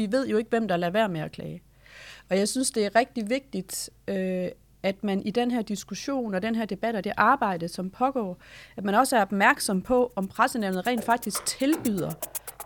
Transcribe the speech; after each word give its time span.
vi 0.00 0.12
ved 0.12 0.28
jo 0.28 0.36
ikke, 0.36 0.50
hvem 0.50 0.68
der 0.68 0.76
lader 0.76 0.92
være 0.92 1.08
med 1.08 1.20
at 1.20 1.32
klage. 1.32 1.62
Og 2.30 2.38
jeg 2.38 2.48
synes, 2.48 2.70
det 2.70 2.84
er 2.84 2.96
rigtig 2.96 3.30
vigtigt, 3.30 3.90
øh, 4.08 4.48
at 4.82 5.04
man 5.04 5.22
i 5.22 5.30
den 5.30 5.50
her 5.50 5.62
diskussion 5.62 6.34
og 6.34 6.42
den 6.42 6.54
her 6.54 6.64
debat 6.64 6.94
og 6.94 7.04
det 7.04 7.12
arbejde, 7.16 7.68
som 7.68 7.90
pågår, 7.90 8.38
at 8.76 8.84
man 8.84 8.94
også 8.94 9.16
er 9.16 9.22
opmærksom 9.22 9.82
på, 9.82 10.12
om 10.16 10.28
pressenævnet 10.28 10.86
rent 10.86 11.04
faktisk 11.04 11.46
tilbyder 11.46 12.12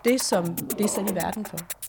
det, 0.05 0.21
som 0.21 0.55
det 0.55 0.81
er 0.81 0.87
sat 0.87 1.11
i 1.11 1.15
verden 1.15 1.45
for. 1.45 1.84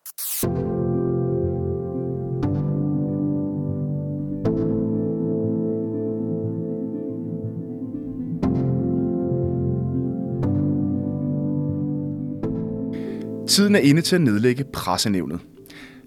Tiden 13.56 13.74
er 13.74 13.80
inde 13.80 14.02
til 14.02 14.16
at 14.16 14.22
nedlægge 14.22 14.64
pressenævnet. 14.64 15.40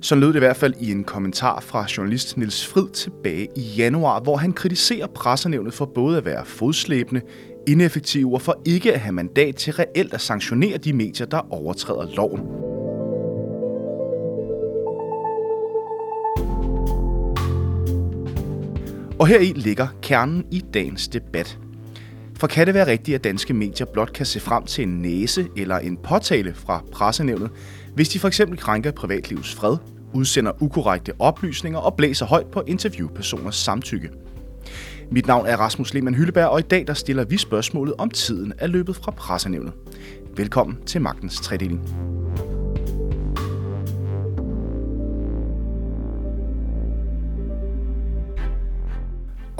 Så 0.01 0.15
lød 0.15 0.27
det 0.27 0.35
i 0.35 0.39
hvert 0.39 0.57
fald 0.57 0.73
i 0.79 0.91
en 0.91 1.03
kommentar 1.03 1.59
fra 1.59 1.85
journalist 1.97 2.37
Nils 2.37 2.67
Frid 2.67 2.89
tilbage 2.89 3.47
i 3.55 3.61
januar, 3.61 4.19
hvor 4.19 4.37
han 4.37 4.53
kritiserer 4.53 5.07
pressenævnet 5.07 5.73
for 5.73 5.85
både 5.85 6.17
at 6.17 6.25
være 6.25 6.45
fodslæbende, 6.45 7.21
ineffektive 7.67 8.33
og 8.33 8.41
for 8.41 8.61
ikke 8.65 8.93
at 8.93 8.99
have 8.99 9.13
mandat 9.13 9.55
til 9.55 9.73
reelt 9.73 10.13
at 10.13 10.21
sanktionere 10.21 10.77
de 10.77 10.93
medier, 10.93 11.27
der 11.27 11.53
overtræder 11.53 12.15
loven. 12.15 12.41
Og 19.19 19.27
her 19.27 19.39
i 19.39 19.53
ligger 19.55 19.87
kernen 20.01 20.45
i 20.51 20.65
dagens 20.73 21.07
debat. 21.07 21.59
For 22.39 22.47
kan 22.47 22.67
det 22.67 22.73
være 22.73 22.87
rigtigt, 22.87 23.15
at 23.15 23.23
danske 23.23 23.53
medier 23.53 23.87
blot 23.93 24.13
kan 24.13 24.25
se 24.25 24.39
frem 24.39 24.65
til 24.65 24.81
en 24.81 25.01
næse 25.01 25.47
eller 25.57 25.77
en 25.77 25.97
påtale 25.97 26.53
fra 26.53 26.83
pressenævnet, 26.91 27.49
hvis 27.95 28.09
de 28.09 28.19
for 28.19 28.27
eksempel 28.27 28.57
krænker 28.57 28.91
privatlivets 28.91 29.55
fred, 29.55 29.77
udsender 30.13 30.51
ukorrekte 30.63 31.13
oplysninger 31.19 31.79
og 31.79 31.93
blæser 31.93 32.25
højt 32.25 32.45
på 32.45 32.63
interviewpersoners 32.67 33.55
samtykke? 33.55 34.09
Mit 35.11 35.27
navn 35.27 35.45
er 35.47 35.57
Rasmus 35.57 35.93
Lehmann 35.93 36.15
Hylleberg, 36.15 36.47
og 36.47 36.59
i 36.59 36.63
dag 36.63 36.87
der 36.87 36.93
stiller 36.93 37.25
vi 37.25 37.37
spørgsmålet 37.37 37.93
om 37.97 38.09
tiden 38.09 38.53
er 38.57 38.67
løbet 38.67 38.95
fra 38.95 39.11
pressenævnet. 39.11 39.73
Velkommen 40.35 40.77
til 40.85 41.01
Magtens 41.01 41.41
Tredeling. 41.41 41.81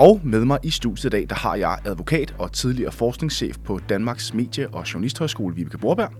Og 0.00 0.20
med 0.24 0.44
mig 0.44 0.58
i 0.62 0.70
studiet 0.70 1.04
i 1.04 1.08
dag, 1.08 1.26
der 1.28 1.34
har 1.34 1.54
jeg 1.54 1.78
advokat 1.84 2.34
og 2.38 2.52
tidligere 2.52 2.92
forskningschef 2.92 3.58
på 3.58 3.80
Danmarks 3.88 4.34
Medie- 4.34 4.74
og 4.74 4.92
Journalisthøjskole, 4.94 5.54
Vibeke 5.54 5.78
Borberg. 5.78 6.12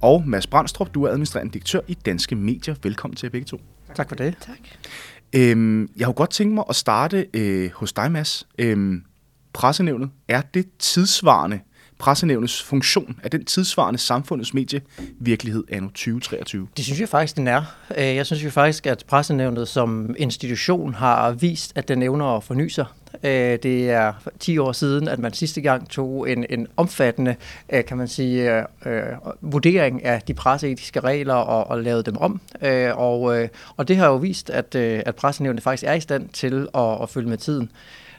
Og 0.00 0.22
Mads 0.26 0.46
Brandstrup, 0.46 0.94
du 0.94 1.04
er 1.04 1.10
administrerende 1.10 1.52
direktør 1.52 1.80
i 1.88 1.94
Danske 1.94 2.36
Medier. 2.36 2.74
Velkommen 2.82 3.16
til 3.16 3.30
begge 3.30 3.44
to. 3.44 3.60
Tak 3.94 4.08
for 4.08 4.16
det. 4.16 4.34
Tak. 4.40 4.58
Øhm, 5.36 5.88
jeg 5.96 6.06
har 6.06 6.12
godt 6.12 6.30
tænkt 6.30 6.54
mig 6.54 6.64
at 6.68 6.76
starte 6.76 7.26
øh, 7.34 7.70
hos 7.74 7.92
dig, 7.92 8.12
Mads. 8.12 8.48
Øhm, 8.58 9.02
pressenævnet, 9.52 10.10
er 10.28 10.40
det 10.40 10.66
tidsvarende 10.78 11.60
pressenævnets 12.02 12.62
funktion? 12.62 13.20
Er 13.22 13.28
den 13.28 13.44
tidsvarende 13.44 13.98
samfundets 13.98 14.54
medie 14.54 14.80
virkelighed 15.20 15.64
anno 15.70 15.88
2023? 15.88 16.68
Det 16.76 16.84
synes 16.84 17.00
jeg 17.00 17.08
faktisk, 17.08 17.36
den 17.36 17.48
er. 17.48 17.62
Øh, 17.96 18.16
jeg 18.16 18.26
synes 18.26 18.44
jo 18.44 18.50
faktisk, 18.50 18.86
at 18.86 19.04
pressenævnet 19.06 19.68
som 19.68 20.14
institution 20.18 20.94
har 20.94 21.30
vist, 21.30 21.72
at 21.74 21.88
den 21.88 22.02
evner 22.02 22.26
at 22.36 22.44
forny 22.44 22.68
sig. 22.68 22.84
Øh, 23.22 23.58
det 23.62 23.90
er 23.90 24.12
10 24.40 24.58
år 24.58 24.72
siden, 24.72 25.08
at 25.08 25.18
man 25.18 25.32
sidste 25.32 25.60
gang 25.60 25.88
tog 25.88 26.30
en, 26.30 26.46
en 26.50 26.66
omfattende, 26.76 27.36
øh, 27.72 27.84
kan 27.84 27.96
man 27.96 28.08
sige, 28.08 28.64
øh, 28.86 29.02
vurdering 29.40 30.04
af 30.04 30.22
de 30.22 30.34
presseetiske 30.34 31.00
regler 31.00 31.34
og, 31.34 31.70
og 31.70 31.82
lavede 31.82 32.02
dem 32.02 32.16
om. 32.16 32.40
og, 32.92 33.48
og 33.76 33.88
det 33.88 33.96
har 33.96 34.06
jo 34.06 34.16
vist, 34.16 34.50
at, 34.50 34.74
at 34.74 35.14
pressenævnet 35.16 35.62
faktisk 35.62 35.84
er 35.86 35.94
i 35.94 36.00
stand 36.00 36.28
til 36.28 36.68
at, 36.74 37.02
at 37.02 37.10
følge 37.10 37.28
med 37.28 37.38
tiden. 37.38 37.70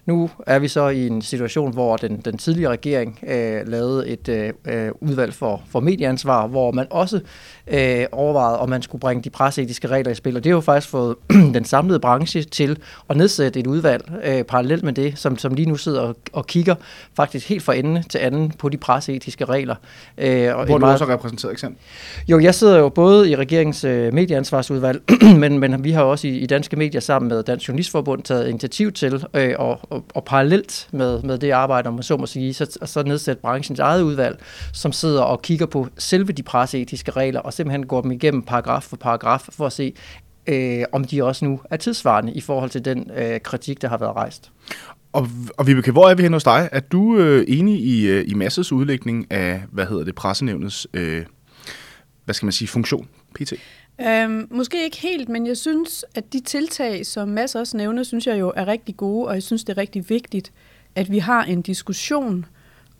Nu 0.06 0.30
er 0.48 0.60
vi 0.60 0.68
så 0.68 0.88
i 0.88 1.08
en 1.08 1.22
situation, 1.22 1.74
hvor 1.74 1.98
den, 1.98 2.22
den 2.26 2.38
tidligere 2.38 2.72
regering 2.72 3.20
øh, 3.28 3.68
lavede 3.68 4.08
et 4.08 4.30
øh, 4.66 4.92
udvalg 5.02 5.34
for, 5.34 5.62
for 5.70 5.80
medieansvar, 5.80 6.48
hvor 6.48 6.72
man 6.72 6.88
også 6.90 7.20
øh, 7.68 8.06
overvejede, 8.12 8.60
om 8.60 8.70
man 8.70 8.82
skulle 8.82 9.00
bringe 9.00 9.24
de 9.24 9.30
presseetiske 9.30 9.88
regler 9.88 10.12
i 10.12 10.16
spil. 10.16 10.38
Og 10.38 10.44
det 10.44 10.50
har 10.50 10.56
jo 10.56 10.62
faktisk 10.62 10.90
fået 10.90 11.16
den 11.58 11.66
samlede 11.66 12.00
branche 12.00 12.44
til 12.44 12.78
at 13.10 13.18
nedsætte 13.18 13.60
et 13.60 13.68
udvalg 13.68 14.12
øh, 14.24 14.44
parallelt 14.44 14.84
med 14.84 14.94
det, 14.94 15.20
som, 15.20 15.38
som 15.38 15.54
lige 15.54 15.70
nu 15.70 15.76
sidder 15.76 16.02
og, 16.02 16.16
og 16.34 16.48
kigger 16.48 16.76
faktisk 17.16 17.50
helt 17.50 17.64
fra 17.64 17.74
ende 17.74 18.04
til 18.10 18.18
anden 18.18 18.52
på 18.52 18.70
de 18.70 18.78
presseetiske 18.78 19.46
regler. 19.46 19.76
Øh, 20.18 20.28
og 20.28 20.54
hvor 20.54 20.62
er 20.62 20.66
du 20.66 20.78
meget... 20.78 20.94
også 20.94 21.14
repræsenteret 21.14 21.52
eksempel? 21.52 21.80
Jo, 22.28 22.40
jeg 22.40 22.56
sidder 22.56 22.78
jo 22.78 22.90
både 22.90 23.30
i 23.30 23.36
regeringens 23.36 23.84
øh, 23.84 24.14
medieansvarsudvalg, 24.14 25.02
men, 25.42 25.60
men 25.60 25.84
vi 25.84 25.92
har 25.92 26.04
også 26.04 26.28
i, 26.28 26.38
i 26.38 26.46
Danske 26.46 26.76
Medier 26.76 27.02
sammen 27.02 27.30
med 27.30 27.44
Dansk 27.44 27.68
Journalistforbund 27.68 28.24
taget 28.24 28.48
initiativ 28.48 28.92
til 28.92 29.26
øh, 29.34 29.56
og, 29.60 29.80
og, 29.94 30.06
og 30.16 30.26
parallelt 30.26 30.88
med, 30.92 31.22
med 31.22 31.38
det 31.38 31.52
arbejde, 31.52 31.88
om 31.88 31.94
man 31.94 32.04
så 32.04 32.18
må 32.18 32.26
sige, 32.26 32.54
så, 32.54 32.78
så 32.86 33.04
nedsætte 33.04 33.42
branchens 33.42 33.80
eget 33.80 34.02
udvalg, 34.02 34.40
som 34.74 34.92
sidder 34.92 35.22
og 35.22 35.42
kigger 35.42 35.66
på 35.66 35.88
selve 35.98 36.34
de 36.34 36.44
presseetiske 36.44 37.12
regler, 37.12 37.40
og 37.40 37.54
simpelthen 37.54 37.86
går 37.86 38.02
dem 38.02 38.12
igennem 38.12 38.42
paragraf 38.42 38.84
for 38.84 38.98
paragraf, 38.98 39.48
for 39.50 39.66
at 39.66 39.74
se, 39.74 39.94
øh, 40.48 40.84
om 40.92 41.04
de 41.04 41.24
også 41.24 41.46
nu 41.46 41.60
er 41.70 41.78
tidsvarende 41.78 42.34
i 42.34 42.42
forhold 42.42 42.70
til 42.70 42.86
den 42.86 43.12
øh, 43.18 43.40
kritik, 43.40 43.82
der 43.82 43.88
har 43.88 43.98
været 43.98 44.16
rejst. 44.16 44.52
Og, 45.14 45.28
og 45.58 45.68
Vibeke, 45.68 45.92
hvor 45.92 46.10
er 46.10 46.16
vi 46.16 46.24
hen 46.24 46.34
hos 46.34 46.44
dig? 46.44 46.70
Er 46.72 46.80
du 46.80 47.18
øh, 47.18 47.46
enig 47.48 47.80
i, 47.80 48.08
øh, 48.08 48.26
i 48.28 48.34
Masses 48.34 48.72
udlægning 48.72 49.32
af, 49.32 49.64
hvad 49.72 49.86
hedder 49.86 50.04
det, 50.04 50.16
pressenævnets, 50.16 50.88
øh, 50.94 51.26
hvad 52.26 52.36
skal 52.36 52.46
man 52.46 52.52
sige, 52.52 52.68
funktion, 52.68 53.08
pt? 53.36 53.54
Øhm, 54.02 54.48
måske 54.52 54.84
ikke 54.84 54.98
helt, 54.98 55.30
men 55.30 55.48
jeg 55.48 55.58
synes, 55.58 56.06
at 56.16 56.34
de 56.34 56.40
tiltag, 56.40 57.06
som 57.06 57.28
Mads 57.28 57.56
også 57.56 57.78
nævner, 57.78 58.04
synes 58.04 58.28
jeg 58.28 58.40
jo 58.40 58.54
er 58.56 58.68
rigtig 58.68 58.98
gode, 58.98 59.28
og 59.28 59.34
jeg 59.34 59.44
synes, 59.44 59.64
det 59.64 59.74
er 59.74 59.78
rigtig 59.78 60.10
vigtigt, 60.10 60.52
at 60.96 61.12
vi 61.12 61.20
har 61.20 61.44
en 61.44 61.62
diskussion 61.62 62.46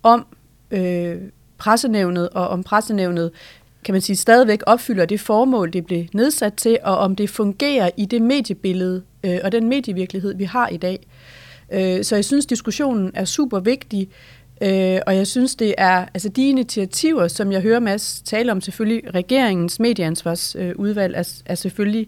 om 0.04 0.26
øh, 0.72 1.22
pressenævnet, 1.58 2.30
og 2.30 2.48
om 2.48 2.64
pressenævnet 2.64 3.32
kan 3.84 3.94
man 3.94 4.02
sige, 4.02 4.16
stadigvæk 4.16 4.60
opfylder 4.66 5.06
det 5.06 5.20
formål, 5.20 5.74
det 5.74 5.86
blev 5.86 6.06
nedsat 6.14 6.54
til, 6.54 6.78
og 6.84 6.98
om 6.98 7.16
det 7.16 7.30
fungerer 7.30 7.90
i 7.98 8.06
det 8.06 8.22
mediebillede 8.22 9.04
øh, 9.24 9.40
og 9.44 9.52
den 9.52 9.70
medievirkelighed, 9.70 10.36
vi 10.36 10.44
har 10.44 10.68
i 10.68 10.78
dag. 10.78 11.08
Øh, 11.72 12.04
så 12.04 12.16
jeg 12.16 12.26
synes, 12.26 12.46
diskussionen 12.46 13.12
er 13.14 13.26
super 13.26 13.60
vigtig, 13.60 14.10
øh, 14.62 15.00
og 15.08 15.16
jeg 15.16 15.28
synes, 15.28 15.56
det 15.56 15.76
er 15.78 16.06
altså 16.14 16.30
de 16.30 16.50
initiativer, 16.50 17.28
som 17.28 17.52
jeg 17.52 17.62
hører 17.62 17.80
Mads 17.80 18.22
tale 18.26 18.52
om, 18.52 18.62
selvfølgelig 18.62 19.16
regeringens 19.16 19.80
medieansvarsudvalg 19.80 21.16
er, 21.16 21.42
er 21.46 21.56
selvfølgelig, 21.56 22.08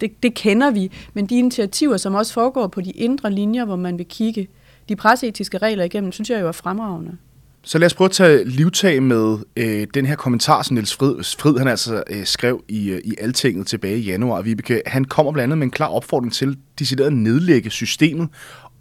det, 0.00 0.22
det 0.22 0.34
kender 0.34 0.70
vi, 0.70 0.90
men 1.14 1.26
de 1.26 1.38
initiativer, 1.38 1.96
som 1.96 2.14
også 2.14 2.32
foregår 2.32 2.66
på 2.66 2.80
de 2.80 2.90
indre 2.90 3.32
linjer, 3.32 3.64
hvor 3.64 3.76
man 3.76 3.98
vil 3.98 4.06
kigge 4.06 4.48
de 4.88 4.96
presseetiske 4.96 5.58
regler 5.58 5.84
igennem, 5.84 6.12
synes 6.12 6.30
jeg 6.30 6.40
jo 6.40 6.48
er 6.48 6.52
fremragende. 6.52 7.16
Så 7.64 7.78
lad 7.78 7.86
os 7.86 7.94
prøve 7.94 8.06
at 8.06 8.12
tage 8.12 8.44
livtag 8.44 9.02
med 9.02 9.38
øh, 9.56 9.86
den 9.94 10.06
her 10.06 10.16
kommentar, 10.16 10.62
som 10.62 10.74
Niels 10.74 10.94
Frid, 10.94 11.36
Frid 11.38 11.58
han 11.58 11.68
altså 11.68 12.02
øh, 12.10 12.24
skrev 12.24 12.64
i, 12.68 12.90
øh, 12.90 13.00
i 13.04 13.14
Altinget 13.18 13.66
tilbage 13.66 13.98
i 13.98 14.00
januar. 14.00 14.42
Vibeke, 14.42 14.82
han 14.86 15.04
kommer 15.04 15.32
blandt 15.32 15.44
andet 15.44 15.58
med 15.58 15.66
en 15.66 15.70
klar 15.70 15.88
opfordring 15.88 16.32
til 16.32 16.56
decideret 16.78 17.06
at 17.06 17.12
nedlægge 17.12 17.70
systemet 17.70 18.28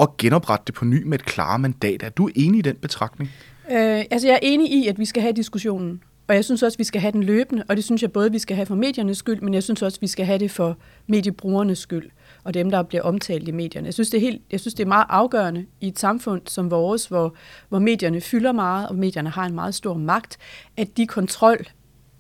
og 0.01 0.17
genoprette 0.17 0.63
det 0.67 0.75
på 0.75 0.85
ny 0.85 1.03
med 1.03 1.19
et 1.19 1.25
klare 1.25 1.59
mandat. 1.59 2.03
Er 2.03 2.09
du 2.09 2.29
enig 2.35 2.59
i 2.59 2.61
den 2.61 2.75
betragtning? 2.75 3.29
Øh, 3.71 4.05
altså 4.11 4.27
jeg 4.27 4.33
er 4.33 4.39
enig 4.41 4.71
i, 4.71 4.87
at 4.87 4.99
vi 4.99 5.05
skal 5.05 5.21
have 5.21 5.33
diskussionen. 5.33 6.03
Og 6.27 6.35
jeg 6.35 6.45
synes 6.45 6.63
også, 6.63 6.75
at 6.75 6.79
vi 6.79 6.83
skal 6.83 7.01
have 7.01 7.11
den 7.11 7.23
løbende, 7.23 7.63
og 7.69 7.75
det 7.75 7.83
synes 7.83 8.01
jeg 8.01 8.11
både, 8.11 8.31
vi 8.31 8.39
skal 8.39 8.55
have 8.55 8.65
for 8.65 8.75
mediernes 8.75 9.17
skyld, 9.17 9.41
men 9.41 9.53
jeg 9.53 9.63
synes 9.63 9.81
også, 9.81 9.97
at 9.97 10.01
vi 10.01 10.07
skal 10.07 10.25
have 10.25 10.39
det 10.39 10.51
for 10.51 10.77
mediebrugernes 11.07 11.79
skyld 11.79 12.09
og 12.43 12.53
dem, 12.53 12.71
der 12.71 12.83
bliver 12.83 13.01
omtalt 13.03 13.47
i 13.47 13.51
medierne. 13.51 13.85
Jeg 13.85 13.93
synes, 13.93 14.09
det 14.09 14.17
er, 14.17 14.21
helt, 14.21 14.41
jeg 14.51 14.59
synes, 14.59 14.73
det 14.73 14.83
er 14.83 14.87
meget 14.87 15.05
afgørende 15.09 15.65
i 15.81 15.87
et 15.87 15.99
samfund 15.99 16.41
som 16.45 16.71
vores, 16.71 17.05
hvor, 17.05 17.35
hvor 17.69 17.79
medierne 17.79 18.21
fylder 18.21 18.51
meget, 18.51 18.89
og 18.89 18.95
medierne 18.95 19.29
har 19.29 19.45
en 19.45 19.55
meget 19.55 19.75
stor 19.75 19.93
magt, 19.93 20.37
at 20.77 20.97
de 20.97 21.07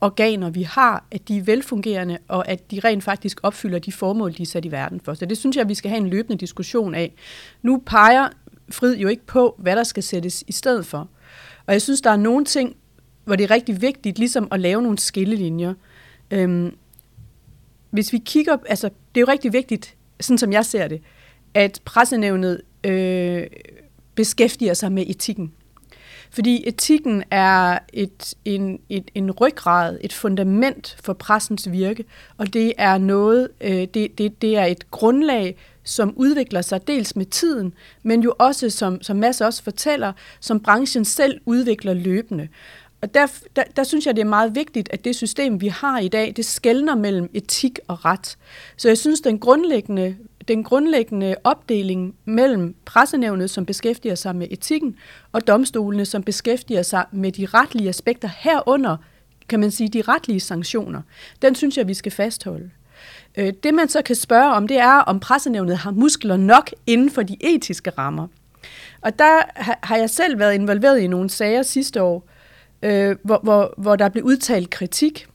organer, 0.01 0.49
vi 0.49 0.63
har, 0.63 1.05
at 1.11 1.27
de 1.27 1.37
er 1.37 1.41
velfungerende, 1.41 2.17
og 2.27 2.47
at 2.47 2.71
de 2.71 2.79
rent 2.79 3.03
faktisk 3.03 3.39
opfylder 3.43 3.79
de 3.79 3.91
formål, 3.91 4.33
de 4.37 4.41
er 4.41 4.45
sat 4.45 4.65
i 4.65 4.71
verden 4.71 5.01
for. 5.01 5.13
Så 5.13 5.25
det 5.25 5.37
synes 5.37 5.57
jeg, 5.57 5.69
vi 5.69 5.75
skal 5.75 5.89
have 5.89 6.01
en 6.01 6.09
løbende 6.09 6.37
diskussion 6.37 6.95
af. 6.95 7.13
Nu 7.61 7.83
peger 7.85 8.29
Frid 8.69 8.97
jo 8.97 9.07
ikke 9.07 9.25
på, 9.25 9.55
hvad 9.57 9.75
der 9.75 9.83
skal 9.83 10.03
sættes 10.03 10.43
i 10.47 10.51
stedet 10.51 10.85
for. 10.85 11.09
Og 11.65 11.73
jeg 11.73 11.81
synes, 11.81 12.01
der 12.01 12.09
er 12.09 12.17
nogle 12.17 12.45
ting, 12.45 12.75
hvor 13.23 13.35
det 13.35 13.43
er 13.43 13.51
rigtig 13.51 13.81
vigtigt 13.81 14.19
ligesom 14.19 14.47
at 14.51 14.59
lave 14.59 14.81
nogle 14.81 14.97
skillelinjer. 14.97 15.73
Øhm, 16.31 16.75
hvis 17.89 18.13
vi 18.13 18.17
kigger, 18.25 18.57
altså 18.69 18.87
det 18.87 19.21
er 19.21 19.21
jo 19.21 19.31
rigtig 19.31 19.53
vigtigt, 19.53 19.95
sådan 20.19 20.37
som 20.37 20.53
jeg 20.53 20.65
ser 20.65 20.87
det, 20.87 21.01
at 21.53 21.81
pressenævnet 21.85 22.61
øh, 22.83 23.47
beskæftiger 24.15 24.73
sig 24.73 24.91
med 24.91 25.03
etikken. 25.07 25.53
Fordi 26.33 26.63
etikken 26.67 27.23
er 27.31 27.79
et, 27.93 28.33
en, 28.45 28.79
et, 28.89 29.11
en 29.15 29.31
ryggrad, 29.31 29.97
et 30.01 30.13
fundament 30.13 30.97
for 31.03 31.13
pressens 31.13 31.71
virke, 31.71 32.05
og 32.37 32.53
det 32.53 32.73
er 32.77 32.97
noget, 32.97 33.49
øh, 33.61 33.87
det, 33.93 34.17
det, 34.17 34.41
det 34.41 34.57
er 34.57 34.65
et 34.65 34.91
grundlag, 34.91 35.57
som 35.83 36.13
udvikler 36.15 36.61
sig 36.61 36.87
dels 36.87 37.15
med 37.15 37.25
tiden, 37.25 37.73
men 38.03 38.21
jo 38.21 38.33
også, 38.39 38.69
som, 38.69 39.01
som 39.01 39.17
Mads 39.17 39.41
også 39.41 39.63
fortæller, 39.63 40.13
som 40.39 40.59
branchen 40.59 41.05
selv 41.05 41.41
udvikler 41.45 41.93
løbende. 41.93 42.47
og 43.01 43.13
der, 43.13 43.27
der, 43.55 43.63
der 43.75 43.83
synes 43.83 44.05
jeg, 44.05 44.15
det 44.15 44.21
er 44.21 44.25
meget 44.25 44.55
vigtigt, 44.55 44.89
at 44.91 45.05
det 45.05 45.15
system, 45.15 45.61
vi 45.61 45.67
har 45.67 45.99
i 45.99 46.07
dag, 46.07 46.33
det 46.35 46.45
skældner 46.45 46.95
mellem 46.95 47.29
etik 47.33 47.79
og 47.87 48.05
ret. 48.05 48.37
Så 48.77 48.87
jeg 48.87 48.97
synes, 48.97 49.21
den 49.21 49.39
grundlæggende, 49.39 50.15
den 50.47 50.63
grundlæggende 50.63 51.35
opdeling 51.43 52.15
mellem 52.25 52.75
pressenævnet, 52.85 53.49
som 53.49 53.65
beskæftiger 53.65 54.15
sig 54.15 54.35
med 54.35 54.47
etikken, 54.51 54.95
og 55.31 55.47
domstolene, 55.47 56.05
som 56.05 56.23
beskæftiger 56.23 56.81
sig 56.81 57.05
med 57.11 57.31
de 57.31 57.45
retlige 57.45 57.89
aspekter 57.89 58.29
herunder, 58.37 58.97
kan 59.49 59.59
man 59.59 59.71
sige, 59.71 59.87
de 59.87 60.01
retlige 60.01 60.39
sanktioner, 60.39 61.01
den 61.41 61.55
synes 61.55 61.77
jeg, 61.77 61.87
vi 61.87 61.93
skal 61.93 62.11
fastholde. 62.11 62.69
Øh, 63.37 63.53
det 63.63 63.73
man 63.73 63.89
så 63.89 64.01
kan 64.01 64.15
spørge 64.15 64.53
om, 64.53 64.67
det 64.67 64.77
er, 64.77 64.97
om 64.97 65.19
pressenævnet 65.19 65.77
har 65.77 65.91
muskler 65.91 66.37
nok 66.37 66.71
inden 66.87 67.09
for 67.11 67.23
de 67.23 67.37
etiske 67.39 67.89
rammer. 67.89 68.27
Og 69.01 69.19
der 69.19 69.41
har 69.85 69.95
jeg 69.95 70.09
selv 70.09 70.39
været 70.39 70.53
involveret 70.53 70.99
i 70.99 71.07
nogle 71.07 71.29
sager 71.29 71.63
sidste 71.63 72.01
år, 72.01 72.27
øh, 72.81 73.15
hvor, 73.23 73.39
hvor, 73.43 73.73
hvor 73.77 73.95
der 73.95 74.09
blev 74.09 74.23
udtalt 74.23 74.69
kritik, 74.69 75.27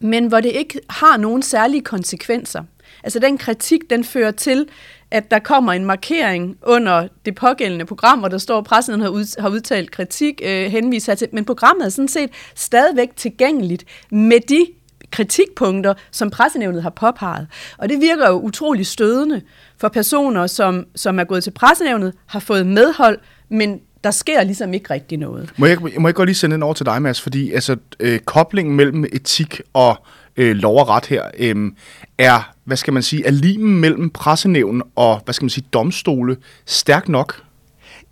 men 0.00 0.26
hvor 0.26 0.40
det 0.40 0.52
ikke 0.52 0.80
har 0.90 1.16
nogen 1.16 1.42
særlige 1.42 1.82
konsekvenser. 1.82 2.64
Altså 3.04 3.18
den 3.18 3.38
kritik, 3.38 3.80
den 3.90 4.04
fører 4.04 4.30
til, 4.30 4.66
at 5.10 5.30
der 5.30 5.38
kommer 5.38 5.72
en 5.72 5.84
markering 5.84 6.56
under 6.62 7.08
det 7.24 7.34
pågældende 7.34 7.84
program, 7.84 8.18
hvor 8.18 8.28
der 8.28 8.38
står, 8.38 8.58
at 8.58 8.64
pressen 8.64 9.00
har, 9.00 9.08
ud, 9.08 9.40
har 9.40 9.48
udtalt 9.48 9.90
kritik, 9.90 10.40
øh, 10.44 10.70
henviser 10.70 11.14
til, 11.14 11.28
men 11.32 11.44
programmet 11.44 11.84
er 11.84 11.88
sådan 11.88 12.08
set 12.08 12.30
stadigvæk 12.54 13.08
tilgængeligt 13.16 13.84
med 14.10 14.40
de 14.48 14.66
kritikpunkter, 15.10 15.94
som 16.10 16.30
pressenævnet 16.30 16.82
har 16.82 16.90
påpeget. 16.90 17.46
Og 17.78 17.88
det 17.88 18.00
virker 18.00 18.28
jo 18.28 18.40
utrolig 18.40 18.86
stødende 18.86 19.40
for 19.78 19.88
personer, 19.88 20.46
som, 20.46 20.86
som 20.94 21.18
er 21.18 21.24
gået 21.24 21.44
til 21.44 21.50
pressenævnet, 21.50 22.14
har 22.26 22.40
fået 22.40 22.66
medhold, 22.66 23.18
men 23.48 23.80
der 24.04 24.10
sker 24.10 24.42
ligesom 24.42 24.74
ikke 24.74 24.94
rigtig 24.94 25.18
noget. 25.18 25.52
Må 25.56 25.66
jeg, 25.66 25.78
må 25.98 26.08
jeg 26.08 26.14
godt 26.14 26.28
lige 26.28 26.36
sende 26.36 26.54
den 26.54 26.62
over 26.62 26.74
til 26.74 26.86
dig, 26.86 27.02
Mads? 27.02 27.20
Fordi 27.20 27.52
altså, 27.52 27.76
øh, 28.00 28.18
koblingen 28.18 28.76
mellem 28.76 29.04
etik 29.12 29.60
og 29.72 29.96
øh, 30.36 30.56
lov 30.56 30.78
og 30.78 30.88
ret 30.88 31.06
her 31.06 31.22
øh, 31.38 31.72
er, 32.18 32.53
hvad 32.64 32.76
skal 32.76 32.92
man 32.92 33.02
sige, 33.02 33.26
er 33.26 33.30
limen 33.30 33.80
mellem 33.80 34.10
pressenævn 34.10 34.82
og, 34.96 35.20
hvad 35.24 35.34
skal 35.34 35.44
man 35.44 35.50
sige, 35.50 35.66
domstole 35.72 36.36
stærk 36.66 37.08
nok? 37.08 37.43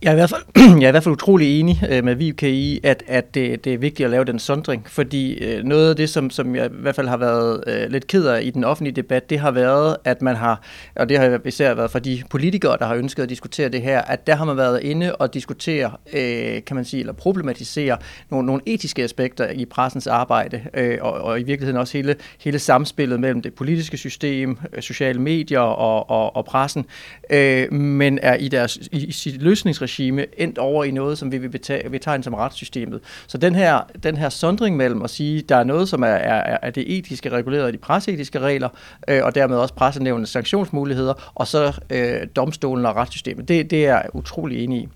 Jeg 0.02 0.08
er 0.08 0.12
i 0.12 0.16
hvert 0.16 0.30
fald, 0.30 0.42
jeg 0.80 0.84
er 0.84 0.88
i 0.88 0.90
hvert 0.90 1.02
fald 1.02 1.12
utrolig 1.12 1.60
enig 1.60 1.82
øh, 1.90 2.04
med 2.04 2.14
Vibke 2.14 2.50
i, 2.50 2.80
at, 2.82 3.02
at 3.06 3.34
det, 3.34 3.64
det 3.64 3.74
er 3.74 3.78
vigtigt 3.78 4.04
at 4.04 4.10
lave 4.10 4.24
den 4.24 4.38
sondring, 4.38 4.86
fordi 4.88 5.32
øh, 5.32 5.64
noget 5.64 5.90
af 5.90 5.96
det, 5.96 6.10
som, 6.10 6.30
som 6.30 6.56
jeg 6.56 6.66
i 6.66 6.68
hvert 6.72 6.94
fald 6.94 7.08
har 7.08 7.16
været 7.16 7.64
øh, 7.66 7.90
lidt 7.90 8.06
ked 8.06 8.26
af 8.26 8.42
i 8.42 8.50
den 8.50 8.64
offentlige 8.64 8.96
debat, 8.96 9.30
det 9.30 9.38
har 9.38 9.50
været, 9.50 9.96
at 10.04 10.22
man 10.22 10.36
har, 10.36 10.60
og 10.96 11.08
det 11.08 11.18
har 11.18 11.40
især 11.44 11.74
været 11.74 11.90
for 11.90 11.98
de 11.98 12.22
politikere, 12.30 12.76
der 12.78 12.86
har 12.86 12.94
ønsket 12.94 13.22
at 13.22 13.28
diskutere 13.28 13.68
det 13.68 13.82
her, 13.82 14.02
at 14.02 14.26
der 14.26 14.34
har 14.34 14.44
man 14.44 14.56
været 14.56 14.82
inde 14.82 15.16
og 15.16 15.34
diskutere, 15.34 15.92
øh, 16.12 16.64
kan 16.66 16.76
man 16.76 16.84
sige, 16.84 17.00
eller 17.00 17.12
problematisere 17.12 17.98
nogle, 18.30 18.46
nogle 18.46 18.62
etiske 18.66 19.02
aspekter 19.02 19.50
i 19.50 19.64
pressens 19.64 20.06
arbejde, 20.06 20.62
øh, 20.74 20.98
og, 21.00 21.12
og 21.12 21.40
i 21.40 21.42
virkeligheden 21.42 21.80
også 21.80 21.98
hele, 21.98 22.16
hele 22.40 22.58
samspillet 22.58 23.20
mellem 23.20 23.42
det 23.42 23.54
politiske 23.54 23.96
system, 23.96 24.58
øh, 24.72 24.82
sociale 24.82 25.20
medier 25.20 25.60
og, 25.60 26.10
og, 26.10 26.36
og 26.36 26.44
pressen, 26.44 26.86
øh, 27.30 27.72
men 27.72 28.18
er 28.22 28.34
i 28.34 28.48
deres 28.48 28.76
i, 28.92 29.06
i 29.06 29.12
sit 29.12 29.42
løsningsregime 29.42 29.91
regime 29.92 30.26
endt 30.38 30.58
over 30.58 30.84
i 30.84 30.90
noget, 30.90 31.18
som 31.18 31.32
vi 31.32 31.38
vil 31.38 31.48
betegne 31.90 32.24
som 32.24 32.34
retssystemet. 32.34 33.00
Så 33.26 33.38
den 33.38 33.54
her, 33.54 33.80
den 34.02 34.16
her 34.16 34.28
sondring 34.28 34.76
mellem 34.76 35.02
at 35.02 35.10
sige, 35.10 35.42
der 35.42 35.56
er 35.56 35.64
noget, 35.64 35.88
som 35.88 36.02
er, 36.02 36.06
er, 36.06 36.58
er 36.62 36.70
det 36.70 36.98
etiske 36.98 37.28
reguleret 37.28 37.66
af 37.66 37.72
de 37.72 37.78
presseetiske 37.78 38.38
regler, 38.38 38.68
øh, 39.08 39.24
og 39.24 39.34
dermed 39.34 39.56
også 39.56 39.74
pressenævnens 39.74 40.28
sanktionsmuligheder, 40.28 41.32
og 41.34 41.46
så 41.46 41.80
øh, 41.90 42.26
domstolen 42.36 42.86
og 42.86 42.96
retssystemet. 42.96 43.48
Det, 43.48 43.70
det 43.70 43.86
er 43.86 43.92
jeg 43.92 44.04
utrolig 44.12 44.64
enig 44.64 44.78
i. 44.82 44.88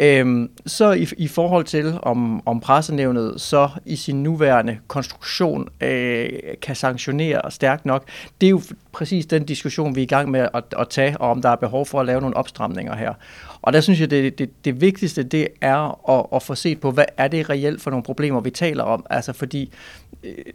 Øhm, 0.00 0.50
så 0.66 0.92
i, 0.92 1.06
i 1.16 1.28
forhold 1.28 1.64
til, 1.64 1.98
om, 2.02 2.42
om 2.46 2.60
pressenævnet 2.60 3.40
så 3.40 3.68
i 3.86 3.96
sin 3.96 4.22
nuværende 4.22 4.78
konstruktion 4.88 5.68
øh, 5.80 6.28
kan 6.62 6.76
sanktionere 6.76 7.50
stærkt 7.50 7.86
nok, 7.86 8.04
det 8.40 8.46
er 8.46 8.50
jo 8.50 8.62
præcis 8.92 9.26
den 9.26 9.44
diskussion, 9.44 9.94
vi 9.94 10.00
er 10.00 10.04
i 10.04 10.06
gang 10.06 10.30
med 10.30 10.48
at, 10.54 10.64
at 10.78 10.88
tage, 10.88 11.18
og 11.18 11.30
om 11.30 11.42
der 11.42 11.48
er 11.48 11.56
behov 11.56 11.86
for 11.86 12.00
at 12.00 12.06
lave 12.06 12.20
nogle 12.20 12.36
opstramninger 12.36 12.96
her. 12.96 13.14
Og 13.62 13.72
der 13.72 13.80
synes 13.80 14.00
jeg, 14.00 14.10
det, 14.10 14.38
det, 14.38 14.64
det 14.64 14.80
vigtigste, 14.80 15.22
det 15.22 15.48
er 15.60 16.10
at, 16.10 16.26
at 16.34 16.42
få 16.42 16.54
set 16.54 16.80
på, 16.80 16.90
hvad 16.90 17.04
er 17.16 17.28
det 17.28 17.50
reelt 17.50 17.82
for 17.82 17.90
nogle 17.90 18.02
problemer, 18.02 18.40
vi 18.40 18.50
taler 18.50 18.84
om. 18.84 19.06
Altså 19.10 19.32
fordi 19.32 19.72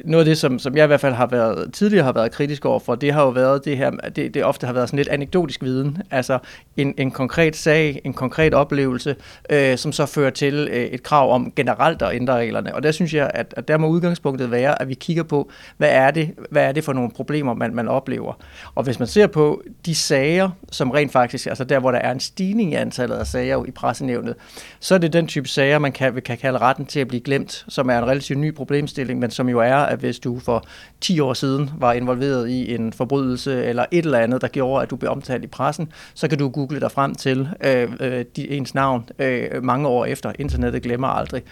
noget 0.06 0.26
af 0.26 0.26
det, 0.26 0.38
som, 0.38 0.60
som 0.60 0.78
jeg 0.78 0.84
i 0.84 0.88
hvert 0.88 1.00
fald 1.00 1.14
har 1.14 1.28
været, 1.28 1.74
tidligere 1.74 2.04
har 2.04 2.12
været 2.12 2.32
kritisk 2.32 2.66
over 2.66 2.80
for, 2.80 2.96
det 2.96 3.14
har 3.14 3.22
jo 3.22 3.30
været 3.30 3.66
det 3.66 3.78
her, 3.78 3.92
det, 3.92 4.34
det 4.34 4.44
ofte 4.44 4.68
har 4.68 4.74
været 4.74 4.90
sådan 4.90 4.98
lidt 4.98 5.08
anekdotisk 5.08 5.64
viden. 5.64 5.98
Altså 6.12 6.40
en, 6.78 6.94
en 6.98 7.12
konkret 7.12 7.56
sag, 7.56 8.02
en 8.04 8.14
konkret 8.14 8.54
oplevelse, 8.54 9.16
øh, 9.50 9.78
som 9.78 9.92
så 9.92 10.06
fører 10.06 10.30
til 10.30 10.68
øh, 10.72 10.86
et 10.86 11.04
krav 11.04 11.32
om 11.32 11.52
generelt 11.56 12.02
at 12.02 12.16
ændre 12.16 12.34
reglerne. 12.34 12.76
Og 12.76 12.84
der 12.84 12.92
synes 12.92 13.14
jeg, 13.14 13.32
at, 13.34 13.54
at 13.58 13.68
der 13.68 13.78
må 13.78 13.88
udgangspunktet 13.88 14.52
være, 14.52 14.82
at 14.82 14.90
vi 14.90 14.94
kigger 14.94 15.24
på, 15.24 15.50
hvad 15.78 15.90
er 15.92 16.12
det, 16.12 16.32
hvad 16.52 16.64
er 16.64 16.72
det 16.72 16.84
for 16.84 16.94
nogle 16.94 17.12
problemer, 17.12 17.54
man, 17.54 17.76
man 17.76 17.88
oplever. 17.88 18.34
Og 18.76 18.84
hvis 18.84 19.00
man 19.00 19.08
ser 19.08 19.28
på 19.28 19.64
de 19.86 19.96
sager, 19.96 20.50
som 20.72 20.92
rent 20.92 21.12
faktisk, 21.12 21.48
altså 21.48 21.64
der, 21.64 21.80
hvor 21.80 21.92
der 21.92 22.00
er 22.00 22.12
en 22.12 22.20
stigning 22.20 22.72
i 22.72 22.76
antallet 22.76 23.16
af 23.16 23.28
sager 23.28 23.66
i 23.66 23.72
pressenævnet, 23.72 24.36
så 24.80 24.96
er 24.96 25.00
det 25.00 25.14
den 25.14 25.28
type 25.28 25.48
sager, 25.48 25.80
man 25.80 25.92
kan, 25.92 26.22
kan 26.22 26.38
kalde 26.38 26.58
retten 26.58 26.86
til 26.86 27.00
at 27.00 27.08
blive 27.08 27.22
glemt, 27.22 27.66
som 27.68 27.90
er 27.90 27.98
en 27.98 28.08
relativt 28.08 28.40
ny 28.40 28.54
problemstilling, 28.54 29.20
men 29.20 29.32
som 29.32 29.50
jo 29.50 29.55
er, 29.60 29.78
at 29.78 30.00
hvis 30.00 30.20
du 30.20 30.40
for 30.40 30.66
10 31.02 31.20
år 31.20 31.34
siden 31.34 31.70
var 31.78 31.94
involveret 31.94 32.50
i 32.50 32.76
en 32.76 32.94
forbrydelse 32.94 33.66
eller 33.66 33.86
et 33.92 34.06
eller 34.06 34.20
andet, 34.20 34.42
der 34.42 34.48
gjorde, 34.48 34.84
at 34.84 34.90
du 34.90 34.96
blev 34.96 35.12
omtalt 35.12 35.44
i 35.44 35.48
pressen, 35.48 35.92
så 36.14 36.28
kan 36.28 36.38
du 36.38 36.50
google 36.50 36.80
dig 36.80 36.92
frem 36.92 37.16
til 37.16 37.48
øh, 37.66 37.92
øh, 38.00 38.26
ens 38.36 38.74
navn 38.74 39.10
øh, 39.20 39.64
mange 39.64 39.88
år 39.88 40.06
efter. 40.06 40.32
Internettet 40.40 40.82
glemmer 40.82 41.08
aldrig 41.08 41.44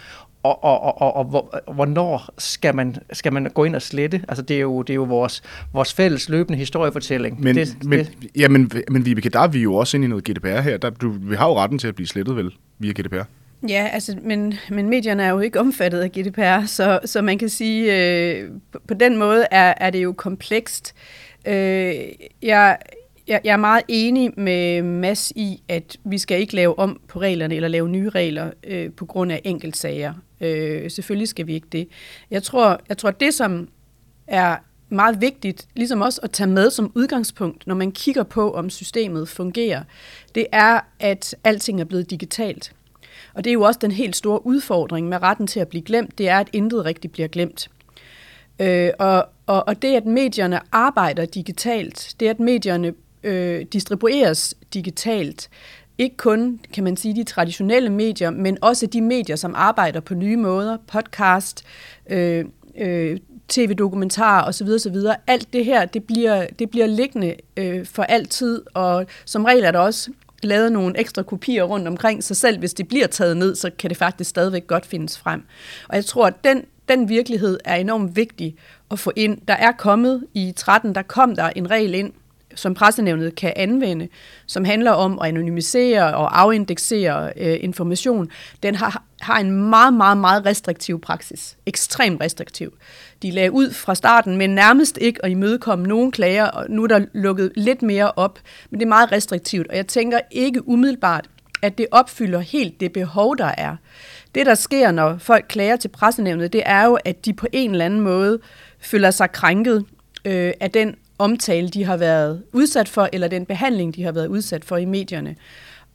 og, 0.43 0.63
og, 0.63 1.01
og, 1.01 1.15
og, 1.15 1.49
og 1.67 1.73
hvornår 1.73 2.29
skal 2.37 2.75
man, 2.75 2.95
skal 3.13 3.33
man 3.33 3.51
gå 3.53 3.63
ind 3.63 3.75
og 3.75 3.81
slette? 3.81 4.21
Altså, 4.27 4.41
det 4.41 4.55
er 4.55 4.61
jo, 4.61 4.81
det 4.81 4.89
er 4.89 4.95
jo 4.95 5.03
vores, 5.03 5.43
vores 5.73 5.93
fælles 5.93 6.29
løbende 6.29 6.57
historiefortælling. 6.57 7.41
Men, 7.41 7.55
det, 7.55 7.83
men, 7.83 7.99
det. 7.99 8.11
Ja, 8.37 8.47
men, 8.47 8.71
men 8.89 9.05
Vibeke, 9.05 9.29
der 9.29 9.39
er 9.39 9.47
vi 9.47 9.59
jo 9.59 9.75
også 9.75 9.97
inde 9.97 10.05
i 10.05 10.09
noget 10.09 10.23
GDPR 10.23 10.61
her. 10.61 10.77
Der, 10.77 10.89
du, 10.89 11.09
vi 11.09 11.35
har 11.35 11.47
jo 11.47 11.57
retten 11.57 11.79
til 11.79 11.87
at 11.87 11.95
blive 11.95 12.07
slettet, 12.07 12.35
vel, 12.35 12.51
via 12.79 12.91
GDPR? 12.91 13.23
Ja, 13.67 13.89
altså, 13.93 14.17
men, 14.21 14.53
men 14.69 14.89
medierne 14.89 15.23
er 15.23 15.29
jo 15.29 15.39
ikke 15.39 15.59
omfattet 15.59 15.99
af 15.99 16.11
GDPR, 16.11 16.65
så, 16.65 16.99
så 17.05 17.21
man 17.21 17.37
kan 17.37 17.49
sige, 17.49 17.97
øh, 17.97 18.49
på, 18.71 18.79
på 18.87 18.93
den 18.93 19.17
måde 19.17 19.45
er, 19.51 19.73
er 19.77 19.89
det 19.89 20.03
jo 20.03 20.13
komplekst. 20.13 20.95
Øh, 21.47 21.95
jeg, 22.41 22.77
jeg, 23.27 23.41
jeg 23.43 23.53
er 23.53 23.57
meget 23.57 23.83
enig 23.87 24.39
med 24.39 24.81
Mads 24.81 25.31
i, 25.35 25.63
at 25.67 25.97
vi 26.03 26.17
skal 26.17 26.39
ikke 26.39 26.55
lave 26.55 26.79
om 26.79 27.01
på 27.07 27.19
reglerne 27.19 27.55
eller 27.55 27.67
lave 27.67 27.89
nye 27.89 28.09
regler 28.09 28.51
øh, 28.63 28.91
på 28.91 29.05
grund 29.05 29.31
af 29.31 29.41
enkeltsager. 29.43 30.13
Øh, 30.41 30.91
selvfølgelig 30.91 31.27
skal 31.27 31.47
vi 31.47 31.53
ikke 31.53 31.67
det. 31.71 31.87
Jeg 32.31 32.43
tror, 32.43 32.81
jeg 32.89 32.97
tror, 32.97 33.11
det, 33.11 33.33
som 33.33 33.67
er 34.27 34.55
meget 34.89 35.21
vigtigt, 35.21 35.67
ligesom 35.75 36.01
også 36.01 36.19
at 36.23 36.31
tage 36.31 36.47
med 36.47 36.71
som 36.71 36.91
udgangspunkt, 36.95 37.67
når 37.67 37.75
man 37.75 37.91
kigger 37.91 38.23
på, 38.23 38.53
om 38.53 38.69
systemet 38.69 39.29
fungerer, 39.29 39.83
det 40.35 40.47
er, 40.51 40.79
at 40.99 41.35
alting 41.43 41.81
er 41.81 41.85
blevet 41.85 42.09
digitalt. 42.09 42.73
Og 43.33 43.43
det 43.43 43.49
er 43.49 43.53
jo 43.53 43.61
også 43.61 43.79
den 43.81 43.91
helt 43.91 44.15
store 44.15 44.45
udfordring 44.45 45.09
med 45.09 45.21
retten 45.21 45.47
til 45.47 45.59
at 45.59 45.67
blive 45.67 45.83
glemt, 45.83 46.17
det 46.17 46.29
er, 46.29 46.39
at 46.39 46.49
intet 46.53 46.85
rigtigt 46.85 47.13
bliver 47.13 47.27
glemt. 47.27 47.69
Øh, 48.59 48.89
og, 48.99 49.25
og, 49.45 49.67
og 49.67 49.81
det, 49.81 49.95
at 49.95 50.05
medierne 50.05 50.59
arbejder 50.71 51.25
digitalt, 51.25 52.15
det, 52.19 52.27
at 52.27 52.39
medierne 52.39 52.93
øh, 53.23 53.65
distribueres 53.73 54.55
digitalt, 54.73 55.49
ikke 55.97 56.17
kun, 56.17 56.59
kan 56.73 56.83
man 56.83 56.97
sige, 56.97 57.15
de 57.15 57.23
traditionelle 57.23 57.89
medier, 57.89 58.29
men 58.29 58.57
også 58.61 58.85
de 58.87 59.01
medier, 59.01 59.35
som 59.35 59.53
arbejder 59.55 59.99
på 59.99 60.13
nye 60.13 60.37
måder, 60.37 60.77
podcast, 60.87 61.63
øh, 62.09 62.45
øh, 62.77 63.17
tv-dokumentarer 63.47 64.47
osv. 64.47 64.67
osv. 64.67 64.95
Alt 65.27 65.53
det 65.53 65.65
her, 65.65 65.85
det 65.85 66.03
bliver, 66.03 66.47
det 66.59 66.69
bliver 66.69 66.87
liggende 66.87 67.35
øh, 67.57 67.85
for 67.85 68.03
altid, 68.03 68.61
og 68.73 69.05
som 69.25 69.45
regel 69.45 69.63
er 69.63 69.71
der 69.71 69.79
også 69.79 70.11
lavet 70.45 70.71
nogle 70.71 70.99
ekstra 70.99 71.23
kopier 71.23 71.63
rundt 71.63 71.87
omkring, 71.87 72.23
så 72.23 72.35
selv 72.35 72.59
hvis 72.59 72.73
det 72.73 72.87
bliver 72.87 73.07
taget 73.07 73.37
ned, 73.37 73.55
så 73.55 73.69
kan 73.79 73.89
det 73.89 73.97
faktisk 73.97 74.29
stadigvæk 74.29 74.67
godt 74.67 74.85
findes 74.85 75.17
frem. 75.17 75.43
Og 75.89 75.95
jeg 75.95 76.05
tror, 76.05 76.27
at 76.27 76.43
den, 76.43 76.65
den 76.89 77.09
virkelighed 77.09 77.59
er 77.65 77.75
enormt 77.75 78.15
vigtig 78.15 78.55
at 78.91 78.99
få 78.99 79.11
ind. 79.15 79.37
Der 79.47 79.53
er 79.53 79.71
kommet 79.71 80.23
i 80.33 80.53
13, 80.55 80.95
der 80.95 81.01
kom 81.01 81.35
der 81.35 81.49
en 81.49 81.71
regel 81.71 81.93
ind, 81.93 82.13
som 82.55 82.73
pressenævnet 82.73 83.35
kan 83.35 83.53
anvende, 83.55 84.07
som 84.45 84.65
handler 84.65 84.91
om 84.91 85.19
at 85.19 85.27
anonymisere 85.27 86.15
og 86.15 86.41
afindeksere 86.41 87.31
øh, 87.37 87.57
information, 87.61 88.29
den 88.63 88.75
har, 88.75 89.03
har 89.21 89.39
en 89.39 89.51
meget, 89.51 89.93
meget, 89.93 90.17
meget 90.17 90.45
restriktiv 90.45 91.01
praksis. 91.01 91.57
Ekstremt 91.65 92.21
restriktiv. 92.21 92.73
De 93.21 93.31
lagde 93.31 93.51
ud 93.51 93.71
fra 93.71 93.95
starten, 93.95 94.37
men 94.37 94.49
nærmest 94.49 94.97
ikke 95.01 95.25
at 95.25 95.31
imødekomme 95.31 95.87
nogen 95.87 96.11
klager, 96.11 96.45
og 96.45 96.65
nu 96.69 96.83
er 96.83 96.87
der 96.87 97.05
lukket 97.13 97.51
lidt 97.55 97.81
mere 97.81 98.11
op, 98.11 98.39
men 98.69 98.79
det 98.79 98.85
er 98.85 98.89
meget 98.89 99.11
restriktivt, 99.11 99.67
og 99.67 99.75
jeg 99.75 99.87
tænker 99.87 100.19
ikke 100.31 100.67
umiddelbart, 100.67 101.29
at 101.61 101.77
det 101.77 101.87
opfylder 101.91 102.39
helt 102.39 102.79
det 102.79 102.93
behov, 102.93 103.37
der 103.37 103.51
er. 103.57 103.75
Det, 104.35 104.45
der 104.45 104.55
sker, 104.55 104.91
når 104.91 105.17
folk 105.17 105.45
klager 105.49 105.75
til 105.75 105.87
pressenævnet, 105.87 106.53
det 106.53 106.63
er 106.65 106.85
jo, 106.85 106.97
at 107.05 107.25
de 107.25 107.33
på 107.33 107.47
en 107.51 107.71
eller 107.71 107.85
anden 107.85 108.01
måde 108.01 108.39
føler 108.79 109.11
sig 109.11 109.31
krænket 109.31 109.85
øh, 110.25 110.53
af 110.59 110.71
den 110.71 110.95
omtale, 111.19 111.69
de 111.69 111.83
har 111.83 111.97
været 111.97 112.43
udsat 112.53 112.89
for, 112.89 113.09
eller 113.13 113.27
den 113.27 113.45
behandling, 113.45 113.95
de 113.95 114.03
har 114.03 114.11
været 114.11 114.27
udsat 114.27 114.65
for 114.65 114.77
i 114.77 114.85
medierne. 114.85 115.35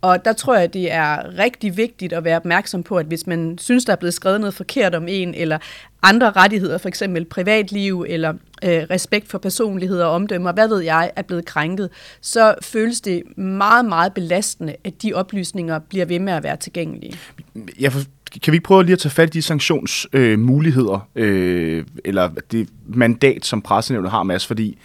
Og 0.00 0.24
der 0.24 0.32
tror 0.32 0.56
jeg, 0.56 0.74
det 0.74 0.92
er 0.92 1.38
rigtig 1.38 1.76
vigtigt 1.76 2.12
at 2.12 2.24
være 2.24 2.36
opmærksom 2.36 2.82
på, 2.82 2.96
at 2.96 3.06
hvis 3.06 3.26
man 3.26 3.58
synes, 3.60 3.84
der 3.84 3.92
er 3.92 3.96
blevet 3.96 4.14
skrevet 4.14 4.40
noget 4.40 4.54
forkert 4.54 4.94
om 4.94 5.08
en, 5.08 5.34
eller 5.34 5.58
andre 6.02 6.30
rettigheder, 6.30 6.78
for 6.78 6.88
eksempel 6.88 7.24
privatliv, 7.24 8.04
eller 8.08 8.32
øh, 8.64 8.82
respekt 8.90 9.28
for 9.28 9.38
personlighed 9.38 10.00
og 10.00 10.10
omdømme, 10.10 10.48
og 10.48 10.54
hvad 10.54 10.68
ved 10.68 10.80
jeg, 10.80 11.10
er 11.16 11.22
blevet 11.22 11.44
krænket, 11.44 11.90
så 12.20 12.54
føles 12.62 13.00
det 13.00 13.38
meget, 13.38 13.84
meget 13.84 14.14
belastende, 14.14 14.76
at 14.84 15.02
de 15.02 15.14
oplysninger 15.14 15.78
bliver 15.78 16.06
ved 16.06 16.18
med 16.18 16.32
at 16.32 16.42
være 16.42 16.56
tilgængelige. 16.56 17.18
Jeg 17.80 17.92
for, 17.92 18.00
kan 18.42 18.52
vi 18.52 18.56
ikke 18.56 18.66
prøve 18.66 18.84
lige 18.84 18.92
at 18.92 18.98
tage 18.98 19.12
fat 19.12 19.28
i 19.28 19.38
de 19.38 19.42
sanktionsmuligheder, 19.42 21.08
øh, 21.14 21.84
eller 22.04 22.30
det 22.52 22.68
mandat, 22.86 23.46
som 23.46 23.62
pressenævnet 23.62 24.10
har, 24.10 24.22
Mads, 24.22 24.46
fordi 24.46 24.78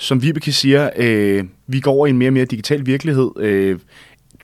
som 0.00 0.22
Vibeke 0.22 0.52
siger, 0.52 0.90
øh, 0.96 1.44
vi 1.66 1.80
går 1.80 1.92
over 1.92 2.06
i 2.06 2.10
en 2.10 2.18
mere 2.18 2.28
og 2.28 2.32
mere 2.32 2.44
digital 2.44 2.86
virkelighed. 2.86 3.30
Øh, 3.38 3.78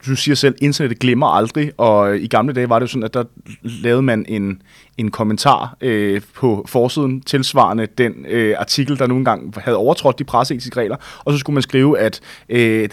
du 0.07 0.17
siger 0.17 0.35
selv, 0.35 0.55
internettet 0.61 0.99
glemmer 0.99 1.27
aldrig, 1.27 1.73
og 1.77 2.19
i 2.19 2.27
gamle 2.27 2.53
dage 2.53 2.69
var 2.69 2.79
det 2.79 2.87
jo 2.87 2.91
sådan, 2.91 3.03
at 3.03 3.15
der 3.15 3.25
lavede 3.63 4.03
man 4.03 4.25
en, 4.29 4.63
en 4.99 5.11
kommentar 5.11 5.77
øh, 5.81 6.21
på 6.35 6.65
forsiden 6.69 7.21
tilsvarende 7.21 7.87
den 7.99 8.27
øh, 8.29 8.55
artikel, 8.59 8.99
der 8.99 9.07
nogle 9.07 9.25
gange 9.25 9.53
havde 9.61 9.77
overtrådt 9.77 10.19
de 10.19 10.25
presseetiske 10.25 10.81
regler, 10.81 10.97
og 11.25 11.33
så 11.33 11.39
skulle 11.39 11.55
man 11.55 11.63
skrive, 11.63 11.99
at 11.99 12.21
øh, 12.49 12.89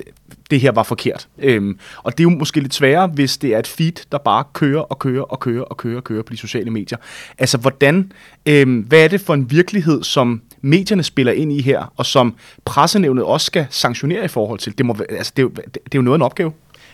det 0.52 0.60
her 0.60 0.72
var 0.72 0.84
forkert. 0.84 1.28
Øhm, 1.40 1.80
og 1.98 2.12
det 2.12 2.20
er 2.20 2.24
jo 2.32 2.38
måske 2.38 2.60
lidt 2.60 2.74
sværere, 2.74 3.08
hvis 3.08 3.38
det 3.38 3.54
er 3.54 3.60
et 3.60 3.68
feed, 3.68 4.06
der 4.12 4.18
bare 4.18 4.44
kører 4.54 4.82
og 4.82 5.00
kører 5.00 5.24
og 5.24 5.40
kører 5.40 5.64
og 5.64 5.78
kører 5.78 5.98
og 5.98 6.04
kører 6.04 6.24
på 6.24 6.34
de 6.34 6.38
sociale 6.38 6.72
medier. 6.72 6.98
Altså, 7.38 7.58
hvordan, 7.58 8.12
øhm, 8.46 8.80
hvad 8.80 9.04
er 9.04 9.08
det 9.08 9.22
for 9.22 9.34
en 9.34 9.52
virkelighed, 9.52 10.04
som 10.04 10.42
medierne 10.62 11.04
spiller 11.04 11.32
ind 11.32 11.52
i 11.52 11.62
her, 11.62 11.94
og 11.98 12.06
som 12.06 12.36
pressenævnet 12.66 13.24
også 13.24 13.46
skal 13.46 13.68
sanktionere 13.70 14.26
i 14.26 14.28
forhold 14.28 14.60
til? 14.60 14.78
Det, 14.78 14.86
må, 14.86 14.96
altså, 15.10 15.34
det, 15.36 15.42
er, 15.42 15.44
jo, 15.44 15.50
det 15.74 15.78
er 15.78 15.96
jo 15.96 16.02
noget 16.02 16.16
af 16.16 16.18
en 16.18 16.22
opgave. 16.22 16.54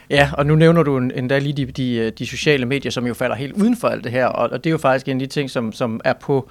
Ja, 0.09 0.29
og 0.33 0.45
nu 0.45 0.55
nævner 0.55 0.83
du 0.83 0.97
endda 0.97 1.39
lige 1.39 1.53
de, 1.53 1.65
de, 1.65 2.09
de 2.09 2.25
sociale 2.27 2.65
medier, 2.65 2.91
som 2.91 3.07
jo 3.07 3.13
falder 3.13 3.35
helt 3.35 3.53
uden 3.53 3.77
for 3.77 3.87
alt 3.87 4.03
det 4.03 4.11
her, 4.11 4.25
og, 4.25 4.49
og 4.49 4.63
det 4.63 4.69
er 4.69 4.71
jo 4.71 4.77
faktisk 4.77 5.07
en 5.07 5.21
af 5.21 5.27
de 5.27 5.33
ting, 5.33 5.49
som, 5.49 5.73
som 5.73 6.01
er 6.03 6.13
på 6.13 6.49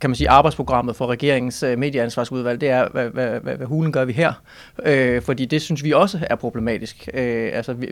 kan 0.00 0.10
man 0.10 0.14
sige, 0.14 0.30
arbejdsprogrammet 0.30 0.96
for 0.96 1.06
regeringens 1.06 1.62
øh, 1.62 1.78
medieansvarsudvalg, 1.78 2.60
det 2.60 2.68
er, 2.68 2.88
hvad, 2.92 3.08
hvad, 3.08 3.40
hvad, 3.40 3.56
hvad 3.56 3.66
hulen 3.66 3.92
gør 3.92 4.04
vi 4.04 4.12
her? 4.12 4.32
Øh, 4.84 5.22
fordi 5.22 5.44
det 5.44 5.62
synes 5.62 5.84
vi 5.84 5.92
også 5.92 6.18
er 6.30 6.36
problematisk. 6.36 7.08
Øh, 7.14 7.50
altså, 7.52 7.72
vi, 7.72 7.88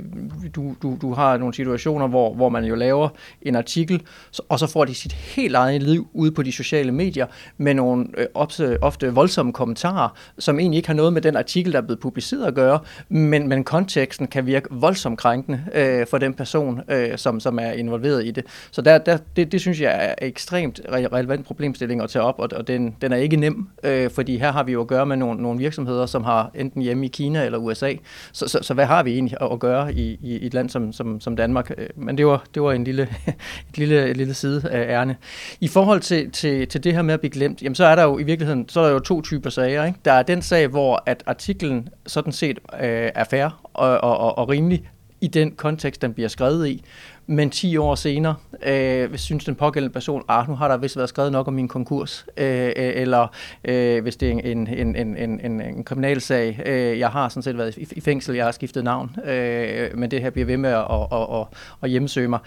du, 0.57 0.75
du, 0.83 0.99
du 1.03 1.13
har 1.13 1.37
nogle 1.37 1.55
situationer, 1.55 2.07
hvor, 2.07 2.35
hvor 2.35 2.49
man 2.49 2.65
jo 2.65 2.75
laver 2.75 3.09
en 3.43 3.57
artikel, 3.57 4.03
og 4.49 4.59
så 4.59 4.67
får 4.67 4.85
de 4.85 4.95
sit 4.95 5.13
helt 5.13 5.55
eget 5.55 5.83
liv 5.83 6.09
ude 6.13 6.33
på 6.33 6.43
de 6.43 6.53
sociale 6.53 6.93
medier, 6.93 7.27
med 7.57 7.75
nogle 7.75 8.07
øh, 8.19 8.27
ofte, 8.35 8.79
ofte 8.83 9.15
voldsomme 9.15 9.53
kommentarer, 9.53 10.09
som 10.39 10.59
egentlig 10.59 10.77
ikke 10.77 10.89
har 10.89 10.95
noget 10.95 11.13
med 11.13 11.23
den 11.23 11.37
artikel, 11.37 11.73
der 11.73 11.79
er 11.79 11.83
blevet 11.83 12.01
publiceret 12.01 12.47
at 12.47 12.55
gøre, 12.55 12.79
men, 13.09 13.49
men 13.49 13.65
konteksten 13.65 14.27
kan 14.27 14.47
virke 14.47 14.69
voldsomt 14.71 15.19
krænkende 15.19 15.65
øh, 15.75 16.07
for 16.07 16.19
den 16.19 16.35
person, 16.35 16.81
øh, 16.89 17.19
som, 17.19 17.41
som 17.41 17.59
er 17.59 17.73
involveret 17.73 18.27
i 18.27 18.31
det. 18.31 18.45
Så 18.71 18.83
der, 18.83 18.99
der, 18.99 19.19
det, 19.37 19.53
det 19.53 19.61
synes 19.61 19.81
jeg 19.81 20.07
er 20.19 20.27
ekstremt 20.27 20.81
relevant 20.93 21.47
problemstilling 21.47 21.96
problemstilling 21.97 22.03
at 22.03 22.11
tage 22.11 22.23
op, 22.23 22.38
og, 22.38 22.49
og 22.59 22.69
den, 22.69 22.97
den 23.00 23.12
er 23.12 23.17
ikke 23.17 23.37
nem, 23.37 23.69
øh, 23.85 24.11
fordi 24.11 24.38
her 24.38 24.53
har 24.53 24.62
vi 24.62 24.73
jo 24.73 24.81
at 24.81 24.87
gøre 24.87 25.07
med 25.07 25.17
nogle, 25.17 25.43
nogle 25.43 25.59
virksomheder, 25.59 26.07
som 26.07 26.25
har 26.25 26.50
enten 26.55 26.83
hjemme 26.83 27.07
i 27.07 27.09
Kina 27.09 27.45
eller 27.45 27.59
USA. 27.59 27.95
Så, 28.33 28.49
så, 28.49 28.59
så 28.62 28.75
hvad 28.75 28.87
har 28.87 29.03
vi 29.03 29.12
egentlig 29.12 29.37
at, 29.41 29.61
gøre 29.61 29.95
i, 29.95 30.19
i, 30.23 30.47
et 30.47 30.55
land 30.55 30.71
som, 30.71 30.93
som, 30.93 31.21
som 31.21 31.37
Danmark? 31.37 31.71
Øh, 31.79 31.88
men 31.97 32.19
det 32.19 32.26
var, 32.26 32.45
det 32.55 32.62
var 32.62 32.73
en 32.73 32.85
lille, 32.85 33.03
et 33.71 33.79
lille, 33.79 34.11
et 34.11 34.17
lille 34.17 34.35
side 34.35 34.62
af 34.71 35.00
ærne. 35.00 35.17
I 35.61 35.69
forhold 35.69 36.00
til, 36.00 36.31
til, 36.31 36.69
til 36.69 36.85
det 36.85 36.95
her 36.95 37.03
med 37.03 37.15
at 37.15 37.21
blive 37.21 37.33
glemt, 37.33 37.62
jamen 37.62 37.75
så 37.75 37.85
er 37.85 37.97
der 37.97 38.03
jo 38.03 38.19
i 38.19 38.23
virkeligheden 38.23 38.69
så 38.69 38.81
er 38.81 38.85
der 38.85 38.93
jo 38.93 38.99
to 38.99 39.23
typer 39.23 39.50
sager. 39.50 39.85
Ikke? 39.85 39.99
Der 40.05 40.12
er 40.12 40.23
den 40.23 40.43
sag, 40.43 40.69
hvor 40.69 41.03
at 41.07 41.23
artiklen 41.26 41.88
sådan 42.07 42.33
set 42.33 42.59
øh, 42.59 43.11
er 43.15 43.25
fair 43.25 43.61
og, 43.75 43.99
og, 44.00 44.19
og, 44.19 44.38
og 44.38 44.49
rimelig 44.49 44.91
i 45.21 45.26
den 45.26 45.53
kontekst, 45.53 46.03
den 46.03 46.15
bliver 46.15 46.29
skrevet 46.29 46.69
i 46.69 46.85
men 47.26 47.50
10 47.50 47.76
år 47.76 47.95
senere 47.95 48.35
øh, 48.66 49.18
synes 49.18 49.45
den 49.45 49.54
pågældende 49.54 49.92
person, 49.92 50.23
ah, 50.28 50.49
nu 50.49 50.54
har 50.54 50.68
der 50.68 50.76
vist 50.76 50.97
været 50.97 51.09
skrevet 51.09 51.33
nok 51.33 51.49
om 51.49 51.54
min 51.54 51.68
konkurs, 51.68 52.26
øh, 52.37 52.66
øh, 52.66 52.73
eller 52.76 53.26
øh, 53.64 54.02
hvis 54.02 54.16
det 54.16 54.28
er 54.28 54.33
en, 54.33 54.66
en, 54.66 54.97
en, 54.97 55.16
en, 55.16 55.40
en, 55.40 55.61
en 55.61 55.85
kriminalsag, 55.85 56.61
øh, 56.66 56.99
jeg 56.99 57.09
har 57.09 57.28
sådan 57.28 57.42
set 57.42 57.59
været 57.59 57.76
i, 57.76 57.87
i 57.92 58.00
fængsel, 58.00 58.35
jeg 58.35 58.45
har 58.45 58.52
skiftet 58.52 58.85
navn, 58.85 59.16
øh, 59.25 59.99
men 59.99 60.11
det 60.11 60.21
her 60.21 60.30
bliver 60.30 60.47
ved 60.47 60.56
med 60.56 60.71
at, 60.71 60.85
at, 60.90 61.06
at, 61.12 61.40
at, 61.40 61.47
at 61.83 61.90
hjemmesøge 61.90 62.28
mig 62.28 62.38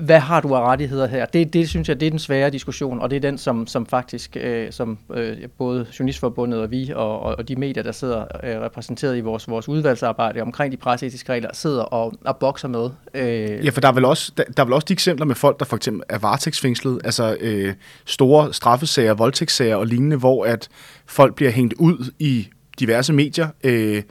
hvad 0.00 0.18
har 0.18 0.40
du 0.40 0.54
af 0.54 0.60
rettigheder 0.60 1.06
her? 1.06 1.26
Det, 1.26 1.52
det 1.52 1.68
synes 1.68 1.88
jeg, 1.88 2.00
det 2.00 2.06
er 2.06 2.10
den 2.10 2.18
svære 2.18 2.50
diskussion, 2.50 3.00
og 3.00 3.10
det 3.10 3.16
er 3.16 3.20
den, 3.20 3.38
som, 3.38 3.66
som 3.66 3.86
faktisk, 3.86 4.36
øh, 4.40 4.72
som 4.72 4.98
øh, 5.14 5.36
både 5.58 5.86
Journalistforbundet 5.98 6.60
og 6.60 6.70
vi, 6.70 6.92
og, 6.96 7.20
og, 7.20 7.38
og 7.38 7.48
de 7.48 7.56
medier, 7.56 7.82
der 7.82 7.92
sidder 7.92 8.20
øh, 8.20 8.60
repræsenteret 8.60 9.16
i 9.16 9.20
vores, 9.20 9.48
vores 9.48 9.68
udvalgsarbejde 9.68 10.42
omkring 10.42 10.72
de 10.72 10.76
presseetiske 10.76 11.32
regler, 11.32 11.50
sidder 11.52 11.82
og, 11.82 12.12
og 12.24 12.36
bokser 12.36 12.68
med. 12.68 12.90
Øh. 13.14 13.64
Ja, 13.64 13.70
for 13.70 13.80
der 13.80 13.88
er, 13.88 13.92
vel 13.92 14.04
også, 14.04 14.32
der, 14.36 14.44
der 14.56 14.62
er 14.62 14.64
vel 14.64 14.74
også 14.74 14.86
de 14.88 14.92
eksempler 14.92 15.26
med 15.26 15.34
folk, 15.34 15.58
der 15.58 15.64
for 15.64 15.76
eksempel 15.76 16.02
er 16.08 16.18
varetægtsfængslet, 16.18 17.00
altså 17.04 17.36
øh, 17.40 17.74
store 18.04 18.52
straffesager, 18.52 19.14
voldtægtssager 19.14 19.76
og 19.76 19.86
lignende, 19.86 20.16
hvor 20.16 20.44
at 20.44 20.68
folk 21.06 21.34
bliver 21.34 21.50
hængt 21.50 21.74
ud 21.78 22.12
i 22.18 22.48
diverse 22.80 23.12
medier, 23.12 23.48
øh, 23.64 24.02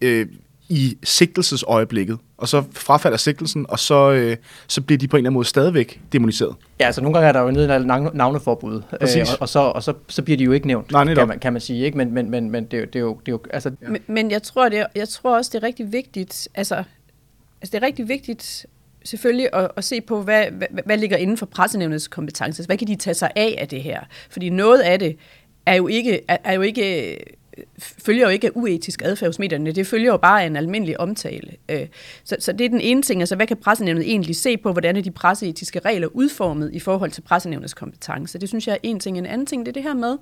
øh, 0.00 0.26
i 0.68 0.98
sigtelsesøjeblikket, 1.02 2.18
og 2.36 2.48
så 2.48 2.64
frafalder 2.72 3.16
sigtelsen, 3.16 3.66
og 3.68 3.78
så, 3.78 4.10
øh, 4.10 4.36
så 4.66 4.80
bliver 4.80 4.98
de 4.98 5.08
på 5.08 5.16
en 5.16 5.18
eller 5.18 5.28
anden 5.28 5.34
måde 5.34 5.46
stadigvæk 5.46 6.00
demoniseret. 6.12 6.54
Ja, 6.80 6.86
altså 6.86 7.00
nogle 7.00 7.18
gange 7.18 7.28
er 7.28 7.32
der 7.32 7.40
jo 7.40 7.48
en 7.48 8.10
navneforbud, 8.14 8.74
øh, 8.74 8.82
og, 9.00 9.08
og, 9.40 9.48
så, 9.48 9.58
og 9.58 9.82
så, 9.82 9.94
så 10.08 10.22
bliver 10.22 10.36
de 10.36 10.44
jo 10.44 10.52
ikke 10.52 10.66
nævnt, 10.66 10.92
Nej, 10.92 11.14
kan, 11.14 11.28
man, 11.28 11.38
kan 11.38 11.52
man 11.52 11.60
sige, 11.60 11.84
ikke? 11.84 11.98
Men, 11.98 12.14
men, 12.14 12.30
men, 12.30 12.50
men 12.50 12.64
det, 12.64 12.92
det, 12.92 12.96
er 12.96 13.00
jo, 13.00 13.20
det 13.26 13.28
er 13.28 13.32
jo... 13.32 13.40
Altså... 13.50 13.70
Ja. 13.82 13.88
Men, 13.88 14.02
men 14.06 14.30
jeg, 14.30 14.42
tror, 14.42 14.68
det, 14.68 14.86
jeg 14.94 15.08
tror 15.08 15.36
også, 15.36 15.50
det 15.54 15.62
er 15.62 15.66
rigtig 15.66 15.92
vigtigt, 15.92 16.48
altså, 16.54 16.74
altså 16.74 17.72
det 17.72 17.74
er 17.74 17.82
rigtig 17.82 18.08
vigtigt 18.08 18.66
selvfølgelig 19.04 19.48
at, 19.52 19.70
at 19.76 19.84
se 19.84 20.00
på, 20.00 20.22
hvad, 20.22 20.44
hvad, 20.50 20.66
hvad 20.84 20.98
ligger 20.98 21.16
inden 21.16 21.36
for 21.36 21.46
pressenævnets 21.46 22.08
kompetence. 22.08 22.66
Hvad 22.66 22.78
kan 22.78 22.88
de 22.88 22.96
tage 22.96 23.14
sig 23.14 23.30
af 23.36 23.54
af 23.58 23.68
det 23.68 23.82
her? 23.82 24.00
Fordi 24.30 24.50
noget 24.50 24.80
af 24.80 24.98
det 24.98 25.16
er 25.66 25.74
jo 25.74 25.86
ikke, 25.86 26.20
er, 26.28 26.36
er 26.44 26.52
jo 26.52 26.62
ikke 26.62 27.16
følger 27.78 28.22
jo 28.22 28.28
ikke 28.28 28.46
af 28.46 28.50
uetisk 28.54 29.02
adfærd 29.04 29.28
hos 29.28 29.38
medierne, 29.38 29.72
det 29.72 29.86
følger 29.86 30.10
jo 30.12 30.16
bare 30.16 30.42
af 30.42 30.46
en 30.46 30.56
almindelig 30.56 31.00
omtale. 31.00 31.52
Øh, 31.68 31.86
så, 32.24 32.36
så 32.38 32.52
det 32.52 32.64
er 32.64 32.68
den 32.68 32.80
ene 32.80 33.02
ting, 33.02 33.22
altså 33.22 33.36
hvad 33.36 33.46
kan 33.46 33.56
pressenævnet 33.56 34.10
egentlig 34.10 34.36
se 34.36 34.56
på, 34.56 34.72
hvordan 34.72 34.96
er 34.96 35.00
de 35.00 35.10
presseetiske 35.10 35.78
regler 35.78 36.08
udformet 36.08 36.70
i 36.72 36.78
forhold 36.78 37.10
til 37.10 37.20
pressenævnets 37.20 37.74
kompetence? 37.74 38.38
Det 38.38 38.48
synes 38.48 38.66
jeg 38.66 38.72
er 38.72 38.78
en 38.82 39.00
ting. 39.00 39.18
En 39.18 39.26
anden 39.26 39.46
ting, 39.46 39.66
det 39.66 39.68
er 39.68 39.72
det 39.72 39.82
her 39.82 39.94
med, 39.94 40.16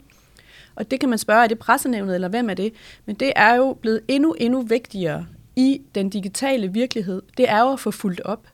og 0.75 0.91
det 0.91 1.01
kan 1.01 1.09
man 1.09 1.19
spørge, 1.19 1.45
er 1.45 1.47
det 1.47 1.59
pressenævnet, 1.59 2.15
eller 2.15 2.29
hvem 2.29 2.51
er 2.51 2.55
det? 2.55 2.73
Men 3.07 3.17
det 3.17 3.33
er 3.37 3.55
jo 3.55 3.73
blevet 3.81 4.01
endnu, 4.09 4.33
endnu 4.33 4.63
vigtigere 4.63 5.27
i 5.57 5.81
den 5.95 6.09
digitale 6.09 6.73
virkelighed. 6.73 7.23
Det 7.37 7.51
er 7.51 7.61
jo 7.61 7.73
at 7.73 7.81
få 7.81 7.91
fuldt 7.91 8.21
op. 8.21 8.47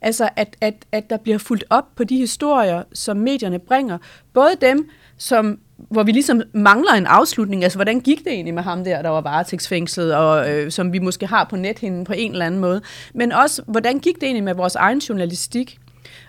Altså, 0.00 0.28
at, 0.36 0.56
at, 0.60 0.74
at 0.92 1.10
der 1.10 1.16
bliver 1.16 1.38
fuldt 1.38 1.64
op 1.70 1.96
på 1.96 2.04
de 2.04 2.16
historier, 2.16 2.82
som 2.92 3.16
medierne 3.16 3.58
bringer. 3.58 3.98
Både 4.32 4.56
dem, 4.60 4.88
som 5.16 5.60
hvor 5.78 6.02
vi 6.02 6.12
ligesom 6.12 6.42
mangler 6.52 6.92
en 6.92 7.06
afslutning. 7.06 7.62
Altså, 7.62 7.78
hvordan 7.78 8.00
gik 8.00 8.18
det 8.18 8.32
egentlig 8.32 8.54
med 8.54 8.62
ham 8.62 8.84
der, 8.84 9.02
der 9.02 9.08
var 9.08 9.20
varetægtsfængslet, 9.20 10.14
og 10.14 10.50
øh, 10.50 10.70
som 10.70 10.92
vi 10.92 10.98
måske 10.98 11.26
har 11.26 11.44
på 11.44 11.56
nethinden 11.56 12.04
på 12.04 12.12
en 12.12 12.32
eller 12.32 12.46
anden 12.46 12.60
måde. 12.60 12.82
Men 13.14 13.32
også, 13.32 13.62
hvordan 13.66 13.98
gik 13.98 14.14
det 14.14 14.22
egentlig 14.22 14.44
med 14.44 14.54
vores 14.54 14.74
egen 14.74 14.98
journalistik? 14.98 15.78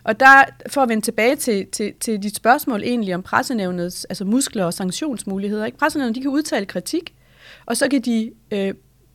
Og 0.03 0.19
der, 0.19 0.43
for 0.69 0.81
at 0.81 0.89
vende 0.89 1.05
tilbage 1.05 1.35
til, 1.35 1.67
til, 1.71 1.93
til 1.99 2.23
dit 2.23 2.35
spørgsmål 2.35 2.83
egentlig 2.83 3.15
om 3.15 3.21
pressenævnets 3.21 4.05
altså 4.05 4.25
muskler 4.25 4.65
og 4.65 4.73
sanktionsmuligheder. 4.73 5.65
Ikke? 5.65 5.77
Pressenævnet 5.77 6.15
de 6.15 6.21
kan 6.21 6.31
udtale 6.31 6.65
kritik, 6.65 7.13
og 7.65 7.77
så 7.77 7.89
kan 7.89 8.01
de 8.01 8.31
øh, 8.51 8.73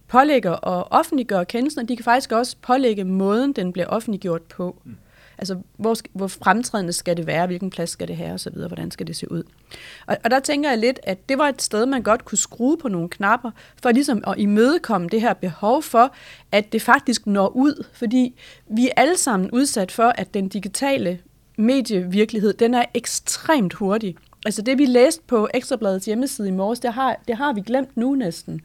pålægge 0.08 0.56
og 0.56 0.92
offentliggøre 0.92 1.44
kendelsen, 1.44 1.80
og 1.80 1.88
de 1.88 1.96
kan 1.96 2.04
faktisk 2.04 2.32
også 2.32 2.56
pålægge 2.62 3.04
måden, 3.04 3.52
den 3.52 3.72
bliver 3.72 3.86
offentliggjort 3.86 4.42
på. 4.42 4.82
Mm. 4.84 4.96
Altså, 5.38 5.58
hvor, 5.76 5.96
hvor 6.12 6.26
fremtrædende 6.26 6.92
skal 6.92 7.16
det 7.16 7.26
være, 7.26 7.46
hvilken 7.46 7.70
plads 7.70 7.90
skal 7.90 8.08
det 8.08 8.16
have 8.16 8.32
osv., 8.32 8.52
hvordan 8.52 8.90
skal 8.90 9.06
det 9.06 9.16
se 9.16 9.32
ud. 9.32 9.42
Og, 10.06 10.16
og 10.24 10.30
der 10.30 10.40
tænker 10.40 10.68
jeg 10.70 10.78
lidt, 10.78 11.00
at 11.02 11.28
det 11.28 11.38
var 11.38 11.48
et 11.48 11.62
sted, 11.62 11.86
man 11.86 12.02
godt 12.02 12.24
kunne 12.24 12.38
skrue 12.38 12.76
på 12.76 12.88
nogle 12.88 13.08
knapper, 13.08 13.50
for 13.82 13.90
ligesom 13.90 14.24
at 14.26 14.34
imødekomme 14.38 15.08
det 15.08 15.20
her 15.20 15.34
behov 15.34 15.82
for, 15.82 16.14
at 16.52 16.72
det 16.72 16.82
faktisk 16.82 17.26
når 17.26 17.48
ud, 17.48 17.84
fordi 17.92 18.34
vi 18.70 18.88
er 18.88 18.92
alle 18.96 19.16
sammen 19.16 19.50
udsat 19.50 19.92
for, 19.92 20.12
at 20.14 20.34
den 20.34 20.48
digitale 20.48 21.18
medievirkelighed, 21.58 22.52
den 22.52 22.74
er 22.74 22.84
ekstremt 22.94 23.74
hurtig. 23.74 24.16
Altså 24.46 24.62
det, 24.62 24.78
vi 24.78 24.86
læste 24.86 25.22
på 25.26 25.48
Ekstrabladets 25.54 26.06
hjemmeside 26.06 26.48
i 26.48 26.50
morges, 26.50 26.80
det 26.80 26.92
har, 26.92 27.20
det 27.28 27.36
har 27.36 27.52
vi 27.52 27.60
glemt 27.60 27.96
nu 27.96 28.14
næsten. 28.14 28.60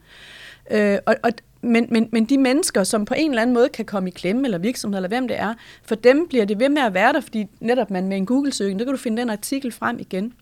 Øh, 0.70 0.98
og, 1.06 1.16
og, 1.22 1.30
men, 1.60 1.86
men, 1.90 2.08
men 2.12 2.24
de 2.24 2.38
mennesker, 2.38 2.84
som 2.84 3.04
på 3.04 3.14
en 3.16 3.30
eller 3.30 3.42
anden 3.42 3.54
måde 3.54 3.68
kan 3.68 3.84
komme 3.84 4.08
i 4.08 4.12
klemme, 4.12 4.44
eller 4.44 4.58
virksomhed, 4.58 4.98
eller 4.98 5.08
hvem 5.08 5.28
det 5.28 5.40
er, 5.40 5.54
for 5.82 5.94
dem 5.94 6.26
bliver 6.28 6.44
det 6.44 6.60
ved 6.60 6.68
med 6.68 6.82
at 6.82 6.94
være 6.94 7.12
der, 7.12 7.20
fordi 7.20 7.46
netop 7.60 7.90
man 7.90 8.08
med 8.08 8.16
en 8.16 8.26
Google-søgning, 8.26 8.78
der 8.78 8.84
kan 8.84 8.94
du 8.94 8.98
finde 8.98 9.22
den 9.22 9.30
artikel 9.30 9.72
frem 9.72 9.98
igen. 9.98 10.32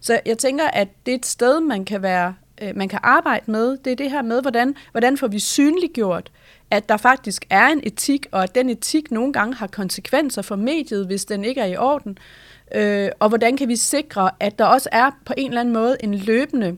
Så 0.00 0.20
jeg 0.26 0.38
tænker, 0.38 0.64
at 0.64 0.88
det 1.06 1.12
er 1.12 1.16
et 1.18 1.26
sted, 1.26 1.60
man 1.60 1.84
kan 1.84 2.02
være 2.02 2.34
øh, 2.62 2.76
man 2.76 2.88
kan 2.88 2.98
arbejde 3.02 3.50
med, 3.50 3.76
det 3.84 3.90
er 3.92 3.96
det 3.96 4.10
her 4.10 4.22
med, 4.22 4.42
hvordan, 4.42 4.74
hvordan 4.90 5.16
får 5.16 5.28
vi 5.28 5.38
synliggjort, 5.38 6.30
at 6.70 6.88
der 6.88 6.96
faktisk 6.96 7.44
er 7.50 7.66
en 7.66 7.80
etik, 7.82 8.26
og 8.32 8.42
at 8.42 8.54
den 8.54 8.70
etik 8.70 9.10
nogle 9.10 9.32
gange 9.32 9.54
har 9.54 9.66
konsekvenser 9.66 10.42
for 10.42 10.56
mediet, 10.56 11.06
hvis 11.06 11.24
den 11.24 11.44
ikke 11.44 11.60
er 11.60 11.66
i 11.66 11.76
orden. 11.76 12.18
Øh, 12.74 13.10
og 13.20 13.28
hvordan 13.28 13.56
kan 13.56 13.68
vi 13.68 13.76
sikre, 13.76 14.30
at 14.40 14.58
der 14.58 14.64
også 14.64 14.88
er 14.92 15.10
på 15.24 15.34
en 15.36 15.48
eller 15.48 15.60
anden 15.60 15.74
måde 15.74 15.96
en 16.00 16.14
løbende, 16.14 16.76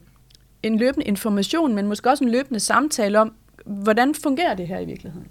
en 0.62 0.78
løbende 0.78 1.06
information, 1.06 1.74
men 1.74 1.86
måske 1.86 2.10
også 2.10 2.24
en 2.24 2.30
løbende 2.30 2.60
samtale 2.60 3.20
om, 3.20 3.34
hvordan 3.66 4.14
fungerer 4.14 4.54
det 4.54 4.68
her 4.68 4.78
i 4.78 4.84
virkeligheden? 4.84 5.28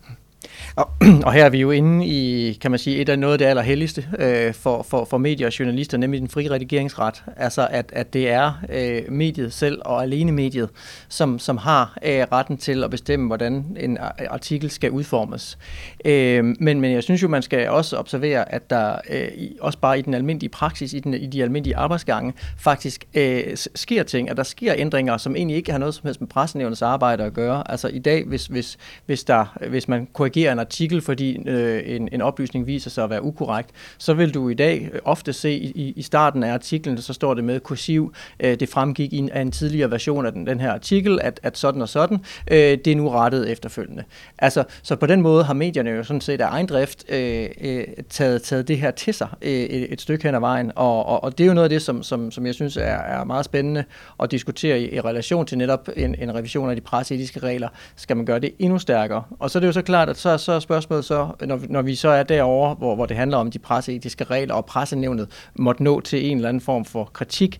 Og, 0.76 0.90
og 1.26 1.34
her 1.34 1.46
er 1.46 1.50
vi 1.50 1.60
jo 1.60 1.72
inde 1.72 2.06
i, 2.06 2.54
kan 2.54 2.72
man 2.72 2.80
sige, 2.80 2.98
et 2.98 3.10
af 3.10 3.20
noget 3.20 3.34
af 3.34 3.40
det 3.40 3.46
allerhelligste 3.46 4.08
øh, 4.20 4.54
for, 4.54 4.84
for, 4.84 5.06
for 5.06 5.18
medier 5.18 5.48
og 5.48 5.60
journalister, 5.60 5.98
nemlig 5.98 6.20
den 6.20 6.30
frie 6.30 6.52
redigeringsret. 6.52 7.24
Altså 7.38 7.68
at, 7.72 7.92
at 7.94 8.14
det 8.14 8.30
er 8.30 8.54
øh, 8.70 9.12
mediet 9.14 9.54
selv 9.54 9.82
og 9.86 10.04
alene 10.04 10.32
mediet, 10.32 10.70
som, 11.10 11.40
som 11.40 11.58
har 11.58 11.98
øh, 12.06 12.26
retten 12.32 12.58
til 12.58 12.84
at 12.84 12.90
bestemme, 12.90 13.28
hvordan 13.28 13.78
en 13.80 13.98
artikel 14.30 14.70
skal 14.70 14.92
udformes. 14.92 15.58
Øh, 16.06 16.44
men, 16.60 16.82
men 16.82 16.92
jeg 16.92 17.04
synes 17.04 17.24
jo, 17.24 17.28
man 17.28 17.42
skal 17.42 17.70
også 17.70 17.98
observere, 17.98 18.52
at 18.52 18.70
der 18.70 18.96
øh, 19.10 19.28
også 19.60 19.80
bare 19.80 20.00
i 20.00 20.02
den 20.02 20.14
almindelige 20.14 20.50
praksis, 20.50 20.94
i, 20.94 21.00
den, 21.00 21.14
i 21.14 21.28
de 21.28 21.44
almindelige 21.44 21.78
arbejdsgange, 21.78 22.34
faktisk 22.58 23.06
øh, 23.14 23.44
sker 23.76 24.04
ting, 24.04 24.30
at 24.30 24.38
der 24.38 24.44
sker 24.44 24.74
ændringer, 24.78 25.18
som 25.18 25.36
egentlig 25.36 25.58
ikke 25.58 25.72
har 25.72 25.80
noget 25.80 25.96
som 25.96 26.08
helst 26.08 26.22
med 26.22 26.28
pressenævnets 26.28 26.82
arbejde 26.82 27.24
at 27.24 27.34
gøre. 27.34 27.72
Altså 27.72 27.88
i 27.88 28.00
dag, 28.00 28.24
hvis, 28.26 28.46
hvis, 28.46 28.78
hvis, 29.06 29.24
der, 29.24 29.58
hvis 29.70 29.88
man 29.88 30.08
korrigerer 30.14 30.31
en 30.38 30.60
artikel, 30.60 31.02
fordi 31.02 31.50
øh, 31.50 31.82
en, 31.86 32.10
en 32.12 32.22
oplysning 32.22 32.68
viser 32.68 32.90
sig 32.90 33.04
at 33.04 33.10
være 33.10 33.24
ukorrekt, 33.24 33.70
så 33.98 34.14
vil 34.14 34.34
du 34.34 34.50
i 34.50 34.54
dag 34.54 34.90
øh, 34.94 35.00
ofte 35.06 35.34
se 35.34 35.52
i, 35.52 35.94
i 35.96 36.02
starten 36.02 36.44
af 36.44 36.54
artiklen, 36.54 36.98
så 36.98 37.14
står 37.14 37.34
det 37.34 37.44
med 37.44 37.60
kursiv, 37.60 38.14
øh, 38.40 38.60
det 38.60 38.70
fremgik 38.70 39.14
i 39.14 39.18
en, 39.18 39.30
af 39.30 39.42
en 39.42 39.52
tidligere 39.52 39.92
version 39.92 40.26
af 40.26 40.32
den, 40.32 40.48
den 40.48 40.60
her 40.60 40.72
artikel, 40.72 41.20
at, 41.22 41.40
at 41.44 41.58
sådan 41.58 41.82
og 41.82 41.90
sådan, 41.90 42.18
øh, 42.52 42.58
det 42.58 42.88
er 42.88 42.96
nu 42.96 43.10
rettet 43.10 43.52
efterfølgende. 43.52 44.04
Altså, 44.38 44.64
så 44.84 44.96
på 44.96 45.06
den 45.06 45.22
måde 45.22 45.44
har 45.44 45.54
medierne 45.54 45.90
jo 45.90 46.04
sådan 46.04 46.22
set 46.22 46.42
af 46.42 46.48
egen 46.50 46.66
drift 46.66 47.06
øh, 47.10 47.50
øh, 47.62 47.84
taget, 48.10 48.42
taget 48.42 48.68
det 48.68 48.78
her 48.78 48.92
til 48.92 49.14
sig 49.14 49.28
øh, 49.42 49.52
et, 49.52 49.94
et 49.94 50.02
stykke 50.02 50.24
hen 50.24 50.36
ad 50.36 50.40
vejen, 50.40 50.72
og, 50.76 51.06
og, 51.06 51.24
og 51.24 51.38
det 51.38 51.44
er 51.44 51.48
jo 51.48 51.54
noget 51.54 51.66
af 51.66 51.70
det, 51.70 51.82
som, 51.82 52.04
som, 52.04 52.32
som 52.32 52.46
jeg 52.46 52.54
synes 52.54 52.78
er, 52.78 52.82
er 52.84 53.24
meget 53.24 53.46
spændende 53.46 53.84
at 54.24 54.32
diskutere 54.32 54.82
i, 54.82 54.96
i 54.96 55.00
relation 55.02 55.46
til 55.46 55.58
netop 55.58 55.90
en, 55.96 56.16
en 56.20 56.36
revision 56.36 56.70
af 56.70 56.76
de 56.76 56.82
presseetiske 56.82 57.40
regler. 57.40 57.70
Skal 57.96 58.18
man 58.18 58.26
gøre 58.26 58.40
det 58.40 58.52
endnu 58.60 58.80
stærkere? 58.80 59.24
Og 59.40 59.52
så 59.52 59.58
er 59.58 59.60
det 59.60 59.68
jo 59.68 59.72
så 59.72 59.82
klart, 59.82 60.10
at 60.10 60.18
så, 60.22 60.38
så 60.38 60.52
er 60.52 60.60
spørgsmålet 60.60 61.06
så, 61.06 61.30
når, 61.42 61.60
når 61.70 61.82
vi 61.82 61.96
så 61.96 62.10
er 62.10 62.24
derovre, 62.24 62.74
hvor, 62.74 62.96
hvor 62.96 63.06
det 63.06 63.18
handler 63.18 63.38
om 63.38 63.52
de 63.52 63.60
presseetiske 63.60 64.24
regler, 64.24 64.56
og 64.56 64.66
pressenævnet 64.66 65.50
måtte 65.56 65.84
nå 65.84 66.00
til 66.00 66.32
en 66.32 66.38
eller 66.38 66.50
anden 66.50 66.62
form 66.62 66.86
for 66.86 67.04
kritik, 67.14 67.60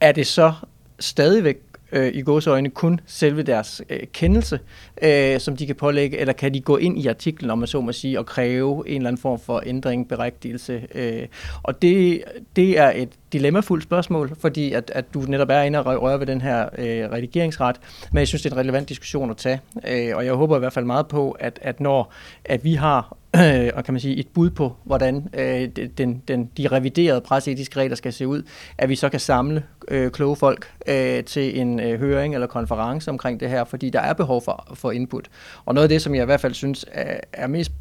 er 0.00 0.12
det 0.12 0.26
så 0.26 0.52
stadigvæk 1.00 1.56
øh, 1.96 2.14
i 2.14 2.22
gåseøjne 2.22 2.70
kun 2.70 3.00
selve 3.06 3.42
deres 3.42 3.82
øh, 3.90 4.00
kendelse, 4.12 4.60
øh, 5.02 5.40
som 5.40 5.56
de 5.56 5.66
kan 5.66 5.76
pålægge, 5.76 6.18
eller 6.18 6.32
kan 6.32 6.54
de 6.54 6.60
gå 6.60 6.76
ind 6.76 6.98
i 6.98 7.06
artiklen, 7.06 7.50
om 7.50 7.58
man 7.58 7.68
så 7.68 7.80
må 7.80 7.92
sige, 7.92 8.18
og 8.18 8.26
kræve 8.26 8.88
en 8.88 8.96
eller 8.96 9.08
anden 9.08 9.22
form 9.22 9.40
for 9.40 9.62
ændring, 9.66 10.08
berigtigelse. 10.08 10.86
Øh, 10.94 11.26
og 11.62 11.82
det, 11.82 12.22
det 12.56 12.78
er 12.78 12.92
et 12.94 13.08
dilemmafuldt 13.32 13.84
spørgsmål, 13.84 14.36
fordi 14.40 14.72
at, 14.72 14.92
at 14.94 15.14
du 15.14 15.20
netop 15.20 15.50
er 15.50 15.62
inde 15.62 15.78
og 15.78 16.02
røre 16.02 16.20
ved 16.20 16.26
den 16.26 16.40
her 16.40 16.68
øh, 16.78 17.10
redigeringsret, 17.12 17.76
men 18.12 18.18
jeg 18.18 18.28
synes, 18.28 18.42
det 18.42 18.50
er 18.52 18.54
en 18.54 18.60
relevant 18.60 18.88
diskussion 18.88 19.30
at 19.30 19.36
tage, 19.36 19.60
øh, 19.88 20.16
og 20.16 20.24
jeg 20.24 20.32
håber 20.32 20.56
i 20.56 20.58
hvert 20.58 20.72
fald 20.72 20.84
meget 20.84 21.08
på, 21.08 21.30
at, 21.30 21.58
at 21.62 21.80
når 21.80 22.12
at 22.44 22.64
vi 22.64 22.74
har 22.74 23.16
øh, 23.42 23.70
og 23.74 23.84
kan 23.84 23.94
man 23.94 24.00
sige, 24.00 24.16
et 24.16 24.28
bud 24.28 24.50
på, 24.50 24.76
hvordan 24.84 25.28
øh, 25.34 25.68
den, 25.98 26.22
den, 26.28 26.50
de 26.56 26.68
reviderede 26.68 27.20
presseetiske 27.20 27.80
regler 27.80 27.96
skal 27.96 28.12
se 28.12 28.26
ud, 28.28 28.42
at 28.78 28.88
vi 28.88 28.96
så 28.96 29.08
kan 29.08 29.20
samle 29.20 29.62
øh, 29.88 30.10
kloge 30.10 30.36
folk 30.36 30.72
øh, 30.86 31.24
til 31.24 31.60
en 31.60 31.80
øh, 31.80 32.00
høring 32.00 32.34
eller 32.34 32.46
konference 32.46 33.10
omkring 33.10 33.40
det 33.40 33.50
her, 33.50 33.64
fordi 33.64 33.90
der 33.90 34.00
er 34.00 34.12
behov 34.12 34.42
for, 34.42 34.72
for 34.74 34.90
input. 34.90 35.28
Og 35.64 35.74
noget 35.74 35.84
af 35.84 35.88
det, 35.88 36.02
som 36.02 36.14
jeg 36.14 36.22
i 36.22 36.26
hvert 36.26 36.40
fald 36.40 36.54
synes 36.54 36.84
er, 36.92 37.20
er 37.32 37.46
mest 37.46 37.72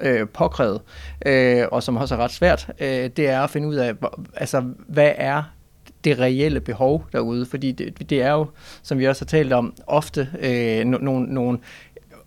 øh, 0.00 0.28
påkrævet, 0.28 0.80
øh, 1.26 1.64
og 1.72 1.82
som 1.82 1.96
også 1.96 2.14
er 2.14 2.18
ret 2.18 2.32
svært, 2.32 2.70
øh, 2.80 3.10
det 3.16 3.28
er 3.28 3.40
at 3.40 3.50
finde 3.50 3.68
ud 3.68 3.74
af, 3.74 3.94
altså, 4.36 4.64
hvad 4.88 5.12
er 5.16 5.42
det 6.04 6.18
reelle 6.18 6.60
behov 6.60 7.04
derude, 7.12 7.46
fordi 7.46 7.72
det, 7.72 8.10
det 8.10 8.22
er 8.22 8.32
jo, 8.32 8.46
som 8.82 8.98
vi 8.98 9.08
også 9.08 9.24
har 9.24 9.26
talt 9.26 9.52
om, 9.52 9.74
ofte 9.86 10.28
øh, 10.40 10.84
nogle 10.84 11.34
no, 11.34 11.56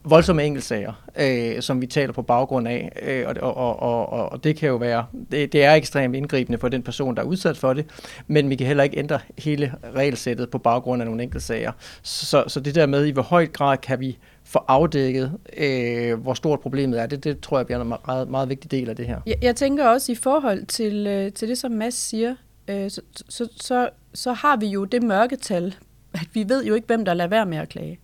voldsomme 0.09 0.43
enkeltsager, 0.43 0.93
øh, 1.19 1.61
som 1.61 1.81
vi 1.81 1.87
taler 1.87 2.13
på 2.13 2.21
baggrund 2.21 2.67
af, 2.67 2.91
øh, 3.01 3.25
og, 3.41 3.57
og, 3.57 3.79
og, 4.11 4.31
og 4.31 4.43
det 4.43 4.55
kan 4.55 4.69
jo 4.69 4.75
være, 4.75 5.05
det, 5.31 5.53
det 5.53 5.63
er 5.63 5.73
ekstremt 5.73 6.15
indgribende 6.15 6.59
for 6.59 6.69
den 6.69 6.83
person, 6.83 7.15
der 7.15 7.21
er 7.21 7.25
udsat 7.25 7.57
for 7.57 7.73
det, 7.73 7.85
men 8.27 8.49
vi 8.49 8.55
kan 8.55 8.67
heller 8.67 8.83
ikke 8.83 8.97
ændre 8.97 9.19
hele 9.37 9.73
regelsættet 9.95 10.49
på 10.49 10.57
baggrund 10.57 11.01
af 11.01 11.05
nogle 11.05 11.23
enkeltsager. 11.23 11.71
Så, 12.01 12.43
så 12.47 12.59
det 12.59 12.75
der 12.75 12.85
med, 12.85 13.05
i 13.05 13.11
hvor 13.11 13.21
høj 13.21 13.47
grad 13.47 13.77
kan 13.77 13.99
vi 13.99 14.17
få 14.43 14.59
afdækket, 14.67 15.31
øh, 15.57 16.19
hvor 16.19 16.33
stort 16.33 16.59
problemet 16.59 17.01
er, 17.01 17.05
det, 17.05 17.23
det 17.23 17.39
tror 17.39 17.57
jeg 17.57 17.65
bliver 17.65 17.81
en 17.81 17.93
meget, 18.05 18.29
meget 18.29 18.49
vigtig 18.49 18.71
del 18.71 18.89
af 18.89 18.95
det 18.95 19.07
her. 19.07 19.19
Jeg, 19.25 19.35
jeg 19.41 19.55
tænker 19.55 19.85
også 19.87 20.11
i 20.11 20.15
forhold 20.15 20.65
til, 20.65 21.07
øh, 21.07 21.31
til 21.31 21.49
det, 21.49 21.57
som 21.57 21.71
Mads 21.71 21.93
siger, 21.93 22.35
øh, 22.67 22.91
så, 22.91 23.01
så, 23.29 23.47
så, 23.61 23.89
så 24.13 24.33
har 24.33 24.57
vi 24.57 24.67
jo 24.67 24.85
det 24.85 25.03
mørketal, 25.03 25.75
at 26.13 26.27
vi 26.33 26.49
ved 26.49 26.65
jo 26.65 26.73
ikke, 26.73 26.87
hvem 26.87 27.05
der 27.05 27.13
lader 27.13 27.29
være 27.29 27.45
med 27.45 27.57
at 27.57 27.69
klage. 27.69 27.99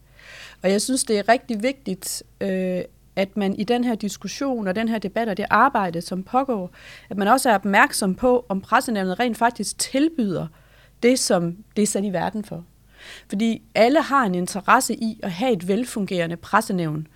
Og 0.64 0.72
jeg 0.72 0.82
synes, 0.82 1.04
det 1.04 1.20
er 1.20 1.30
rigtig 1.30 1.64
vigtigt, 1.64 2.24
øh, 2.42 2.82
at 3.16 3.38
man 3.38 3.56
i 3.56 3.64
den 3.64 3.84
her 3.84 3.96
diskussion 3.96 4.68
og 4.68 4.76
den 4.76 4.88
her 4.88 4.98
debat 4.98 5.30
og 5.30 5.38
det 5.38 5.46
arbejde, 5.50 6.02
som 6.02 6.24
pågår, 6.24 6.72
at 7.10 7.18
man 7.18 7.28
også 7.28 7.50
er 7.50 7.56
opmærksom 7.56 8.16
på, 8.16 8.46
om 8.50 8.62
pressenævnet 8.62 9.20
rent 9.20 9.38
faktisk 9.38 9.80
tilbyder 9.80 10.48
det, 11.04 11.20
som 11.20 11.58
det 11.76 11.82
er 11.82 11.88
sat 11.88 12.04
i 12.04 12.10
verden 12.10 12.44
for. 12.44 12.66
Fordi 13.30 13.62
alle 13.76 14.02
har 14.02 14.26
en 14.26 14.36
interesse 14.36 14.96
i 14.96 15.20
at 15.24 15.32
have 15.32 15.54
et 15.54 15.68
velfungerende 15.68 16.38
pressenævn. 16.38 17.08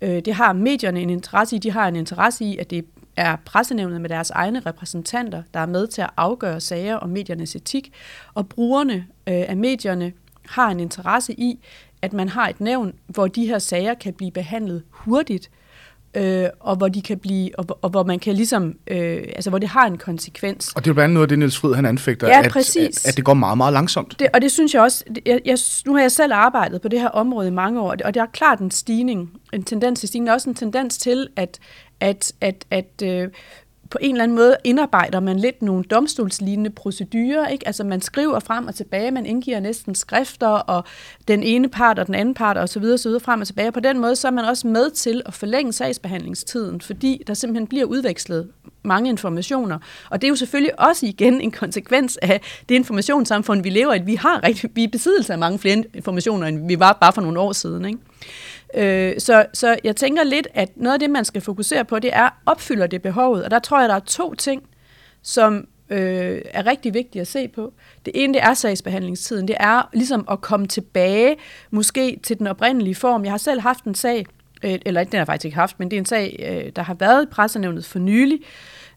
Øh, 0.00 0.24
det 0.24 0.34
har 0.34 0.52
medierne 0.52 1.00
en 1.00 1.10
interesse 1.10 1.56
i. 1.56 1.58
De 1.58 1.70
har 1.70 1.88
en 1.88 1.96
interesse 1.96 2.44
i, 2.44 2.58
at 2.58 2.70
det 2.70 2.84
er 3.16 3.36
pressenævnet 3.44 4.00
med 4.00 4.08
deres 4.08 4.30
egne 4.30 4.60
repræsentanter, 4.60 5.42
der 5.54 5.60
er 5.60 5.66
med 5.66 5.86
til 5.86 6.02
at 6.02 6.10
afgøre 6.16 6.60
sager 6.60 6.96
om 6.96 7.08
mediernes 7.08 7.56
etik. 7.56 7.92
Og 8.34 8.48
brugerne 8.48 8.94
øh, 8.94 9.04
af 9.48 9.56
medierne 9.56 10.12
har 10.46 10.70
en 10.70 10.80
interesse 10.80 11.32
i, 11.32 11.58
at 12.02 12.12
man 12.12 12.28
har 12.28 12.48
et 12.48 12.60
nævn, 12.60 12.92
hvor 13.06 13.26
de 13.26 13.46
her 13.46 13.58
sager 13.58 13.94
kan 13.94 14.12
blive 14.12 14.30
behandlet 14.30 14.82
hurtigt, 14.90 15.50
øh, 16.14 16.46
og 16.60 16.76
hvor 16.76 16.88
de 16.88 17.02
kan 17.02 17.18
blive, 17.18 17.58
og, 17.58 17.78
og 17.82 17.90
hvor 17.90 18.04
man 18.04 18.18
kan 18.18 18.34
ligesom, 18.34 18.74
øh, 18.86 19.22
altså 19.36 19.50
hvor 19.50 19.58
det 19.58 19.68
har 19.68 19.86
en 19.86 19.98
konsekvens. 19.98 20.72
Og 20.76 20.84
det 20.84 20.86
er 20.86 20.90
jo 20.90 20.94
blandt 20.94 21.04
andet 21.04 21.14
noget 21.14 21.24
af 21.24 21.28
det, 21.28 21.38
Niels 21.38 21.58
Frid 21.58 21.74
han 21.74 21.86
anfægter, 21.86 22.28
ja, 22.28 22.42
at, 22.44 22.50
præcis. 22.52 23.04
at, 23.04 23.08
at 23.08 23.16
det 23.16 23.24
går 23.24 23.34
meget, 23.34 23.56
meget 23.56 23.72
langsomt. 23.72 24.16
Det, 24.18 24.28
og 24.34 24.42
det 24.42 24.52
synes 24.52 24.74
jeg 24.74 24.82
også, 24.82 25.04
jeg, 25.26 25.40
jeg, 25.44 25.58
nu 25.86 25.94
har 25.94 26.00
jeg 26.00 26.12
selv 26.12 26.32
arbejdet 26.32 26.80
på 26.80 26.88
det 26.88 27.00
her 27.00 27.08
område 27.08 27.48
i 27.48 27.50
mange 27.50 27.80
år, 27.80 27.94
og 28.04 28.14
der 28.14 28.22
er 28.22 28.26
klart 28.26 28.58
en 28.58 28.70
stigning, 28.70 29.30
en 29.52 29.62
tendens 29.62 30.00
til 30.00 30.08
stigning, 30.08 30.32
også 30.32 30.50
en 30.50 30.54
tendens 30.54 30.98
til, 30.98 31.28
at, 31.36 31.58
at, 32.00 32.32
at, 32.40 32.64
at 32.70 33.02
øh, 33.02 33.28
på 33.90 33.98
en 34.00 34.10
eller 34.10 34.24
anden 34.24 34.36
måde 34.36 34.56
indarbejder 34.64 35.20
man 35.20 35.38
lidt 35.38 35.62
nogle 35.62 35.84
domstolslignende 35.84 36.70
procedurer. 36.70 37.48
Ikke? 37.48 37.66
Altså 37.66 37.84
man 37.84 38.00
skriver 38.00 38.40
frem 38.40 38.66
og 38.66 38.74
tilbage, 38.74 39.10
man 39.10 39.26
indgiver 39.26 39.60
næsten 39.60 39.94
skrifter, 39.94 40.46
og 40.46 40.84
den 41.28 41.42
ene 41.42 41.68
part 41.68 41.98
og 41.98 42.06
den 42.06 42.14
anden 42.14 42.34
part 42.34 42.56
og 42.56 42.68
så 42.68 42.80
videre, 42.80 42.98
så 42.98 43.08
videre 43.08 43.20
frem 43.20 43.40
og 43.40 43.46
tilbage. 43.46 43.72
På 43.72 43.80
den 43.80 43.98
måde 43.98 44.16
så 44.16 44.28
er 44.28 44.32
man 44.32 44.44
også 44.44 44.66
med 44.66 44.90
til 44.90 45.22
at 45.26 45.34
forlænge 45.34 45.72
sagsbehandlingstiden, 45.72 46.80
fordi 46.80 47.22
der 47.26 47.34
simpelthen 47.34 47.66
bliver 47.66 47.84
udvekslet 47.84 48.48
mange 48.82 49.10
informationer. 49.10 49.78
Og 50.10 50.20
det 50.20 50.26
er 50.26 50.30
jo 50.30 50.36
selvfølgelig 50.36 50.80
også 50.80 51.06
igen 51.06 51.40
en 51.40 51.50
konsekvens 51.50 52.16
af 52.16 52.40
det 52.68 52.74
informationssamfund, 52.74 53.62
vi 53.62 53.70
lever 53.70 53.94
i. 53.94 54.02
Vi 54.02 54.14
har 54.14 54.42
rigtig, 54.42 54.70
vi 54.74 54.84
er 54.84 54.88
besiddelse 54.88 55.32
af 55.32 55.38
mange 55.38 55.58
flere 55.58 55.84
informationer, 55.94 56.46
end 56.46 56.66
vi 56.68 56.78
var 56.78 56.98
bare 57.00 57.12
for 57.12 57.22
nogle 57.22 57.40
år 57.40 57.52
siden. 57.52 57.84
Ikke? 57.84 57.98
Øh, 58.74 59.14
så, 59.18 59.46
så 59.52 59.76
jeg 59.84 59.96
tænker 59.96 60.24
lidt, 60.24 60.48
at 60.54 60.68
noget 60.76 60.94
af 60.94 61.00
det, 61.00 61.10
man 61.10 61.24
skal 61.24 61.40
fokusere 61.40 61.84
på, 61.84 61.98
det 61.98 62.10
er, 62.12 62.28
opfylder 62.46 62.86
det 62.86 63.02
behovet? 63.02 63.44
Og 63.44 63.50
der 63.50 63.58
tror 63.58 63.80
jeg, 63.80 63.88
der 63.88 63.94
er 63.94 64.00
to 64.00 64.34
ting, 64.34 64.62
som 65.22 65.68
øh, 65.90 66.42
er 66.44 66.66
rigtig 66.66 66.94
vigtige 66.94 67.22
at 67.22 67.26
se 67.26 67.48
på. 67.48 67.72
Det 68.04 68.12
ene, 68.14 68.34
det 68.34 68.42
er 68.42 68.54
sagsbehandlingstiden. 68.54 69.48
Det 69.48 69.56
er 69.60 69.88
ligesom 69.92 70.24
at 70.30 70.40
komme 70.40 70.66
tilbage, 70.66 71.36
måske 71.70 72.20
til 72.22 72.38
den 72.38 72.46
oprindelige 72.46 72.94
form. 72.94 73.24
Jeg 73.24 73.32
har 73.32 73.38
selv 73.38 73.60
haft 73.60 73.84
en 73.84 73.94
sag, 73.94 74.26
øh, 74.64 74.78
eller 74.86 75.04
den 75.04 75.12
har 75.12 75.18
jeg 75.18 75.26
faktisk 75.26 75.44
ikke 75.44 75.56
haft, 75.56 75.78
men 75.78 75.90
det 75.90 75.96
er 75.96 76.00
en 76.00 76.06
sag, 76.06 76.36
øh, 76.48 76.72
der 76.76 76.82
har 76.82 76.94
været 76.94 77.22
i 77.22 77.26
pressenævnet 77.26 77.84
for 77.84 77.98
nylig. 77.98 78.40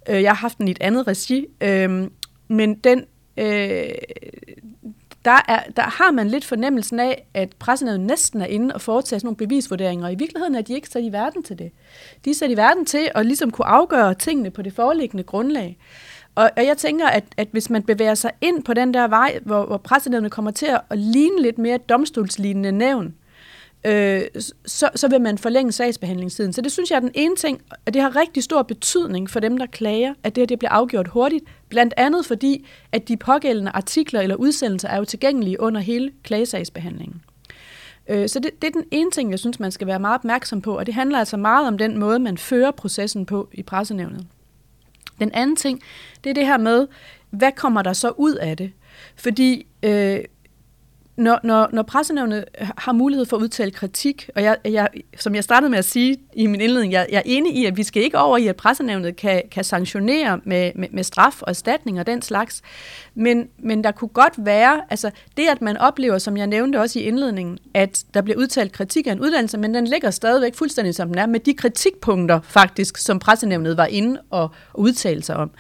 Øh, 0.10 0.22
jeg 0.22 0.32
har 0.32 0.36
haft 0.36 0.58
den 0.58 0.68
i 0.68 0.72
et 0.72 0.82
andet 0.82 1.08
regi, 1.08 1.46
øh, 1.62 2.08
men 2.48 2.76
den, 2.76 3.06
øh, 3.38 3.90
der, 5.26 5.46
er, 5.48 5.64
der 5.76 5.82
har 5.82 6.12
man 6.12 6.28
lidt 6.28 6.46
fornemmelsen 6.46 7.00
af, 7.00 7.26
at 7.34 7.56
pressenævnet 7.60 8.08
næsten 8.08 8.42
er 8.42 8.46
inde 8.46 8.76
og 8.76 8.82
foretage 8.82 9.20
sådan 9.20 9.28
nogle 9.28 9.38
bevisvurderinger, 9.38 10.06
og 10.06 10.14
i 10.14 10.16
virkeligheden 10.16 10.56
er 10.56 10.62
de 10.62 10.74
ikke 10.74 10.90
sat 10.90 11.04
i 11.04 11.12
verden 11.12 11.44
til 11.44 11.60
det. 11.60 11.72
De 12.26 12.30
er 12.30 12.34
sat 12.34 12.52
i 12.52 12.58
verden 12.58 12.86
til 12.86 13.12
at 13.16 13.26
ligesom 13.26 13.52
kunne 13.52 13.68
afgøre 13.68 14.14
tingene 14.14 14.52
på 14.52 14.62
det 14.62 14.74
foreliggende 14.74 15.24
grundlag. 15.24 15.78
Og, 16.36 16.52
og 16.58 16.66
jeg 16.66 16.78
tænker, 16.78 17.08
at, 17.08 17.24
at 17.38 17.48
hvis 17.52 17.70
man 17.70 17.84
bevæger 17.84 18.16
sig 18.16 18.32
ind 18.42 18.64
på 18.64 18.74
den 18.74 18.94
der 18.94 19.08
vej, 19.08 19.40
hvor, 19.46 19.66
hvor 19.66 19.78
pressenævnet 19.78 20.32
kommer 20.32 20.52
til 20.52 20.66
at 20.90 20.98
ligne 20.98 21.42
lidt 21.42 21.58
mere 21.58 21.78
domstolslignende 21.78 22.72
nævn, 22.72 23.16
øh, 23.86 24.22
så, 24.66 24.90
så 24.96 25.08
vil 25.08 25.22
man 25.22 25.38
forlænge 25.38 25.72
sagsbehandlingstiden. 25.72 26.54
Så 26.54 26.62
det 26.62 26.72
synes 26.72 26.92
jeg 26.92 26.96
er 26.96 27.00
den 27.00 27.12
ene 27.14 27.36
ting, 27.36 27.62
og 27.86 27.94
det 27.94 28.02
har 28.02 28.16
rigtig 28.16 28.44
stor 28.44 28.62
betydning 28.62 29.30
for 29.30 29.40
dem, 29.40 29.58
der 29.58 29.66
klager, 29.66 30.14
at 30.24 30.36
det 30.36 30.42
her 30.42 30.46
det 30.46 30.60
bliver 30.60 30.72
afgjort 30.72 31.08
hurtigt. 31.08 31.44
Blandt 31.70 31.94
andet 31.98 32.26
fordi, 32.26 32.66
at 32.92 33.08
de 33.08 33.18
pågældende 33.18 33.72
artikler 33.72 34.22
eller 34.22 34.36
udsendelser 34.36 34.90
er 34.90 34.98
jo 34.98 35.06
tilgængelige 35.06 35.62
under 35.62 35.82
hele 35.82 36.12
klagesagsbehandlingen. 36.24 37.22
Øh, 38.08 38.30
så 38.30 38.40
det, 38.40 38.52
det 38.62 38.68
er 38.68 38.72
den 38.72 38.86
ene 38.92 39.12
ting, 39.12 39.32
jeg 39.32 39.40
synes, 39.40 39.60
man 39.60 39.72
skal 39.72 39.88
være 39.88 40.00
meget 40.00 40.16
opmærksom 40.16 40.62
på, 40.62 40.78
og 40.78 40.86
det 40.86 40.94
handler 40.94 41.20
altså 41.20 41.38
meget 41.38 41.68
om 41.68 41.78
den 41.78 41.98
måde, 41.98 42.20
man 42.20 42.38
fører 42.38 42.72
processen 42.72 43.26
på 43.26 43.50
i 43.54 43.64
pressenævnet. 43.64 44.26
Den 45.20 45.32
anden 45.34 45.56
ting, 45.56 45.82
det 46.24 46.30
er 46.30 46.34
det 46.34 46.46
her 46.46 46.58
med, 46.58 46.88
hvad 47.30 47.52
kommer 47.52 47.82
der 47.82 47.94
så 47.94 48.10
ud 48.18 48.36
af 48.36 48.58
det? 48.58 48.72
Fordi 49.16 49.68
øh, 49.84 50.20
når, 51.18 51.40
når, 51.44 51.70
når 51.74 51.84
pressenævnet 51.84 52.46
har 52.78 52.92
mulighed 52.92 53.26
for 53.26 53.38
at 53.38 53.42
udtale 53.42 53.72
kritik, 53.72 54.30
og 54.36 54.44
jeg, 54.44 54.58
jeg, 54.66 54.88
som 55.20 55.36
jeg 55.36 55.44
startede 55.44 55.70
med 55.70 55.78
at 55.78 55.86
sige 55.86 56.18
i 56.36 56.48
min 56.48 56.62
indledning, 56.62 56.94
jeg, 56.94 57.08
jeg 57.12 57.18
er 57.18 57.22
enig 57.26 57.56
i, 57.56 57.66
at 57.66 57.78
vi 57.78 57.84
skal 57.84 58.04
ikke 58.04 58.20
over 58.20 58.38
i, 58.38 58.48
at 58.48 58.56
pressenævnet 58.56 59.16
kan, 59.16 59.42
kan 59.52 59.64
sanktionere 59.64 60.40
med, 60.44 60.72
med, 60.76 60.88
med 60.92 61.04
straf 61.04 61.42
og 61.42 61.50
erstatning 61.50 62.00
og 62.00 62.08
den 62.08 62.22
slags, 62.22 62.62
men, 63.16 63.48
men 63.60 63.84
der 63.84 63.92
kunne 63.92 64.10
godt 64.10 64.34
være, 64.38 64.82
altså 64.90 65.12
det, 65.38 65.48
at 65.48 65.62
man 65.62 65.78
oplever, 65.78 66.18
som 66.18 66.38
jeg 66.38 66.48
nævnte 66.48 66.80
også 66.80 67.00
i 67.00 67.02
indledningen, 67.02 67.58
at 67.74 68.04
der 68.14 68.22
bliver 68.22 68.38
udtalt 68.38 68.72
kritik 68.72 69.08
af 69.08 69.12
en 69.12 69.20
uddannelse, 69.20 69.58
men 69.58 69.74
den 69.74 69.88
ligger 69.88 70.12
stadigvæk 70.12 70.56
fuldstændig 70.56 70.96
som 70.96 71.08
den 71.08 71.18
er, 71.18 71.26
med 71.26 71.40
de 71.40 71.54
kritikpunkter 71.54 72.40
faktisk, 72.44 72.98
som 72.98 73.20
pressenævnet 73.20 73.78
var 73.78 73.86
inde 73.86 74.22
og, 74.30 74.42
og 74.74 74.80
udtale 74.80 75.24
sig 75.24 75.36
om. 75.36 75.52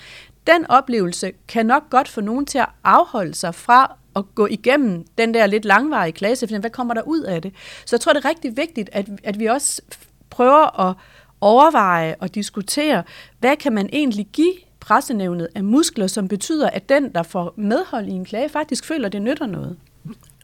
Den 0.47 0.65
oplevelse 0.69 1.31
kan 1.47 1.65
nok 1.65 1.89
godt 1.89 2.07
få 2.07 2.21
nogen 2.21 2.45
til 2.45 2.57
at 2.57 2.69
afholde 2.83 3.33
sig 3.33 3.55
fra 3.55 3.97
at 4.15 4.35
gå 4.35 4.47
igennem 4.47 5.05
den 5.17 5.33
der 5.33 5.45
lidt 5.45 5.65
langvarige 5.65 6.11
klasse, 6.11 6.59
hvad 6.59 6.69
kommer 6.69 6.93
der 6.93 7.01
ud 7.01 7.21
af 7.21 7.41
det? 7.41 7.53
Så 7.85 7.95
jeg 7.95 8.01
tror, 8.01 8.13
det 8.13 8.25
er 8.25 8.29
rigtig 8.29 8.57
vigtigt, 8.57 8.89
at, 8.93 9.09
at 9.23 9.39
vi 9.39 9.45
også 9.45 9.81
prøver 10.29 10.89
at 10.89 10.95
overveje 11.41 12.15
og 12.19 12.35
diskutere, 12.35 13.03
hvad 13.39 13.55
kan 13.55 13.73
man 13.73 13.89
egentlig 13.93 14.27
give 14.33 14.53
pressenævnet 14.79 15.47
af 15.55 15.63
muskler, 15.63 16.07
som 16.07 16.27
betyder, 16.27 16.69
at 16.69 16.89
den, 16.89 17.11
der 17.11 17.23
får 17.23 17.53
medhold 17.57 18.07
i 18.07 18.11
en 18.11 18.25
klage, 18.25 18.49
faktisk 18.49 18.85
føler, 18.85 19.05
at 19.05 19.13
det 19.13 19.21
nytter 19.21 19.45
noget. 19.45 19.77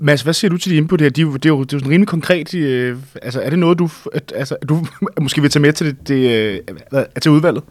Mads, 0.01 0.21
hvad 0.21 0.33
siger 0.33 0.49
du 0.49 0.57
til 0.57 0.71
de 0.71 0.77
input 0.77 1.01
her? 1.01 1.09
Det 1.09 1.17
er 1.17 1.25
jo, 1.25 1.33
det 1.33 1.45
er 1.45 1.49
jo, 1.49 1.63
det 1.63 1.73
er 1.73 1.77
jo 1.77 1.79
sådan 1.79 1.91
rimelig 1.91 2.07
konkret. 2.07 2.53
Øh, 2.53 2.97
altså, 3.21 3.41
er 3.41 3.49
det 3.49 3.59
noget, 3.59 3.79
du, 3.79 3.89
at, 4.13 4.33
altså, 4.35 4.55
du 4.69 4.85
måske 5.21 5.41
vil 5.41 5.51
tage 5.51 5.61
med 5.61 5.73
til, 5.73 5.87
det, 5.87 6.07
det, 6.07 6.61
øh, 6.93 7.05
til 7.21 7.31
udvalget? 7.31 7.63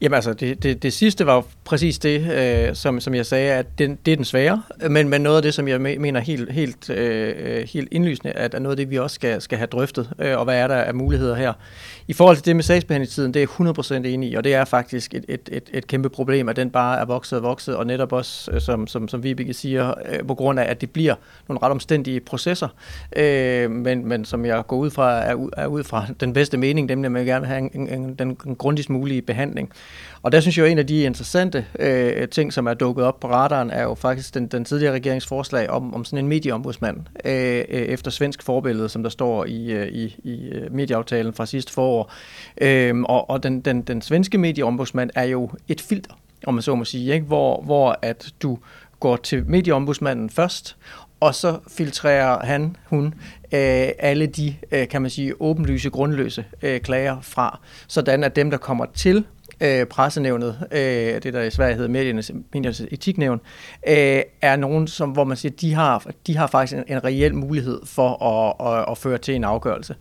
Jamen 0.00 0.14
altså, 0.14 0.32
det, 0.32 0.62
det, 0.62 0.82
det 0.82 0.92
sidste 0.92 1.26
var 1.26 1.34
jo 1.34 1.42
præcis 1.64 1.98
det, 1.98 2.32
øh, 2.68 2.74
som, 2.74 3.00
som 3.00 3.14
jeg 3.14 3.26
sagde, 3.26 3.52
at 3.52 3.78
det, 3.78 4.06
det 4.06 4.12
er 4.12 4.16
den 4.16 4.24
svære, 4.24 4.62
men, 4.90 5.08
men 5.08 5.20
noget 5.20 5.36
af 5.36 5.42
det, 5.42 5.54
som 5.54 5.68
jeg 5.68 5.80
mener 5.80 6.20
helt, 6.20 6.52
helt, 6.52 6.90
øh, 6.90 7.34
øh 7.38 7.68
helt 7.72 7.88
indlysende, 7.90 8.32
at 8.32 8.54
er 8.54 8.58
noget 8.58 8.72
af 8.72 8.76
det, 8.76 8.90
vi 8.90 8.98
også 8.98 9.14
skal, 9.14 9.40
skal 9.40 9.58
have 9.58 9.66
drøftet, 9.66 10.10
øh, 10.18 10.38
og 10.38 10.44
hvad 10.44 10.58
er 10.58 10.66
der 10.68 10.76
af 10.76 10.94
muligheder 10.94 11.34
her. 11.34 11.52
I 12.08 12.12
forhold 12.12 12.36
til 12.36 12.44
det 12.44 12.56
med 12.56 12.62
sagsbehandlingstiden, 12.62 13.34
det 13.34 13.42
er 13.42 13.46
jeg 13.58 14.02
100% 14.02 14.06
enig 14.06 14.30
i, 14.30 14.34
og 14.34 14.44
det 14.44 14.54
er 14.54 14.64
faktisk 14.64 15.14
et, 15.14 15.24
et, 15.28 15.48
et, 15.52 15.70
et 15.72 15.86
kæmpe 15.86 16.08
problem, 16.08 16.48
at 16.48 16.56
den 16.56 16.70
bare 16.70 17.00
er 17.00 17.04
vokset 17.04 17.38
og 17.38 17.42
vokset, 17.42 17.76
og 17.76 17.86
netop 17.86 18.12
også, 18.12 18.50
øh, 18.50 18.60
som, 18.60 18.86
som, 18.86 19.08
som 19.08 19.22
Vibeke 19.22 19.54
siger, 19.54 19.94
øh, 20.08 20.26
på 20.26 20.34
grund 20.34 20.60
af, 20.60 20.70
at 20.70 20.80
det 20.80 20.90
bliver 20.90 21.14
nogle 21.48 21.62
ret 21.62 21.70
omstændige 21.70 22.20
processer, 22.20 22.68
øh, 23.16 23.70
men, 23.70 24.08
men 24.08 24.24
som 24.24 24.44
jeg 24.44 24.66
går 24.66 24.76
ud 24.76 24.90
fra, 24.90 25.12
er, 25.12 25.48
er 25.56 25.66
ud 25.66 25.84
fra 25.84 26.06
den 26.20 26.32
bedste 26.32 26.56
mening, 26.56 26.86
nemlig 26.86 27.06
at 27.06 27.12
man 27.12 27.24
gerne 27.24 27.40
vil 27.40 27.48
have 27.48 27.74
en, 27.74 27.88
en, 27.88 28.14
den 28.14 28.36
grundigst 28.58 28.90
mulige 28.90 29.22
behandling. 29.22 29.72
Og 30.22 30.32
der 30.32 30.40
synes 30.40 30.58
jeg 30.58 30.64
jo, 30.64 30.70
en 30.70 30.78
af 30.78 30.86
de 30.86 31.02
interessante 31.02 31.66
øh, 31.78 32.28
ting, 32.28 32.52
som 32.52 32.66
er 32.66 32.74
dukket 32.74 33.04
op 33.04 33.20
på 33.20 33.28
radaren, 33.28 33.70
er 33.70 33.82
jo 33.82 33.94
faktisk 33.94 34.34
den, 34.34 34.46
den 34.46 34.64
tidligere 34.64 34.94
regeringsforslag 34.94 35.70
om, 35.70 35.94
om 35.94 36.04
sådan 36.04 36.18
en 36.18 36.28
medieombudsmand, 36.28 36.96
øh, 37.24 37.32
øh, 37.34 37.64
efter 37.68 38.10
svensk 38.10 38.42
forbillede, 38.42 38.88
som 38.88 39.02
der 39.02 39.10
står 39.10 39.44
i, 39.44 39.88
i, 39.88 40.04
i 40.24 40.52
medieaftalen 40.70 41.32
fra 41.32 41.46
sidste 41.46 41.72
forår. 41.72 41.95
Øh, 42.60 42.94
og 43.00 43.30
og 43.30 43.42
den, 43.42 43.60
den, 43.60 43.82
den 43.82 44.02
svenske 44.02 44.38
medieombudsmand 44.38 45.10
er 45.14 45.24
jo 45.24 45.50
et 45.68 45.80
filter, 45.80 46.14
om 46.46 46.54
man 46.54 46.62
så 46.62 46.74
må 46.74 46.84
sige, 46.84 47.14
ikke? 47.14 47.26
Hvor, 47.26 47.62
hvor 47.62 47.98
at 48.02 48.32
du 48.42 48.58
går 49.00 49.16
til 49.16 49.44
medieombudsmanden 49.46 50.30
først, 50.30 50.76
og 51.20 51.34
så 51.34 51.58
filtrerer 51.68 52.46
han, 52.46 52.76
hun, 52.86 53.06
øh, 53.52 53.88
alle 53.98 54.26
de, 54.26 54.54
øh, 54.72 54.88
kan 54.88 55.02
man 55.02 55.10
sige, 55.10 55.40
åbenlyse, 55.40 55.90
grundløse 55.90 56.44
øh, 56.62 56.80
klager 56.80 57.20
fra, 57.20 57.60
sådan 57.86 58.24
at 58.24 58.36
dem, 58.36 58.50
der 58.50 58.58
kommer 58.58 58.86
til 58.94 59.24
øh, 59.60 59.86
pressenævnet, 59.86 60.58
øh, 60.72 61.22
det 61.22 61.34
der 61.34 61.42
i 61.42 61.50
Sverige 61.50 61.74
hedder 61.74 61.88
mediernes, 61.88 62.32
mediernes 62.54 62.80
etiknævn, 62.80 63.40
øh, 63.88 64.22
er 64.42 64.56
nogen, 64.56 64.86
som, 64.86 65.10
hvor 65.10 65.24
man 65.24 65.36
siger, 65.36 65.52
de 65.60 65.74
har, 65.74 66.10
de 66.26 66.36
har 66.36 66.46
faktisk 66.46 66.78
en, 66.78 66.84
en 66.88 67.04
reel 67.04 67.34
mulighed 67.34 67.80
for 67.84 68.22
at, 68.22 68.72
at, 68.72 68.84
at 68.90 68.98
føre 68.98 69.18
til 69.18 69.34
en 69.34 69.44
afgørelse. 69.44 69.94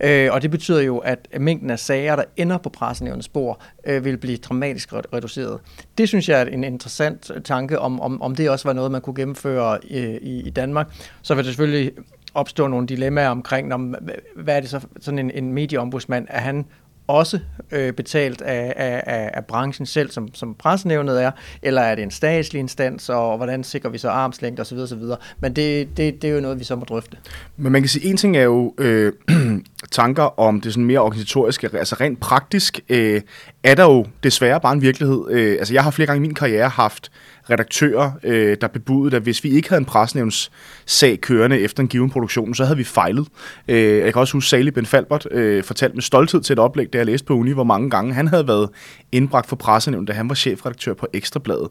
Øh, 0.00 0.32
og 0.32 0.42
det 0.42 0.50
betyder 0.50 0.80
jo, 0.80 0.98
at 0.98 1.28
mængden 1.40 1.70
af 1.70 1.78
sager, 1.78 2.16
der 2.16 2.24
ender 2.36 2.58
på 2.58 2.68
pressenævnets 2.68 3.26
spor, 3.26 3.60
øh, 3.86 4.04
vil 4.04 4.16
blive 4.16 4.36
dramatisk 4.36 4.92
reduceret. 4.92 5.60
Det 5.98 6.08
synes 6.08 6.28
jeg 6.28 6.40
er 6.40 6.44
en 6.44 6.64
interessant 6.64 7.30
tanke, 7.44 7.78
om, 7.78 8.00
om, 8.00 8.22
om 8.22 8.34
det 8.34 8.50
også 8.50 8.68
var 8.68 8.72
noget, 8.72 8.90
man 8.90 9.00
kunne 9.00 9.16
gennemføre 9.16 9.78
øh, 9.90 10.14
i, 10.14 10.42
i 10.46 10.50
Danmark. 10.50 10.86
Så 11.22 11.34
vil 11.34 11.44
det 11.44 11.50
selvfølgelig 11.54 11.92
opstå 12.34 12.66
nogle 12.66 12.86
dilemmaer 12.86 13.28
omkring, 13.28 13.74
om, 13.74 13.94
hvad 14.36 14.56
er 14.56 14.60
det 14.60 14.70
så 14.70 14.80
sådan 15.00 15.18
en, 15.18 15.30
en 15.30 15.52
medieombudsmand, 15.52 16.26
er 16.30 16.40
han 16.40 16.64
også 17.06 17.38
øh, 17.72 17.92
betalt 17.92 18.42
af, 18.42 18.72
af, 18.76 19.30
af 19.34 19.44
branchen 19.44 19.86
selv, 19.86 20.10
som, 20.10 20.34
som 20.34 20.54
pressenævnet 20.54 21.22
er, 21.22 21.30
eller 21.62 21.82
er 21.82 21.94
det 21.94 22.02
en 22.02 22.10
statslig 22.10 22.60
instans, 22.60 23.08
og 23.08 23.36
hvordan 23.36 23.64
sikrer 23.64 23.90
vi 23.90 23.98
så 23.98 24.08
armslængde 24.08 24.60
osv. 24.60 24.78
osv. 24.78 25.02
Men 25.40 25.56
det, 25.56 25.96
det, 25.96 26.22
det 26.22 26.30
er 26.30 26.34
jo 26.34 26.40
noget, 26.40 26.58
vi 26.58 26.64
så 26.64 26.76
må 26.76 26.84
drøfte. 26.84 27.16
Men 27.56 27.72
man 27.72 27.82
kan 27.82 27.88
sige, 27.88 28.10
en 28.10 28.16
ting 28.16 28.36
er 28.36 28.42
jo 28.42 28.74
øh, 28.78 29.12
tanker 29.90 30.40
om 30.40 30.60
det 30.60 30.72
sådan 30.72 30.84
mere 30.84 31.00
organisatoriske, 31.00 31.70
altså 31.72 31.96
rent 32.00 32.20
praktisk 32.20 32.80
øh, 32.88 33.20
er 33.62 33.74
der 33.74 33.84
jo 33.84 34.06
desværre 34.22 34.60
bare 34.60 34.72
en 34.72 34.82
virkelighed. 34.82 35.24
Øh, 35.30 35.56
altså 35.58 35.74
jeg 35.74 35.82
har 35.82 35.90
flere 35.90 36.06
gange 36.06 36.18
i 36.18 36.26
min 36.26 36.34
karriere 36.34 36.68
haft 36.68 37.10
redaktører, 37.50 38.12
øh, 38.24 38.56
der 38.60 38.68
bebudede, 38.68 39.16
at 39.16 39.22
hvis 39.22 39.44
vi 39.44 39.48
ikke 39.48 39.68
havde 39.68 39.80
en 39.80 39.84
presnævnssag 39.84 41.20
kørende 41.20 41.60
efter 41.60 41.82
en 41.82 41.88
given 41.88 42.10
produktion, 42.10 42.54
så 42.54 42.64
havde 42.64 42.76
vi 42.76 42.84
fejlet. 42.84 43.28
Øh, 43.68 43.98
jeg 43.98 44.12
kan 44.12 44.20
også 44.20 44.32
huske, 44.32 44.48
Sally 44.48 44.70
Ben 44.70 44.86
Falbert 44.86 45.26
øh, 45.30 45.64
fortalte 45.64 45.94
med 45.94 46.02
stolthed 46.02 46.40
til 46.40 46.52
et 46.52 46.58
oplæg, 46.58 46.92
da 46.92 46.98
jeg 46.98 47.06
læste 47.06 47.26
på 47.26 47.34
Uni, 47.34 47.52
hvor 47.52 47.64
mange 47.64 47.90
gange 47.90 48.14
han 48.14 48.28
havde 48.28 48.48
været 48.48 48.68
indbragt 49.12 49.46
for 49.48 49.56
pressenævn, 49.56 50.04
da 50.04 50.12
han 50.12 50.28
var 50.28 50.34
chefredaktør 50.34 50.94
på 50.94 51.06
Ekstrabladet. 51.12 51.68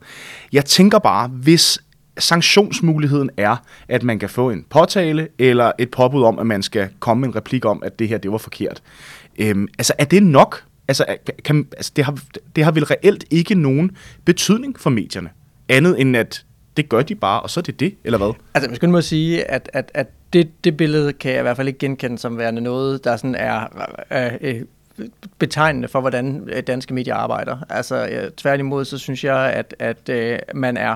Jeg 0.54 0.66
tænker 0.66 1.00
bare, 1.00 1.28
hvis 1.28 1.80
sanktionsmuligheden 2.18 3.30
er, 3.38 3.56
at 3.88 4.04
man 4.04 4.20
kan 4.20 4.30
få 4.30 4.50
en 4.50 4.66
påtale 4.70 5.28
eller 5.40 5.72
et 5.80 5.92
påbud 5.92 6.24
om, 6.24 6.40
at 6.40 6.46
man 6.46 6.64
skal 6.64 6.90
komme 7.00 7.22
med 7.22 7.30
en 7.30 7.36
replik 7.36 7.66
om, 7.66 7.84
at 7.86 8.00
det 8.00 8.08
her 8.08 8.18
det 8.18 8.32
var 8.32 8.38
forkert. 8.38 8.82
Øhm, 9.40 9.68
altså 9.78 9.94
er 9.98 10.06
det 10.06 10.24
nok? 10.24 10.64
Altså, 10.88 11.06
kan, 11.46 11.68
altså 11.78 11.92
det, 11.96 12.06
har, 12.06 12.18
det 12.56 12.64
har 12.64 12.72
vel 12.72 12.86
reelt 12.86 13.26
ikke 13.30 13.56
nogen 13.56 13.92
betydning 14.26 14.80
for 14.80 14.90
medierne? 14.90 15.30
Andet 15.72 16.02
end 16.02 16.18
at 16.18 16.46
det 16.78 16.90
gør 16.90 17.02
de 17.02 17.16
bare, 17.16 17.42
og 17.42 17.50
så 17.50 17.60
er 17.60 17.62
det 17.62 17.80
det, 17.80 17.96
eller 18.04 18.18
hvad? 18.18 18.34
Altså, 18.54 18.70
man 18.70 18.76
skal 18.76 18.90
må 18.90 19.02
sige, 19.02 19.52
at, 19.52 19.70
at, 19.74 19.92
at 19.94 20.08
det, 20.34 20.64
det 20.64 20.78
billede 20.78 21.14
kan 21.14 21.32
jeg 21.32 21.40
i 21.40 21.42
hvert 21.42 21.58
fald 21.58 21.68
ikke 21.68 21.80
genkende 21.80 22.18
som 22.18 22.38
værende 22.38 22.62
noget, 22.62 23.04
der 23.04 23.18
sådan 23.18 23.36
er 23.36 23.68
øh, 24.12 24.32
øh, 24.42 24.62
betegnende 25.38 25.88
for, 25.88 26.02
hvordan 26.02 26.50
øh, 26.54 26.64
danske 26.64 26.94
medier 26.94 27.16
arbejder. 27.16 27.58
Altså, 27.70 28.08
øh, 28.08 28.32
tværtimod, 28.32 28.86
så 28.86 28.98
synes 28.98 29.24
jeg, 29.24 29.54
at, 29.54 29.76
at 29.80 30.10
øh, 30.10 30.40
man 30.56 30.78
er 30.78 30.96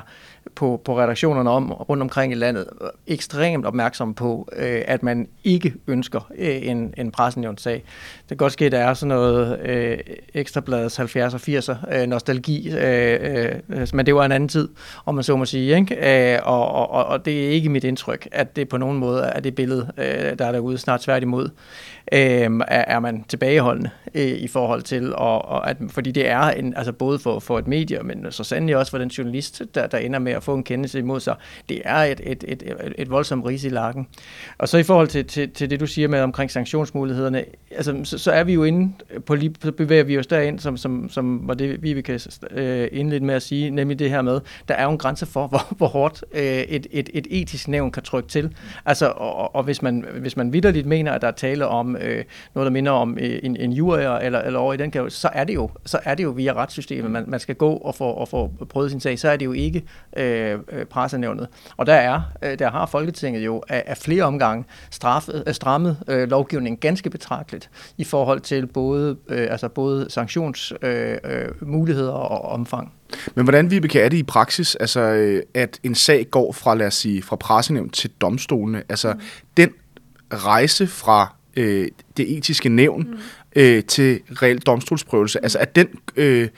på, 0.55 0.81
på 0.85 0.99
redaktionerne 0.99 1.49
om, 1.49 1.71
rundt 1.71 2.03
omkring 2.03 2.31
i 2.31 2.35
landet 2.35 2.67
ekstremt 3.07 3.65
opmærksom 3.65 4.13
på, 4.13 4.49
øh, 4.55 4.81
at 4.87 5.03
man 5.03 5.27
ikke 5.43 5.73
ønsker 5.87 6.31
øh, 6.37 6.67
en, 6.67 6.93
en 6.97 7.11
pressenævnt 7.11 7.61
sag 7.61 7.83
kan 8.27 8.37
godt 8.37 8.53
ske, 8.53 8.65
at 8.65 8.71
der 8.71 8.79
er 8.79 8.93
sådan 8.93 9.07
noget 9.07 9.59
øh, 9.59 9.97
ekstrabladets 10.33 10.99
70'er 10.99 11.33
og 11.33 11.41
80'er 11.47 11.95
øh, 11.95 12.07
nostalgi, 12.07 12.69
øh, 12.69 13.55
øh, 13.69 13.87
men 13.93 14.05
det 14.05 14.15
var 14.15 14.25
en 14.25 14.31
anden 14.31 14.49
tid, 14.49 14.69
om 15.05 15.15
man 15.15 15.23
så 15.23 15.35
må 15.35 15.45
sige. 15.45 15.75
Ikke? 15.75 16.33
Øh, 16.33 16.39
og, 16.43 16.89
og, 16.91 17.05
og 17.05 17.25
det 17.25 17.45
er 17.45 17.49
ikke 17.49 17.69
mit 17.69 17.83
indtryk, 17.83 18.27
at 18.31 18.55
det 18.55 18.69
på 18.69 18.77
nogen 18.77 18.97
måde 18.97 19.23
er 19.23 19.39
det 19.39 19.55
billede, 19.55 19.91
øh, 19.97 20.39
der 20.39 20.45
er 20.45 20.51
derude 20.51 20.77
snart 20.77 21.01
tværtimod 21.01 21.49
øh, 22.11 22.19
er, 22.67 22.83
er 22.87 22.99
man 22.99 23.25
tilbageholdende 23.27 23.89
øh, 24.15 24.27
i 24.27 24.47
forhold 24.47 24.81
til, 24.81 25.15
og, 25.15 25.45
og 25.45 25.69
at, 25.69 25.77
fordi 25.89 26.11
det 26.11 26.27
er 26.27 26.41
en, 26.41 26.73
altså 26.77 26.91
både 26.91 27.19
for, 27.19 27.39
for 27.39 27.59
et 27.59 27.67
medie, 27.67 27.99
men 28.03 28.25
så 28.29 28.43
sandelig 28.43 28.77
også 28.77 28.91
for 28.91 28.97
den 28.97 29.07
journalist, 29.07 29.61
der, 29.75 29.87
der 29.87 29.97
ender 29.97 30.19
med 30.19 30.31
at 30.31 30.43
få 30.43 30.55
en 30.55 30.63
kendelse 30.63 30.99
imod 30.99 31.19
sig. 31.19 31.35
Det 31.69 31.81
er 31.85 31.97
et, 31.97 32.21
et, 32.23 32.43
et, 32.47 32.63
et, 32.63 32.93
et 32.97 33.09
voldsomt 33.09 33.45
ris 33.45 33.63
i 33.63 33.69
lakken. 33.69 34.07
Og 34.57 34.69
så 34.69 34.77
i 34.77 34.83
forhold 34.83 35.07
til, 35.07 35.25
til, 35.25 35.49
til 35.49 35.69
det, 35.69 35.79
du 35.79 35.87
siger 35.87 36.07
med 36.07 36.21
omkring 36.21 36.51
sanktionsmulighederne, 36.51 37.45
altså, 37.71 38.14
så, 38.17 38.23
så 38.23 38.31
er 38.31 38.43
vi 38.43 38.53
jo 38.53 38.63
inde 38.63 38.93
på 39.25 39.35
lige, 39.35 39.55
så 39.61 39.71
bevæger 39.71 40.03
vi 40.03 40.19
os 40.19 40.27
derind, 40.27 40.59
som, 40.59 40.77
som, 40.77 41.09
som 41.09 41.47
var 41.47 41.53
det, 41.53 41.83
vi 41.83 42.01
kan 42.01 42.19
øh, 42.51 42.87
indlede 42.91 43.25
med 43.25 43.35
at 43.35 43.41
sige, 43.41 43.69
nemlig 43.69 43.99
det 43.99 44.09
her 44.09 44.21
med, 44.21 44.41
der 44.67 44.73
er 44.73 44.83
jo 44.83 44.91
en 44.91 44.97
grænse 44.97 45.25
for, 45.25 45.47
hvor, 45.55 45.73
hvor 45.77 45.87
hårdt 45.87 46.23
øh, 46.33 46.41
et, 46.41 46.87
et, 46.91 47.09
et 47.13 47.27
etisk 47.29 47.67
nævn 47.67 47.91
kan 47.91 48.03
trykke 48.03 48.29
til. 48.29 48.55
Altså, 48.85 49.13
og, 49.15 49.55
og 49.55 49.63
hvis 49.63 49.81
man, 49.81 50.05
hvis 50.19 50.37
man 50.37 50.53
vidderligt 50.53 50.87
mener, 50.87 51.11
at 51.11 51.21
der 51.21 51.27
er 51.27 51.31
tale 51.31 51.67
om 51.67 51.95
øh, 51.95 52.23
noget, 52.55 52.65
der 52.65 52.71
minder 52.71 52.91
om 52.91 53.17
øh, 53.21 53.39
en, 53.43 53.55
en 53.57 53.71
jury 53.71 53.97
eller, 53.97 54.39
eller 54.39 54.59
over 54.59 54.73
i 54.73 54.77
den 54.77 54.91
gave, 54.91 55.09
så 55.09 55.29
er 55.33 55.43
det 55.43 55.53
jo, 55.53 55.69
så 55.85 55.99
er 56.03 56.15
det 56.15 56.23
jo 56.23 56.29
via 56.29 56.53
retssystemet, 56.53 57.11
man, 57.11 57.23
man 57.27 57.39
skal 57.39 57.55
gå 57.55 57.73
og 57.73 57.95
få, 57.95 58.05
og 58.05 58.27
få 58.27 58.51
prøvet 58.69 58.91
sin 58.91 58.99
sag. 58.99 59.19
Så 59.19 59.29
er 59.29 59.37
det 59.37 59.45
jo 59.45 59.51
ikke 59.51 59.83
øh, 60.17 60.59
øh 60.69 60.85
pressenævnet. 60.85 61.47
Og 61.77 61.85
der 61.85 61.93
er, 61.93 62.21
øh, 62.41 62.59
der 62.59 62.71
har 62.71 62.85
Folketinget 62.85 63.45
jo 63.45 63.63
af, 63.69 63.83
af 63.87 63.97
flere 63.97 64.23
omgange 64.23 64.65
straffet, 64.91 65.43
øh, 65.47 65.53
strammet 65.53 65.97
øh, 66.07 66.29
lovgivningen 66.29 66.77
ganske 66.77 67.09
betragteligt 67.09 67.69
i 67.97 68.03
forhold 68.05 68.41
til 68.41 68.67
både, 68.67 69.17
øh, 69.29 69.47
altså 69.51 69.67
både 69.67 70.05
sanktionsmuligheder 70.09 72.13
øh, 72.13 72.23
øh, 72.23 72.31
og 72.31 72.41
omfang. 72.41 72.93
Men 73.35 73.45
hvordan, 73.45 73.71
vi 73.71 73.77
er 73.77 74.09
det 74.09 74.17
i 74.17 74.23
praksis, 74.23 74.75
altså, 74.75 75.01
øh, 75.01 75.41
at 75.53 75.79
en 75.83 75.95
sag 75.95 76.27
går 76.31 76.51
fra, 76.51 76.75
lad 76.75 76.87
os 76.87 76.93
sige, 76.93 77.21
fra 77.21 77.35
pressenævn 77.35 77.89
til 77.89 78.09
domstolene? 78.21 78.83
Altså, 78.89 79.13
mm. 79.13 79.19
den 79.57 79.69
rejse 80.33 80.87
fra 80.87 81.35
øh, 81.55 81.87
det 82.17 82.37
etiske 82.37 82.69
nævn 82.69 83.01
mm. 83.01 83.17
øh, 83.55 83.83
til 83.83 84.19
reel 84.41 84.59
domstolsprøvelse, 84.59 85.39
mm. 85.39 85.43
altså 85.43 85.59
at 85.59 85.75
den... 85.75 85.87
Øh, 86.15 86.49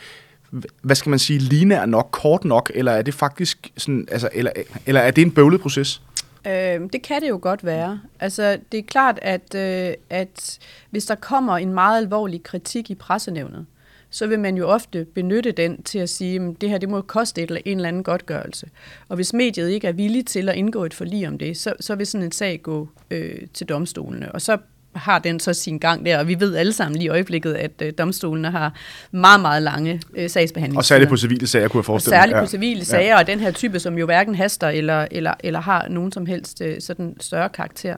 hvad 0.82 0.96
skal 0.96 1.10
man 1.10 1.20
sige, 1.20 1.40
linær 1.40 1.86
nok, 1.86 2.10
kort 2.12 2.46
nok, 2.46 2.72
eller 2.76 2.92
er 2.92 3.02
det 3.02 3.14
faktisk 3.14 3.72
sådan, 3.78 4.08
altså, 4.12 4.30
eller, 4.34 4.52
eller 4.86 5.02
er 5.02 5.12
det 5.12 5.22
en 5.22 5.32
bøvlet 5.32 5.62
proces? 5.62 6.02
Øh, 6.46 6.90
det 6.94 7.02
kan 7.04 7.22
det 7.22 7.30
jo 7.30 7.40
godt 7.42 7.66
være. 7.66 8.02
Altså, 8.20 8.60
det 8.72 8.78
er 8.78 8.84
klart, 8.84 9.20
at, 9.22 9.56
øh, 9.56 9.94
at 10.10 10.60
hvis 10.90 11.06
der 11.06 11.16
kommer 11.16 11.58
en 11.58 11.74
meget 11.74 11.98
alvorlig 11.98 12.44
kritik 12.44 12.90
i 12.92 12.96
pressenævnet, 12.96 13.66
så 14.10 14.28
vil 14.28 14.40
man 14.40 14.58
jo 14.58 14.68
ofte 14.68 15.06
benytte 15.06 15.52
den 15.52 15.84
til 15.84 16.00
at 16.00 16.10
sige, 16.10 16.42
at 16.42 16.62
det 16.62 16.70
her 16.70 16.78
det 16.78 16.90
må 16.90 17.02
koste 17.02 17.44
et 17.44 17.48
eller 17.48 17.62
en 17.66 17.78
eller 17.78 17.88
anden 17.88 18.04
godtgørelse. 18.04 18.70
Og 19.10 19.16
hvis 19.16 19.34
mediet 19.34 19.70
ikke 19.70 19.88
er 19.88 19.92
villig 19.92 20.26
til 20.26 20.50
at 20.50 20.56
indgå 20.56 20.84
et 20.84 20.94
forlig 20.94 21.28
om 21.28 21.38
det, 21.38 21.58
så, 21.58 21.74
så 21.80 21.96
vil 21.96 22.08
sådan 22.08 22.26
en 22.26 22.32
sag 22.32 22.62
gå 22.62 22.88
øh, 23.12 23.48
til 23.54 23.70
domstolene. 23.70 24.32
Og 24.32 24.42
så 24.42 24.58
har 24.98 25.20
den 25.20 25.40
så 25.40 25.54
sin 25.54 25.78
gang 25.78 26.06
der, 26.06 26.20
og 26.20 26.28
vi 26.28 26.40
ved 26.40 26.56
alle 26.56 26.74
sammen 26.74 26.96
lige 26.98 27.06
i 27.06 27.10
øjeblikket, 27.10 27.54
at 27.54 27.72
øh, 27.82 27.94
domstolene 27.98 28.52
har 28.52 28.74
meget, 29.12 29.42
meget 29.42 29.64
lange 29.64 30.02
øh, 30.16 30.30
sagsbehandlinger. 30.30 30.80
Og 30.80 30.86
særligt 30.86 31.10
på 31.10 31.18
civile 31.18 31.48
sager, 31.48 31.68
kunne 31.68 31.80
jeg 31.80 31.86
forestille 31.86 32.16
mig. 32.16 32.22
Særligt 32.22 32.40
på 32.40 32.46
civile 32.46 32.86
sager, 32.86 33.14
ja. 33.14 33.20
og 33.20 33.28
den 33.28 33.40
her 33.40 33.52
type, 33.52 33.80
som 33.80 33.98
jo 33.98 34.06
hverken 34.06 34.36
haster 34.36 34.70
eller, 34.70 35.08
eller, 35.12 35.34
eller 35.40 35.62
har 35.62 35.88
nogen 35.88 36.12
som 36.12 36.26
helst 36.26 36.62
øh, 36.62 36.76
sådan 36.80 37.16
større 37.20 37.50
karakter. 37.50 37.96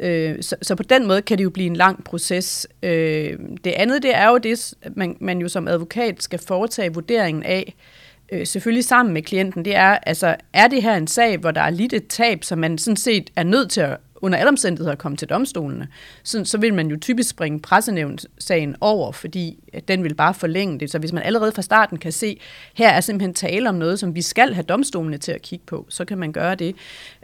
Øh, 0.00 0.36
så, 0.40 0.56
så 0.62 0.74
på 0.74 0.82
den 0.82 1.06
måde 1.06 1.22
kan 1.22 1.38
det 1.38 1.44
jo 1.44 1.50
blive 1.50 1.66
en 1.66 1.76
lang 1.76 2.04
proces. 2.04 2.66
Øh, 2.82 3.38
det 3.64 3.70
andet, 3.70 4.02
det 4.02 4.16
er 4.16 4.28
jo 4.28 4.38
det, 4.38 4.74
man, 4.96 5.16
man 5.20 5.38
jo 5.38 5.48
som 5.48 5.68
advokat 5.68 6.22
skal 6.22 6.38
foretage 6.46 6.94
vurderingen 6.94 7.42
af, 7.42 7.74
øh, 8.32 8.46
selvfølgelig 8.46 8.84
sammen 8.84 9.14
med 9.14 9.22
klienten, 9.22 9.64
det 9.64 9.76
er, 9.76 9.98
altså, 10.06 10.36
er 10.52 10.68
det 10.68 10.82
her 10.82 10.96
en 10.96 11.06
sag, 11.06 11.38
hvor 11.38 11.50
der 11.50 11.60
er 11.60 11.70
lidt 11.70 11.92
et 11.92 12.06
tab, 12.06 12.44
som 12.44 12.58
man 12.58 12.78
sådan 12.78 12.96
set 12.96 13.30
er 13.36 13.42
nødt 13.42 13.70
til 13.70 13.80
at 13.80 13.96
under 14.22 14.38
alle 14.38 14.48
omstændigheder 14.48 14.94
komme 14.94 15.16
til 15.16 15.28
domstolene, 15.28 15.88
så, 16.22 16.44
så 16.44 16.58
vil 16.58 16.74
man 16.74 16.88
jo 16.88 16.96
typisk 17.00 17.30
springe 17.30 17.60
pressenævnssagen 17.60 18.76
over, 18.80 19.12
fordi 19.12 19.58
at 19.72 19.88
den 19.88 20.04
vil 20.04 20.14
bare 20.14 20.34
forlænge 20.34 20.80
det. 20.80 20.90
Så 20.90 20.98
hvis 20.98 21.12
man 21.12 21.22
allerede 21.22 21.52
fra 21.52 21.62
starten 21.62 21.98
kan 21.98 22.12
se, 22.12 22.40
her 22.74 22.88
er 22.88 23.00
simpelthen 23.00 23.34
tale 23.34 23.68
om 23.68 23.74
noget, 23.74 23.98
som 23.98 24.14
vi 24.14 24.22
skal 24.22 24.54
have 24.54 24.62
domstolene 24.62 25.18
til 25.18 25.32
at 25.32 25.42
kigge 25.42 25.64
på, 25.66 25.86
så 25.88 26.04
kan 26.04 26.18
man 26.18 26.32
gøre 26.32 26.54
det. 26.54 26.76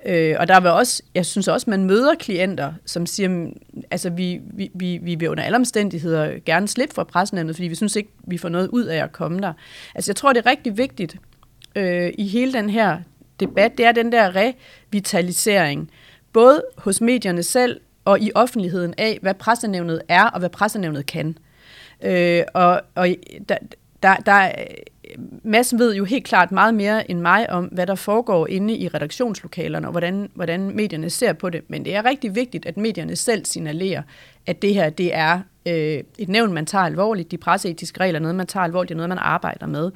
Øh, 0.07 0.37
og 0.39 0.49
der 0.49 0.61
vil 0.61 0.71
også, 0.71 1.03
jeg 1.15 1.27
synes 1.27 1.49
også, 1.49 1.71
man 1.71 1.85
møder 1.85 2.15
klienter, 2.15 2.73
som 2.87 3.07
siger, 3.07 3.29
mm, 3.29 3.53
altså 3.91 4.11
vi, 4.11 4.41
vi, 4.55 4.71
vi, 4.75 4.99
vi 5.03 5.15
vil 5.15 5.29
under 5.29 5.45
alle 5.45 5.57
omstændigheder 5.57 6.33
gerne 6.47 6.69
slippe 6.69 6.95
fra 6.95 7.05
pressenævnet, 7.05 7.57
fordi 7.57 7.69
vi 7.69 7.75
synes 7.75 7.97
ikke, 7.97 8.11
vi 8.27 8.39
får 8.39 8.49
noget 8.49 8.69
ud 8.69 8.85
af 8.85 9.03
at 9.03 9.13
komme 9.13 9.41
der. 9.41 9.53
Altså 9.95 10.11
jeg 10.11 10.17
tror, 10.17 10.33
det 10.33 10.47
er 10.47 10.51
rigtig 10.51 10.79
vigtigt 10.79 11.17
øh, 11.77 12.13
i 12.19 12.27
hele 12.27 12.53
den 12.53 12.71
her 12.71 12.99
debat, 13.41 13.79
det 13.79 13.87
er 13.87 13.93
den 13.93 14.13
der 14.13 14.33
revitalisering, 14.37 15.91
både 16.35 16.63
hos 16.79 17.01
medierne 17.01 17.43
selv 17.43 17.81
og 18.05 18.21
i 18.21 18.31
offentligheden 18.35 18.95
af, 18.99 19.19
hvad 19.23 19.35
pressenævnet 19.35 20.03
er 20.09 20.25
og 20.25 20.39
hvad 20.39 20.51
pressenævnet 20.51 21.07
kan. 21.07 21.39
Øh, 22.03 22.43
og 22.55 22.81
og 22.95 23.09
der, 23.49 23.57
der, 24.03 24.17
der, 24.17 24.51
Mads 25.43 25.75
ved 25.79 25.95
jo 25.95 26.05
helt 26.05 26.25
klart 26.25 26.53
meget 26.53 26.75
mere 26.75 27.11
end 27.11 27.21
mig 27.21 27.51
om, 27.51 27.65
hvad 27.65 27.87
der 27.87 27.95
foregår 27.95 28.47
inde 28.47 28.77
i 28.77 28.89
redaktionslokalerne, 28.89 29.87
og 29.87 29.91
hvordan, 29.91 30.31
hvordan 30.35 30.77
medierne 30.77 31.11
ser 31.11 31.33
på 31.33 31.51
det. 31.51 31.63
Men 31.69 31.85
det 31.85 31.95
er 31.95 32.05
rigtig 32.05 32.35
vigtigt, 32.35 32.67
at 32.67 32.77
medierne 32.77 33.17
selv 33.17 33.45
signalerer, 33.45 34.03
at 34.47 34.63
det 34.63 34.75
her 34.75 34.91
det 34.91 35.15
er 35.15 35.41
øh, 35.67 36.03
et 36.19 36.29
nævn, 36.29 36.53
man 36.53 36.67
tager 36.67 36.85
alvorligt. 36.85 37.31
De 37.31 37.39
presseetiske 37.39 38.01
regler 38.01 38.19
er 38.19 38.23
noget, 38.23 38.35
man 38.35 38.47
tager 38.47 38.65
alvorligt. 38.65 38.89
Det 38.89 38.95
er 38.95 38.97
noget, 38.97 39.09
man 39.09 39.19
arbejder 39.19 39.67
med. 39.67 39.91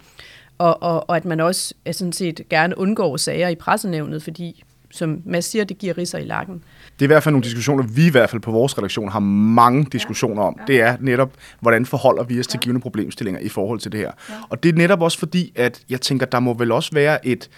Og, 0.59 0.83
og, 0.83 1.11
og 1.11 1.17
at 1.17 1.25
man 1.25 1.41
også 1.41 1.75
er 1.85 1.93
sådan 1.93 2.13
set 2.13 2.49
gerne 2.49 2.79
undgår 2.79 3.17
sager 3.17 3.49
i 3.49 3.55
pressenævnet, 3.55 4.23
fordi 4.23 4.65
som 4.91 5.23
Mads 5.25 5.45
siger, 5.45 5.65
det 5.65 5.79
giver 5.79 5.99
risser 5.99 6.19
i 6.19 6.25
lakken. 6.25 6.55
Det 6.99 7.05
er 7.05 7.07
i 7.07 7.07
hvert 7.07 7.23
fald 7.23 7.33
nogle 7.33 7.45
diskussioner, 7.45 7.83
vi 7.83 8.07
i 8.07 8.11
hvert 8.11 8.31
fald 8.31 8.43
på 8.43 8.51
vores 8.51 8.79
redaktion 8.79 9.09
har 9.09 9.21
mange 9.21 9.87
diskussioner 9.93 10.43
om. 10.43 10.59
Det 10.67 10.81
er 10.81 10.97
netop, 11.01 11.33
hvordan 11.61 11.87
forholder 11.87 12.25
vi 12.25 12.41
os 12.41 12.47
til 12.47 12.61
givende 12.61 12.81
problemstillinger 12.81 13.41
i 13.41 13.49
forhold 13.49 13.81
til 13.81 13.93
det 13.93 14.01
her. 14.01 14.13
Og 14.49 14.63
det 14.63 14.69
er 14.69 14.73
netop 14.73 15.03
også 15.03 15.19
fordi, 15.19 15.53
at 15.57 15.81
jeg 15.91 16.01
tænker, 16.01 16.27
der 16.27 16.41
må 16.41 16.55
vel 16.55 16.73
også 16.73 16.91
være 16.93 17.27
et, 17.27 17.51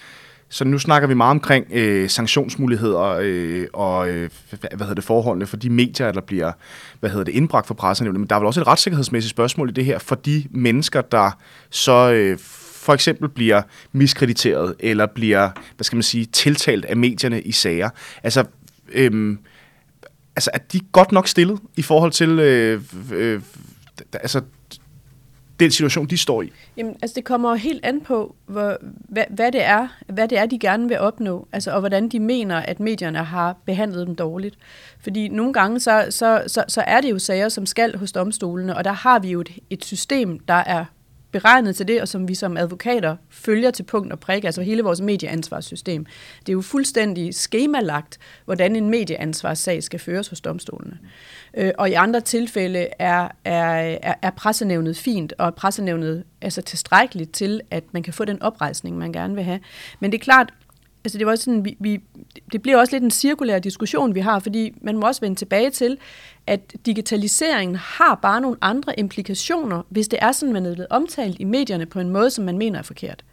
så 0.49 0.65
nu 0.65 0.79
snakker 0.79 1.07
vi 1.07 1.13
meget 1.13 1.31
omkring 1.31 1.65
øh, 1.71 2.09
sanktionsmuligheder 2.09 3.19
øh, 3.21 3.67
og 3.73 4.09
øh, 4.09 4.29
hvad 4.49 4.79
hedder 4.79 4.93
det, 4.93 5.03
forholdene 5.03 5.47
for 5.47 5.57
de 5.57 5.69
medier, 5.69 6.11
der 6.11 6.21
bliver 6.21 6.51
hvad 6.99 7.09
hedder 7.09 7.23
det, 7.23 7.31
indbragt 7.31 7.67
for 7.67 7.73
pressen. 7.73 8.13
Men 8.13 8.25
der 8.25 8.35
er 8.35 8.39
vel 8.39 8.47
også 8.47 8.61
et 8.61 8.67
retssikkerhedsmæssigt 8.67 9.29
spørgsmål 9.29 9.69
i 9.69 9.71
det 9.71 9.85
her 9.85 9.99
for 9.99 10.15
de 10.15 10.43
mennesker, 10.51 11.01
der 11.01 11.31
så 11.69 12.11
øh, 12.11 12.37
for 12.81 12.93
eksempel 12.93 13.29
bliver 13.29 13.61
miskrediteret, 13.91 14.75
eller 14.79 15.05
bliver, 15.05 15.49
hvad 15.75 15.83
skal 15.83 15.95
man 15.95 16.03
sige, 16.03 16.25
tiltalt 16.25 16.85
af 16.85 16.97
medierne 16.97 17.41
i 17.41 17.51
sager. 17.51 17.89
Altså, 18.23 18.45
øhm, 18.91 19.39
altså 20.35 20.51
er 20.53 20.57
de 20.57 20.79
godt 20.91 21.11
nok 21.11 21.27
stillet 21.27 21.59
i 21.77 21.81
forhold 21.81 22.11
til, 22.11 22.29
øh, 22.29 22.81
øh, 23.13 23.41
altså, 24.13 24.41
den 25.59 25.71
situation, 25.71 26.05
de 26.05 26.17
står 26.17 26.41
i? 26.41 26.51
Jamen, 26.77 26.95
altså 27.01 27.15
det 27.15 27.23
kommer 27.23 27.55
helt 27.55 27.85
an 27.85 28.01
på, 28.01 28.35
hvor, 28.45 28.77
hvad, 29.09 29.23
hvad, 29.29 29.51
det 29.51 29.63
er, 29.63 29.87
hvad 30.07 30.27
det 30.27 30.37
er, 30.37 30.45
de 30.45 30.59
gerne 30.59 30.87
vil 30.87 30.99
opnå, 30.99 31.47
altså, 31.51 31.71
og 31.71 31.79
hvordan 31.79 32.09
de 32.09 32.19
mener, 32.19 32.57
at 32.57 32.79
medierne 32.79 33.23
har 33.23 33.57
behandlet 33.65 34.07
dem 34.07 34.15
dårligt. 34.15 34.55
Fordi 34.99 35.27
nogle 35.27 35.53
gange, 35.53 35.79
så, 35.79 36.07
så, 36.09 36.43
så, 36.47 36.63
så 36.67 36.83
er 36.87 37.01
det 37.01 37.11
jo 37.11 37.19
sager, 37.19 37.49
som 37.49 37.65
skal 37.65 37.97
hos 37.97 38.11
domstolene, 38.11 38.77
og 38.77 38.83
der 38.83 38.91
har 38.91 39.19
vi 39.19 39.31
jo 39.31 39.41
et, 39.41 39.49
et 39.69 39.85
system, 39.85 40.39
der 40.39 40.53
er 40.53 40.85
beregnet 41.31 41.75
til 41.75 41.87
det, 41.87 42.01
og 42.01 42.07
som 42.07 42.27
vi 42.27 42.35
som 42.35 42.57
advokater 42.57 43.15
følger 43.29 43.71
til 43.71 43.83
punkt 43.83 44.13
og 44.13 44.19
prik, 44.19 44.43
altså 44.43 44.61
hele 44.61 44.83
vores 44.83 45.01
medieansvarssystem. 45.01 46.05
Det 46.39 46.49
er 46.49 46.53
jo 46.53 46.61
fuldstændig 46.61 47.35
skemalagt, 47.35 48.19
hvordan 48.45 48.75
en 48.75 48.89
medieansvarssag 48.89 49.83
skal 49.83 49.99
føres 49.99 50.27
hos 50.27 50.41
domstolene. 50.41 50.97
Øh, 51.53 51.71
og 51.77 51.89
i 51.89 51.93
andre 51.93 52.21
tilfælde 52.21 52.87
er, 52.99 53.27
er, 53.45 53.97
er, 54.01 54.13
er 54.21 54.31
pressenævnet 54.31 54.97
fint, 54.97 55.33
og 55.37 55.47
er 55.47 55.51
pressenævnet 55.51 56.23
altså 56.41 56.61
tilstrækkeligt 56.61 57.31
til, 57.31 57.61
at 57.71 57.83
man 57.91 58.03
kan 58.03 58.13
få 58.13 58.25
den 58.25 58.41
oprejsning, 58.41 58.97
man 58.97 59.13
gerne 59.13 59.35
vil 59.35 59.43
have. 59.43 59.59
Men 59.99 60.11
det 60.11 60.17
er 60.17 60.23
klart, 60.23 60.53
altså 61.03 61.17
det 61.17 61.27
var 61.27 61.35
sådan, 61.35 61.65
vi, 61.65 61.77
vi, 61.79 62.01
det 62.51 62.61
bliver 62.61 62.77
også 62.77 62.95
lidt 62.95 63.03
en 63.03 63.11
cirkulær 63.11 63.59
diskussion, 63.59 64.15
vi 64.15 64.19
har, 64.19 64.39
fordi 64.39 64.73
man 64.81 64.97
må 64.97 65.07
også 65.07 65.21
vende 65.21 65.35
tilbage 65.35 65.69
til, 65.69 65.97
at 66.47 66.73
digitaliseringen 66.85 67.75
har 67.75 68.19
bare 68.21 68.41
nogle 68.41 68.57
andre 68.61 68.99
implikationer, 68.99 69.81
hvis 69.89 70.07
det 70.07 70.19
er 70.21 70.31
sådan, 70.31 70.53
man 70.53 70.65
er 70.65 70.73
blevet 70.73 70.87
omtalt 70.89 71.39
i 71.39 71.43
medierne 71.43 71.85
på 71.85 71.99
en 71.99 72.09
måde, 72.09 72.29
som 72.29 72.45
man 72.45 72.57
mener 72.57 72.79
er 72.79 72.83
forkert. 72.83 73.23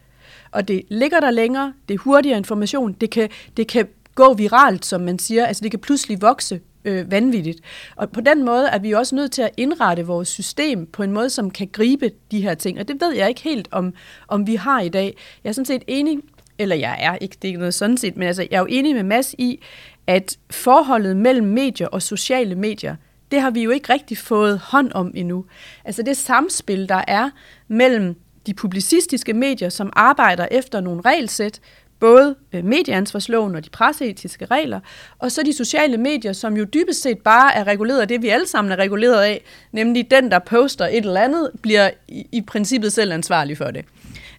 Og 0.51 0.69
det 0.69 0.83
ligger 0.89 1.21
der 1.21 1.31
længere, 1.31 1.73
det 1.89 1.95
er 1.95 1.99
hurtigere 1.99 2.39
information, 2.39 2.93
det 2.93 3.11
kan, 3.11 3.29
det 3.57 3.69
kan 3.69 3.89
gå 4.15 4.35
viralt, 4.35 4.87
som 4.87 5.01
man 5.01 5.19
siger, 5.19 5.47
altså 5.47 5.63
det 5.63 5.71
kan 5.71 5.81
pludselig 5.81 6.23
vokse 6.23 6.61
øh, 6.85 7.11
vanvittigt. 7.11 7.61
Og 7.97 8.11
på 8.11 8.21
den 8.21 8.45
måde 8.45 8.69
er 8.69 8.79
vi 8.79 8.93
også 8.93 9.15
nødt 9.15 9.33
til 9.33 9.43
at 9.43 9.51
indrette 9.57 10.07
vores 10.07 10.29
system 10.29 10.87
på 10.87 11.03
en 11.03 11.13
måde, 11.13 11.31
som 11.31 11.51
kan 11.51 11.69
gribe 11.73 12.11
de 12.31 12.41
her 12.41 12.55
ting. 12.55 12.79
Og 12.81 12.89
det 12.89 13.01
ved 13.01 13.15
jeg 13.15 13.29
ikke 13.29 13.41
helt, 13.41 13.69
om, 13.71 13.95
om 14.29 14.47
vi 14.47 14.55
har 14.55 14.81
i 14.81 14.89
dag. 14.89 15.17
Jeg 15.45 15.51
er 15.51 15.53
sådan 15.53 15.67
set 15.67 15.83
enig 15.87 16.19
eller 16.59 16.77
jeg 16.77 16.97
er 17.01 17.17
ikke, 17.17 17.37
det 17.43 17.45
er 17.45 17.49
ikke 17.49 17.59
noget 17.59 17.75
sådan 17.75 17.97
set, 17.97 18.17
men 18.17 18.29
altså, 18.29 18.47
jeg 18.51 18.57
er 18.57 18.61
jo 18.61 18.67
enig 18.71 18.95
med 18.95 19.03
Mads 19.03 19.35
i, 19.39 19.61
at 20.07 20.39
forholdet 20.51 21.17
mellem 21.17 21.47
medier 21.47 21.87
og 21.87 22.03
sociale 22.03 22.55
medier, 22.55 22.97
det 23.31 23.41
har 23.41 23.51
vi 23.51 23.63
jo 23.63 23.71
ikke 23.71 23.93
rigtig 23.93 24.19
fået 24.19 24.59
hånd 24.59 24.93
om 24.95 25.13
endnu. 25.15 25.45
Altså 25.85 26.03
det 26.03 26.17
samspil, 26.17 26.89
der 26.89 27.05
er 27.09 27.31
mellem 27.69 28.17
de 28.47 28.55
publicistiske 28.55 29.33
medier, 29.33 29.69
som 29.69 29.93
arbejder 29.97 30.47
efter 30.51 30.81
nogle 30.81 31.01
regelsæt, 31.01 31.61
både 32.01 32.35
øh, 32.53 32.65
medieansvarsloven 32.65 33.55
og 33.55 33.65
de 33.65 33.71
presseetiske 33.71 34.45
regler, 34.45 34.81
og 35.19 35.33
så 35.33 35.43
de 35.43 35.53
sociale 35.53 35.97
medier, 35.97 36.33
som 36.33 36.57
jo 36.57 36.65
dybest 36.65 37.03
set 37.03 37.19
bare 37.19 37.55
er 37.55 37.65
reguleret 37.65 38.01
af 38.01 38.09
det, 38.09 38.23
vi 38.23 38.29
alle 38.29 38.47
sammen 38.47 38.73
er 38.73 38.77
reguleret 38.77 39.23
af, 39.23 39.45
nemlig 39.73 40.11
den, 40.11 40.31
der 40.31 40.39
poster 40.39 40.87
et 40.87 40.97
eller 40.97 41.21
andet, 41.21 41.51
bliver 41.63 41.91
i, 42.09 42.27
i 42.33 42.41
princippet 42.41 42.93
selv 42.93 43.13
ansvarlig 43.13 43.59
for 43.59 43.71
det 43.71 43.85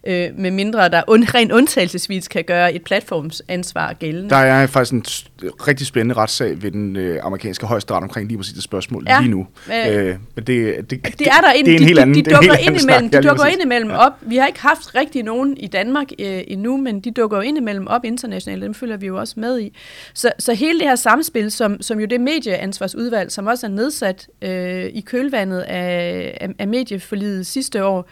øh, 0.06 0.28
med 0.38 0.50
mindre 0.50 0.88
der 0.88 1.02
und, 1.06 1.34
rent 1.34 1.52
undtagelsesvis 1.52 2.28
kan 2.28 2.44
gøre 2.44 2.74
et 2.74 2.84
platformsansvar 2.84 3.92
gældende. 3.92 4.30
Der 4.30 4.36
er 4.36 4.66
faktisk 4.66 4.92
en 4.92 5.04
rigtig 5.42 5.86
spændende 5.86 6.14
retssag 6.14 6.62
ved 6.62 6.70
den 6.70 6.96
øh, 6.96 7.18
amerikanske 7.22 7.66
højesteret 7.66 8.02
omkring 8.02 8.28
lige 8.28 8.38
præcis 8.38 8.54
det 8.54 8.62
spørgsmål 8.62 9.04
ja, 9.08 9.20
lige 9.20 9.30
nu. 9.30 9.46
Øh, 9.86 9.96
øh, 9.96 10.16
men 10.34 10.44
det, 10.44 10.46
det, 10.46 10.90
det, 10.90 11.18
det 11.18 11.26
er 11.26 11.40
der 11.40 11.52
ind, 11.52 11.66
det 11.66 11.72
er 11.72 11.76
en 11.76 11.82
de, 11.82 11.86
helt 11.86 11.98
anden, 11.98 12.14
de, 12.14 12.22
de 12.22 12.30
dukker 12.30 12.56
ind 12.66 12.82
imellem, 12.82 13.10
de 13.10 13.22
dukker 13.22 13.44
ind 13.44 13.62
imellem 13.62 13.90
op. 13.90 14.12
Vi 14.20 14.36
har 14.36 14.46
ikke 14.46 14.60
haft 14.60 14.94
rigtig 14.94 15.22
nogen 15.22 15.56
i 15.56 15.66
Danmark 15.66 16.06
øh, 16.18 16.40
endnu, 16.48 16.76
men 16.76 17.00
de 17.00 17.10
dukker 17.10 17.36
jo 17.36 17.42
ind 17.42 17.58
imellem 17.58 17.86
op 17.86 18.04
internationalt, 18.04 18.62
dem 18.62 18.74
følger 18.74 18.96
vi 18.96 19.06
jo 19.06 19.18
også 19.18 19.34
med 19.36 19.60
i. 19.60 19.76
Så, 20.14 20.32
så 20.38 20.54
hele 20.54 20.78
det 20.78 20.88
her 20.88 20.96
samspil, 20.96 21.50
som, 21.50 21.82
som 21.82 22.00
jo 22.00 22.06
det 22.06 22.20
medieansvarsudvalg, 22.20 23.32
som 23.32 23.46
også 23.46 23.66
er 23.66 23.70
nedsat 23.70 24.28
øh, 24.42 24.84
i 24.84 25.00
kølvandet 25.00 25.60
af, 25.60 26.36
af, 26.40 26.48
af 26.58 26.68
medieforlidet 26.68 27.46
sidste 27.46 27.84
år, 27.84 27.98
øh, 27.98 28.04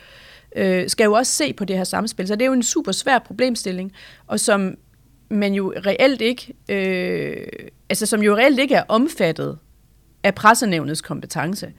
øh, 0.56 0.88
skal 0.88 1.04
jo 1.04 1.12
også 1.12 1.32
se 1.32 1.52
på 1.52 1.64
det 1.64 1.76
her 1.76 1.84
samspil. 1.84 2.26
Så 2.28 2.34
det 2.34 2.42
er 2.42 2.46
jo 2.46 2.52
en 2.52 2.62
super 2.62 2.92
svær 2.92 3.18
problemstilling, 3.18 3.92
og 4.26 4.40
som 4.40 4.74
man 5.30 5.54
jo 5.54 5.72
reelt 5.87 6.20
ikke, 6.20 6.54
øh, 6.68 7.46
altså 7.90 8.06
som 8.06 8.22
jo 8.22 8.37
reelt 8.37 8.61
ikke 8.61 8.74
er 8.74 8.84
omfattet 8.88 9.58
af 10.22 10.34
pressenævnets 10.34 11.00
kompetence. 11.00 11.72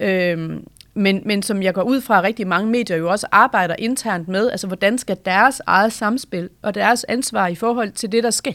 Øh, 0.00 0.50
men, 0.94 1.22
men 1.24 1.42
som 1.42 1.62
jeg 1.62 1.74
går 1.74 1.82
ud 1.82 2.00
fra, 2.00 2.18
at 2.18 2.24
rigtig 2.24 2.46
mange 2.46 2.70
medier 2.70 2.96
jo 2.96 3.10
også 3.10 3.26
arbejder 3.32 3.76
internt 3.78 4.28
med, 4.28 4.50
altså 4.50 4.66
hvordan 4.66 4.98
skal 4.98 5.16
deres 5.24 5.60
eget 5.66 5.92
samspil 5.92 6.48
og 6.62 6.74
deres 6.74 7.04
ansvar 7.04 7.46
i 7.46 7.54
forhold 7.54 7.92
til 7.92 8.12
det, 8.12 8.24
der 8.24 8.30
sker, 8.30 8.52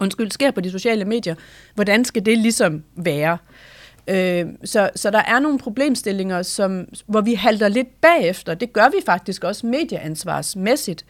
undskyld, 0.00 0.30
sker 0.30 0.50
på 0.50 0.60
de 0.60 0.70
sociale 0.70 1.04
medier, 1.04 1.34
hvordan 1.74 2.04
skal 2.04 2.26
det 2.26 2.38
ligesom 2.38 2.84
være? 2.96 3.32
Øh, 3.32 3.73
Øh, 4.08 4.46
så, 4.64 4.90
så 4.96 5.10
der 5.10 5.22
er 5.22 5.38
nogle 5.38 5.58
problemstillinger, 5.58 6.42
som, 6.42 6.88
hvor 7.06 7.20
vi 7.20 7.34
halter 7.34 7.68
lidt 7.68 8.00
bagefter. 8.00 8.54
Det 8.54 8.72
gør 8.72 8.88
vi 8.88 8.96
faktisk 9.06 9.44
også 9.44 9.66
medieansvarsmæssigt. 9.66 11.04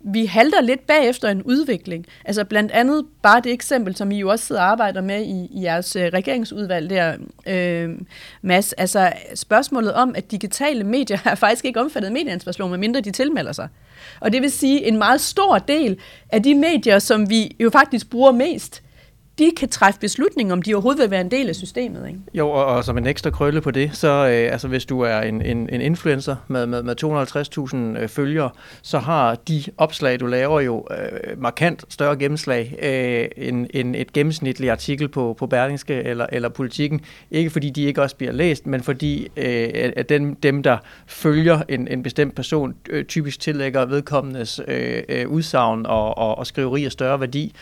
Vi 0.00 0.26
halter 0.26 0.60
lidt 0.60 0.86
bagefter 0.86 1.28
en 1.28 1.42
udvikling. 1.42 2.06
Altså 2.24 2.44
blandt 2.44 2.72
andet 2.72 3.06
bare 3.22 3.40
det 3.40 3.52
eksempel, 3.52 3.96
som 3.96 4.10
I 4.10 4.18
jo 4.18 4.28
også 4.28 4.46
sidder 4.46 4.62
og 4.62 4.68
arbejder 4.68 5.00
med 5.00 5.22
i, 5.22 5.48
i 5.52 5.62
jeres 5.62 5.96
øh, 5.96 6.02
regeringsudvalg 6.02 6.90
der, 6.90 7.16
øh, 7.46 7.98
Mads. 8.42 8.72
Altså 8.72 9.12
spørgsmålet 9.34 9.94
om, 9.94 10.14
at 10.16 10.30
digitale 10.30 10.84
medier 10.84 11.18
er 11.30 11.34
faktisk 11.34 11.64
ikke 11.64 11.80
omfattet 11.80 12.06
af 12.06 12.12
medieansvarsloven, 12.12 12.70
medmindre 12.70 13.00
de 13.00 13.10
tilmelder 13.10 13.52
sig. 13.52 13.68
Og 14.20 14.32
det 14.32 14.42
vil 14.42 14.50
sige, 14.50 14.86
en 14.86 14.98
meget 14.98 15.20
stor 15.20 15.58
del 15.58 15.98
af 16.30 16.42
de 16.42 16.54
medier, 16.54 16.98
som 16.98 17.30
vi 17.30 17.56
jo 17.60 17.70
faktisk 17.70 18.10
bruger 18.10 18.32
mest, 18.32 18.82
de 19.40 19.50
kan 19.56 19.68
træffe 19.68 20.00
beslutning, 20.00 20.52
om 20.52 20.62
de 20.62 20.74
overhovedet 20.74 21.02
vil 21.02 21.10
være 21.10 21.20
en 21.20 21.30
del 21.30 21.48
af 21.48 21.54
systemet. 21.54 22.08
Ikke? 22.08 22.20
Jo, 22.34 22.50
og, 22.50 22.64
og 22.64 22.84
som 22.84 22.98
en 22.98 23.06
ekstra 23.06 23.30
krølle 23.30 23.60
på 23.60 23.70
det, 23.70 23.90
så 23.96 24.08
øh, 24.08 24.52
altså, 24.52 24.68
hvis 24.68 24.84
du 24.84 25.00
er 25.00 25.20
en, 25.20 25.42
en, 25.42 25.68
en 25.72 25.80
influencer 25.80 26.36
med, 26.48 26.66
med, 26.66 26.82
med 26.82 26.94
250.000 27.96 28.02
øh, 28.02 28.08
følgere, 28.08 28.50
så 28.82 28.98
har 28.98 29.34
de 29.34 29.64
opslag, 29.76 30.20
du 30.20 30.26
laver 30.26 30.60
jo 30.60 30.86
øh, 30.90 31.42
markant 31.42 31.84
større 31.88 32.16
gennemslag 32.16 32.78
øh, 32.82 33.46
end, 33.48 33.66
end 33.70 33.96
et 33.96 34.12
gennemsnitligt 34.12 34.70
artikel 34.72 35.08
på, 35.08 35.36
på 35.38 35.46
Berlingske 35.46 35.94
eller, 35.94 36.26
eller 36.32 36.48
Politikken. 36.48 37.00
Ikke 37.30 37.50
fordi 37.50 37.70
de 37.70 37.82
ikke 37.82 38.02
også 38.02 38.16
bliver 38.16 38.32
læst, 38.32 38.66
men 38.66 38.82
fordi 38.82 39.28
øh, 39.36 39.92
at 39.96 40.08
dem, 40.08 40.36
dem, 40.36 40.62
der 40.62 40.78
følger 41.06 41.62
en, 41.68 41.88
en 41.88 42.02
bestemt 42.02 42.34
person, 42.34 42.74
øh, 42.90 43.04
typisk 43.04 43.40
tillægger 43.40 43.84
vedkommendes 43.84 44.60
øh, 44.68 45.02
øh, 45.08 45.28
udsagn 45.28 45.86
og, 45.86 46.18
og, 46.18 46.38
og 46.38 46.46
skriverier 46.46 46.88
større 46.88 47.20
værdi 47.20 47.54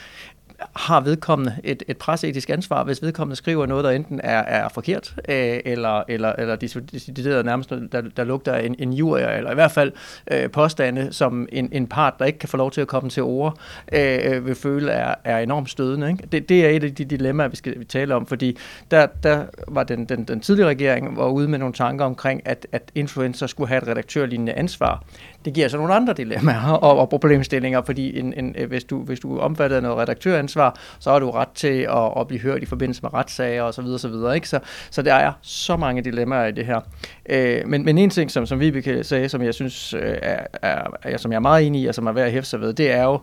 har 0.77 1.01
vedkommende 1.01 1.57
et, 1.65 1.83
et 1.89 1.97
presseetisk 1.97 2.51
ansvar, 2.51 2.85
hvis 2.85 3.03
vedkommende 3.03 3.37
skriver 3.37 3.67
noget, 3.67 3.85
der 3.85 3.91
enten 3.91 4.21
er, 4.25 4.39
er 4.39 4.69
forkert, 4.69 5.15
øh, 5.29 5.61
eller, 5.65 6.03
eller, 6.09 6.33
eller 6.33 6.57
decideret 6.57 7.45
nærmest, 7.45 7.71
der, 7.71 8.01
der 8.17 8.25
lugter 8.25 8.55
en, 8.55 8.75
en 8.79 8.93
jurier, 8.93 9.29
eller 9.29 9.51
i 9.51 9.55
hvert 9.55 9.71
fald 9.71 9.93
øh, 10.31 10.51
påstande, 10.51 11.13
som 11.13 11.49
en, 11.53 11.69
en 11.73 11.87
part, 11.87 12.15
der 12.19 12.25
ikke 12.25 12.39
kan 12.39 12.49
få 12.49 12.57
lov 12.57 12.71
til 12.71 12.81
at 12.81 12.89
komme 12.89 13.11
til 13.11 13.23
ord, 13.23 13.59
øh, 13.93 14.47
vil 14.47 14.55
føle 14.55 14.93
er, 14.93 15.15
er 15.25 15.39
enormt 15.39 15.71
stødende. 15.71 16.11
Ikke? 16.11 16.29
Det, 16.33 16.49
det 16.49 16.67
er 16.67 16.71
et 16.71 16.85
af 16.85 16.95
de 16.95 17.05
dilemmaer, 17.05 17.49
vi 17.49 17.57
skal 17.57 17.79
vi 17.79 17.85
tale 17.85 18.15
om, 18.15 18.27
fordi 18.27 18.57
der, 18.91 19.07
der 19.23 19.45
var 19.69 19.83
den, 19.83 20.05
den, 20.05 20.25
den 20.25 20.41
tidligere 20.41 20.69
regering 20.69 21.17
var 21.17 21.29
ude 21.29 21.49
med 21.49 21.59
nogle 21.59 21.75
tanker 21.75 22.05
omkring, 22.05 22.43
at, 22.45 22.67
at 22.73 22.83
influencer 22.95 23.47
skulle 23.47 23.69
have 23.69 23.83
et 23.83 23.89
redaktørlignende 23.89 24.53
ansvar 24.53 25.05
det 25.45 25.55
giver 25.55 25.69
så 25.69 25.77
nogle 25.77 25.95
andre 25.95 26.13
dilemmaer 26.13 26.71
og, 26.71 26.99
og 26.99 27.09
problemstillinger, 27.09 27.83
fordi 27.83 28.19
en, 28.19 28.33
en, 28.37 28.55
øh, 28.59 28.69
hvis, 28.69 28.85
du, 28.85 29.03
hvis 29.03 29.21
du 29.21 29.39
omfatter 29.39 29.81
noget 29.81 29.99
redaktøransvar, 29.99 30.77
så 30.99 31.11
har 31.11 31.19
du 31.19 31.31
ret 31.31 31.49
til 31.55 31.87
at, 31.91 32.13
at 32.21 32.29
blive 32.29 32.41
hørt 32.41 32.63
i 32.63 32.67
forbindelse 32.67 33.03
med 33.03 33.15
retssager 33.15 33.63
osv. 33.63 33.73
Så, 33.73 33.83
videre, 33.83 33.99
så, 33.99 34.09
videre, 34.09 34.35
ikke? 34.35 34.49
Så, 34.49 34.61
så 34.91 35.03
der 35.03 35.15
er 35.15 35.33
så 35.43 35.77
mange 35.77 36.03
dilemmaer 36.03 36.47
i 36.47 36.53
det 36.53 36.67
her. 36.67 36.81
Øh, 37.29 37.67
men, 37.67 37.85
men 37.85 37.99
en 37.99 38.11
ting, 38.11 38.31
som, 38.31 38.47
som 38.47 38.61
Vibeke 38.61 39.05
sagde, 39.05 39.29
som 39.29 39.43
jeg 39.43 39.55
synes 39.55 39.95
øh, 39.95 40.17
er, 40.23 40.47
er, 40.63 40.83
er, 41.03 41.17
som 41.17 41.33
jeg 41.33 41.37
er 41.37 41.41
meget 41.41 41.67
enig 41.67 41.83
i, 41.83 41.87
og 41.87 41.95
som 41.95 42.07
er 42.07 42.13
værd 42.13 42.27
at 42.27 42.33
hæfte 42.33 42.51
sig 42.51 42.61
ved, 42.61 42.73
det 42.73 42.91
er 42.91 43.03
jo 43.03 43.21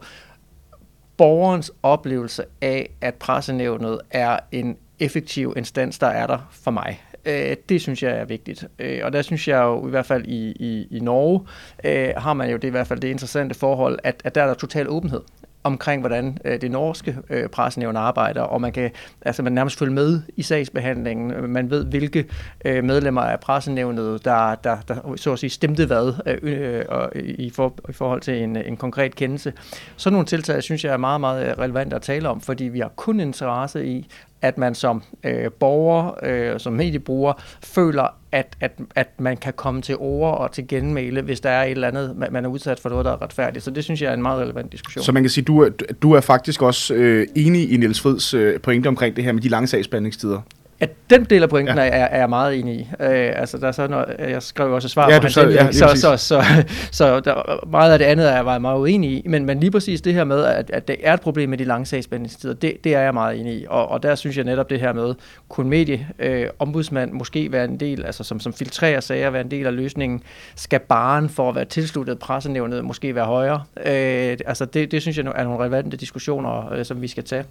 borgerens 1.17 1.71
oplevelse 1.83 2.43
af, 2.61 2.89
at 3.01 3.15
pressenævnet 3.15 3.99
er 4.11 4.39
en 4.51 4.77
effektiv 4.99 5.53
instans, 5.57 5.99
der 5.99 6.07
er 6.07 6.27
der 6.27 6.49
for 6.51 6.71
mig. 6.71 7.01
Øh, 7.25 7.55
det 7.69 7.81
synes 7.81 8.03
jeg 8.03 8.11
er 8.11 8.25
vigtigt. 8.25 8.67
Øh, 8.79 8.99
og 9.03 9.13
der 9.13 9.21
synes 9.21 9.47
jeg 9.47 9.61
jo 9.63 9.87
i 9.87 9.89
hvert 9.89 10.05
fald 10.05 10.25
i, 10.25 10.51
i, 10.51 10.87
i 10.91 10.99
Norge, 10.99 11.41
øh, 11.83 12.13
har 12.17 12.33
man 12.33 12.49
jo 12.49 12.57
det 12.57 12.67
i 12.67 12.71
hvert 12.71 12.87
fald 12.87 12.99
det 12.99 13.07
interessante 13.07 13.55
forhold, 13.55 13.99
at, 14.03 14.21
at 14.23 14.35
der 14.35 14.43
er 14.43 14.47
der 14.47 14.53
total 14.53 14.89
åbenhed 14.89 15.21
omkring, 15.65 16.01
hvordan 16.01 16.37
øh, 16.45 16.61
det 16.61 16.71
norske 16.71 17.17
øh, 17.29 17.49
pressenævn 17.49 17.95
arbejder, 17.95 18.41
og 18.41 18.61
man 18.61 18.71
kan 18.71 18.91
altså 19.21 19.43
man 19.43 19.53
nærmest 19.53 19.79
følge 19.79 19.93
med 19.93 20.21
i 20.35 20.41
sagsbehandlingen. 20.41 21.51
Man 21.51 21.69
ved, 21.69 21.85
hvilke 21.85 22.25
øh, 22.65 22.83
medlemmer 22.83 23.21
af 23.21 23.39
pressenævnet, 23.39 24.25
der, 24.25 24.55
der, 24.55 24.77
der 24.87 25.15
så 25.15 25.33
at 25.33 25.39
sige 25.39 25.49
stemte 25.49 25.85
hvad 25.85 26.13
øh, 26.25 26.85
øh, 27.15 27.23
i, 27.23 27.49
for, 27.49 27.73
i 27.89 27.93
forhold 27.93 28.21
til 28.21 28.43
en, 28.43 28.55
en 28.55 28.77
konkret 28.77 29.15
kendelse. 29.15 29.53
Sådan 29.95 30.13
nogle 30.13 30.25
tiltag 30.25 30.63
synes 30.63 30.85
jeg 30.85 30.93
er 30.93 30.97
meget, 30.97 31.21
meget 31.21 31.47
øh, 31.47 31.57
relevant 31.57 31.93
at 31.93 32.01
tale 32.01 32.29
om, 32.29 32.41
fordi 32.41 32.63
vi 32.63 32.79
har 32.79 32.91
kun 32.95 33.19
interesse 33.19 33.85
i, 33.85 34.07
at 34.45 34.57
man 34.57 34.75
som 34.75 35.03
øh, 35.23 35.51
borger, 35.59 36.11
øh, 36.23 36.59
som 36.59 36.73
mediebruger, 36.73 37.33
føler, 37.63 38.07
at, 38.31 38.57
at, 38.61 38.79
at 38.95 39.09
man 39.19 39.37
kan 39.37 39.53
komme 39.53 39.81
til 39.81 39.95
ord 39.97 40.37
og 40.37 40.51
til 40.51 40.67
genmæle, 40.67 41.21
hvis 41.21 41.39
der 41.39 41.49
er 41.49 41.63
et 41.63 41.71
eller 41.71 41.87
andet, 41.87 42.15
man 42.31 42.45
er 42.45 42.49
udsat 42.49 42.79
for 42.79 42.89
noget, 42.89 43.05
der 43.05 43.11
er 43.11 43.21
retfærdigt. 43.21 43.65
Så 43.65 43.71
det 43.71 43.83
synes 43.83 44.01
jeg 44.01 44.09
er 44.09 44.13
en 44.13 44.21
meget 44.21 44.41
relevant 44.41 44.71
diskussion. 44.71 45.03
Så 45.03 45.11
man 45.11 45.23
kan 45.23 45.29
sige, 45.29 45.43
du 45.43 45.61
er, 45.61 45.69
du 46.01 46.11
er 46.11 46.21
faktisk 46.21 46.61
også 46.61 46.93
øh, 46.93 47.27
enig 47.35 47.71
i 47.71 47.77
Niels 47.77 48.01
Frids 48.01 48.33
øh, 48.33 48.59
pointe 48.59 48.87
omkring 48.87 49.15
det 49.15 49.23
her 49.23 49.31
med 49.31 49.41
de 49.41 49.49
lange 49.49 49.67
sagsbehandlingstider? 49.67 50.41
At 50.79 50.89
den 51.09 51.23
del 51.23 51.43
af 51.43 51.49
pointen 51.49 51.77
ja. 51.77 51.83
er, 51.83 52.05
er 52.05 52.19
jeg 52.19 52.29
meget 52.29 52.59
enig 52.59 52.75
i. 52.75 52.89
Øh, 52.99 53.33
altså, 53.35 53.57
der 53.57 53.67
er 53.67 53.71
så 53.71 53.87
noget, 53.87 54.15
jeg 54.19 54.43
skrev 54.43 54.71
også 54.71 54.89
svar 54.89 55.11
ja, 55.11 55.19
på 55.19 55.29
så, 55.29 55.49
ja, 55.49 55.71
så, 55.71 55.87
så, 55.95 55.95
så, 55.95 56.17
så, 56.17 56.43
så 56.91 57.19
der, 57.19 57.65
meget 57.67 57.91
af 57.91 57.99
det 57.99 58.05
andet 58.05 58.29
er 58.29 58.35
jeg 58.35 58.61
meget 58.61 58.79
uenig 58.79 59.11
i, 59.11 59.23
men, 59.25 59.45
men 59.45 59.59
lige 59.59 59.71
præcis 59.71 60.01
det 60.01 60.13
her 60.13 60.23
med, 60.23 60.43
at, 60.43 60.71
at 60.71 60.87
det 60.87 60.95
er 61.03 61.13
et 61.13 61.21
problem 61.21 61.49
med 61.49 61.57
de 61.57 61.63
lange 61.63 61.85
sagsbehandlingstider, 61.85 62.53
det, 62.53 62.73
det 62.83 62.95
er 62.95 63.01
jeg 63.01 63.13
meget 63.13 63.39
enig 63.39 63.53
i, 63.53 63.65
og, 63.69 63.87
og 63.87 64.03
der 64.03 64.15
synes 64.15 64.37
jeg 64.37 64.45
netop 64.45 64.69
det 64.69 64.79
her 64.79 64.93
med, 64.93 65.13
kunne 65.49 65.69
medie, 65.69 66.07
øh, 66.19 66.47
ombudsmand 66.59 67.11
måske 67.11 67.51
være 67.51 67.65
en 67.65 67.79
del, 67.79 68.05
altså 68.05 68.23
som, 68.23 68.39
som 68.39 68.53
filtrerer 68.53 68.99
sager, 68.99 69.29
være 69.29 69.41
en 69.41 69.51
del 69.51 69.65
af 69.65 69.75
løsningen, 69.75 70.23
skal 70.55 70.79
baren 70.79 71.29
for 71.29 71.49
at 71.49 71.55
være 71.55 71.65
tilsluttet 71.65 72.19
pressenævnet 72.19 72.85
måske 72.85 73.15
være 73.15 73.25
højere? 73.25 73.63
Øh, 73.85 74.37
altså 74.45 74.65
det, 74.65 74.91
det 74.91 75.01
synes 75.01 75.17
jeg 75.17 75.25
er 75.35 75.43
nogle 75.43 75.59
relevante 75.59 75.97
diskussioner, 75.97 76.73
øh, 76.73 76.85
som 76.85 77.01
vi 77.01 77.07
skal 77.07 77.23
tage. 77.23 77.45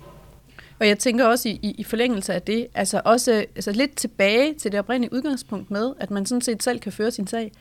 Og 0.81 0.89
jeg 0.89 0.99
tænker 0.99 1.25
også 1.25 1.49
i, 1.49 1.59
i, 1.63 1.75
i 1.79 1.85
forlængelse 1.85 2.35
af 2.35 2.43
det, 2.43 2.67
altså 2.75 3.01
også 3.05 3.45
altså 3.57 3.73
lidt 3.73 3.97
tilbage 3.97 4.55
til 4.55 4.73
det 4.73 4.81
oprindelige 4.81 5.15
udgangspunkt 5.15 5.71
med, 5.71 5.93
at 6.01 6.11
man 6.11 6.27
sådan 6.27 6.43
set 6.43 6.63
selv 6.63 6.79
kan 6.81 6.93
føre 6.93 7.11
sin 7.11 7.27
sag. 7.27 7.53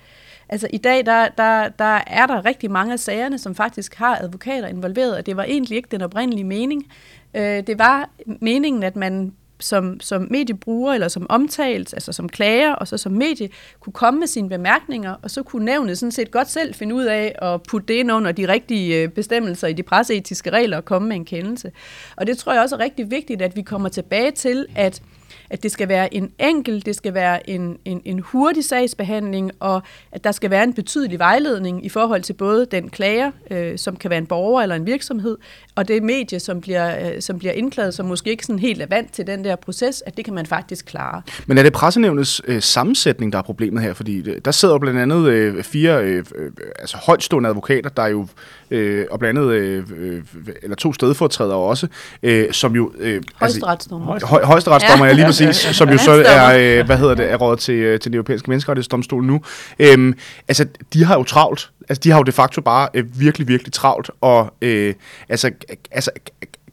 Altså 0.49 0.67
i 0.73 0.77
dag, 0.77 1.05
der, 1.05 1.27
der, 1.27 1.69
der 1.69 1.99
er 2.07 2.25
der 2.25 2.45
rigtig 2.45 2.71
mange 2.71 2.93
af 2.93 2.99
sagerne, 2.99 3.37
som 3.37 3.55
faktisk 3.55 3.95
har 3.95 4.17
advokater 4.17 4.67
involveret, 4.67 5.17
og 5.17 5.25
det 5.25 5.37
var 5.37 5.43
egentlig 5.43 5.75
ikke 5.75 5.89
den 5.91 6.01
oprindelige 6.01 6.43
mening. 6.43 6.91
Øh, 7.33 7.67
det 7.67 7.79
var 7.79 8.09
meningen, 8.25 8.83
at 8.83 8.95
man 8.95 9.33
som, 9.59 9.99
som 9.99 10.27
mediebruger 10.29 10.93
eller 10.93 11.07
som 11.07 11.25
omtalt, 11.29 11.93
altså 11.93 12.11
som 12.11 12.29
klager 12.29 12.73
og 12.73 12.87
så 12.87 12.97
som 12.97 13.11
medie, 13.11 13.49
kunne 13.79 13.93
komme 13.93 14.19
med 14.19 14.27
sine 14.27 14.49
bemærkninger, 14.49 15.15
og 15.21 15.31
så 15.31 15.43
kunne 15.43 15.65
nævnet 15.65 15.97
sådan 15.97 16.11
set 16.11 16.31
godt 16.31 16.49
selv 16.49 16.73
finde 16.73 16.95
ud 16.95 17.03
af 17.03 17.35
at 17.41 17.63
putte 17.63 17.87
det 17.87 17.93
ind 17.93 18.11
under 18.11 18.31
de 18.31 18.47
rigtige 18.47 19.01
øh, 19.01 19.09
bestemmelser 19.09 19.67
i 19.67 19.73
de 19.73 19.83
presseetiske 19.83 20.49
regler 20.49 20.77
og 20.77 20.85
komme 20.85 21.07
med 21.07 21.15
en 21.15 21.25
kendelse. 21.25 21.71
Og 22.15 22.27
det 22.27 22.37
tror 22.37 22.53
jeg 22.53 22.61
også 22.61 22.75
er 22.75 22.79
rigtig 22.79 23.11
vigtigt, 23.11 23.41
at 23.41 23.55
vi 23.55 23.61
kommer 23.61 23.89
tilbage 23.89 24.31
til, 24.31 24.65
at 24.75 25.01
at 25.49 25.63
det 25.63 25.71
skal 25.71 25.87
være 25.87 26.13
en 26.13 26.31
enkel, 26.39 26.85
det 26.85 26.95
skal 26.95 27.13
være 27.13 27.49
en, 27.49 27.77
en, 27.85 28.01
en 28.05 28.19
hurtig 28.19 28.65
sagsbehandling, 28.65 29.51
og 29.59 29.81
at 30.11 30.23
der 30.23 30.31
skal 30.31 30.49
være 30.49 30.63
en 30.63 30.73
betydelig 30.73 31.19
vejledning 31.19 31.85
i 31.85 31.89
forhold 31.89 32.21
til 32.21 32.33
både 32.33 32.65
den 32.71 32.89
klager, 32.89 33.31
øh, 33.51 33.77
som 33.77 33.95
kan 33.95 34.09
være 34.09 34.19
en 34.19 34.25
borger 34.25 34.61
eller 34.61 34.75
en 34.75 34.85
virksomhed, 34.85 35.37
og 35.75 35.87
det 35.87 36.03
medie, 36.03 36.39
som 36.39 36.61
bliver, 36.61 37.15
øh, 37.15 37.21
som 37.21 37.39
bliver 37.39 37.53
indklaget, 37.53 37.93
som 37.93 38.05
måske 38.05 38.29
ikke 38.29 38.45
sådan 38.45 38.59
helt 38.59 38.81
er 38.81 38.87
vant 38.89 39.13
til 39.13 39.27
den 39.27 39.43
der 39.43 39.55
proces, 39.55 40.03
at 40.05 40.17
det 40.17 40.25
kan 40.25 40.33
man 40.33 40.45
faktisk 40.45 40.85
klare. 40.85 41.21
Men 41.45 41.57
er 41.57 41.63
det 41.63 41.73
pressenævnets 41.73 42.41
øh, 42.47 42.61
sammensætning, 42.61 43.31
der 43.31 43.37
er 43.37 43.41
problemet 43.41 43.83
her? 43.83 43.93
Fordi 43.93 44.29
øh, 44.29 44.41
der 44.45 44.51
sidder 44.51 44.77
blandt 44.77 44.99
andet 44.99 45.27
øh, 45.27 45.63
fire 45.63 46.03
øh, 46.03 46.25
øh, 46.35 46.51
altså 46.79 46.97
højtstående 46.97 47.49
advokater, 47.49 47.89
der 47.89 48.03
er 48.03 48.07
jo 48.07 48.27
øh, 48.71 49.05
og 49.11 49.19
blandt 49.19 49.39
andet 49.39 49.53
øh, 49.53 49.83
øh, 49.97 50.21
eller 50.63 50.75
to 50.75 50.93
stedfortrædere 50.93 51.57
også, 51.57 51.87
øh, 52.23 52.51
som 52.51 52.75
jo... 52.75 52.91
Øh, 52.99 53.21
højesteretsdommer. 53.35 54.13
Altså, 54.13 54.27
høj, 54.27 54.43
højesteretsdommer, 54.43 55.05
ja. 55.05 55.11
ja, 55.11 55.17
lige 55.27 55.47
præcis, 55.47 55.75
som 55.75 55.89
jo 55.89 55.97
så 55.97 56.11
er, 56.11 56.79
øh, 56.79 56.85
hvad 56.85 56.97
hedder 56.97 57.15
det, 57.15 57.31
er 57.31 57.35
rådet 57.35 57.59
til, 57.59 57.75
øh, 57.75 57.99
til 57.99 58.11
den 58.11 58.15
europæiske 58.15 58.49
menneskerettighedsdomstol 58.49 59.23
nu. 59.23 59.41
Øh, 59.79 60.13
altså, 60.47 60.65
de 60.93 61.03
har 61.03 61.17
jo 61.17 61.23
travlt. 61.23 61.71
Altså, 61.89 62.01
de 62.03 62.11
har 62.11 62.17
jo 62.17 62.23
de 62.23 62.31
facto 62.31 62.61
bare 62.61 62.89
øh, 62.93 63.19
virkelig, 63.19 63.47
virkelig 63.47 63.73
travlt, 63.73 64.11
og 64.21 64.53
øh, 64.61 64.93
altså, 65.29 65.51
altså 65.91 66.11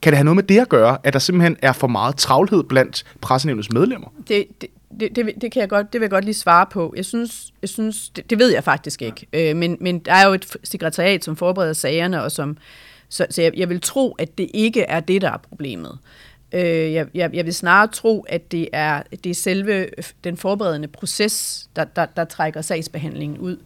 kan 0.03 0.13
det 0.13 0.17
have 0.17 0.25
noget 0.25 0.37
med 0.37 0.45
det 0.45 0.59
at 0.59 0.69
gøre, 0.69 0.99
at 1.05 1.13
der 1.13 1.19
simpelthen 1.19 1.57
er 1.63 1.73
for 1.73 1.87
meget 1.87 2.17
travlhed 2.17 2.65
blandt 2.65 3.05
pressenævnets 3.21 3.73
medlemmer? 3.73 4.09
Det, 4.29 4.47
det, 4.61 4.69
det, 5.01 5.17
det, 5.17 5.33
det, 5.41 5.53
kan 5.53 5.61
jeg 5.61 5.69
godt, 5.69 5.93
det 5.93 6.01
vil 6.01 6.05
jeg 6.05 6.11
godt 6.11 6.25
lige 6.25 6.35
svare 6.35 6.67
på. 6.73 6.95
Jeg 6.97 7.05
synes, 7.05 7.53
jeg 7.63 7.69
synes 7.69 8.09
det, 8.09 8.31
det 8.31 8.39
ved 8.39 8.53
jeg 8.53 8.65
faktisk 8.65 9.03
ikke. 9.03 9.27
Øh, 9.33 9.57
men, 9.57 9.77
men 9.81 9.99
der 9.99 10.13
er 10.13 10.27
jo 10.27 10.35
et 10.35 10.57
sekretariat, 10.65 11.25
som 11.25 11.37
forbereder 11.37 11.73
sagerne, 11.73 12.23
og 12.23 12.33
som, 12.33 12.57
så, 13.09 13.27
så 13.31 13.43
jeg, 13.43 13.53
jeg 13.57 13.69
vil 13.69 13.81
tro, 13.81 14.13
at 14.19 14.39
det 14.39 14.51
ikke 14.55 14.83
er 14.83 15.01
det, 15.01 15.23
der 15.23 15.31
er 15.31 15.39
problemet. 15.49 15.99
Øh, 16.53 16.93
jeg, 16.93 17.07
jeg, 17.15 17.31
jeg 17.35 17.45
vil 17.45 17.55
snarere 17.55 17.87
tro, 17.87 18.21
at 18.29 18.53
det 18.53 18.69
er, 18.73 19.03
det 19.25 19.31
er 19.31 19.35
selve 19.35 19.87
den 20.25 20.37
forberedende 20.37 20.89
proces, 20.89 21.67
der, 21.77 21.85
der, 21.85 22.07
der 22.07 22.25
trækker 22.25 22.61
sagsbehandlingen 22.61 23.39
ud. 23.39 23.57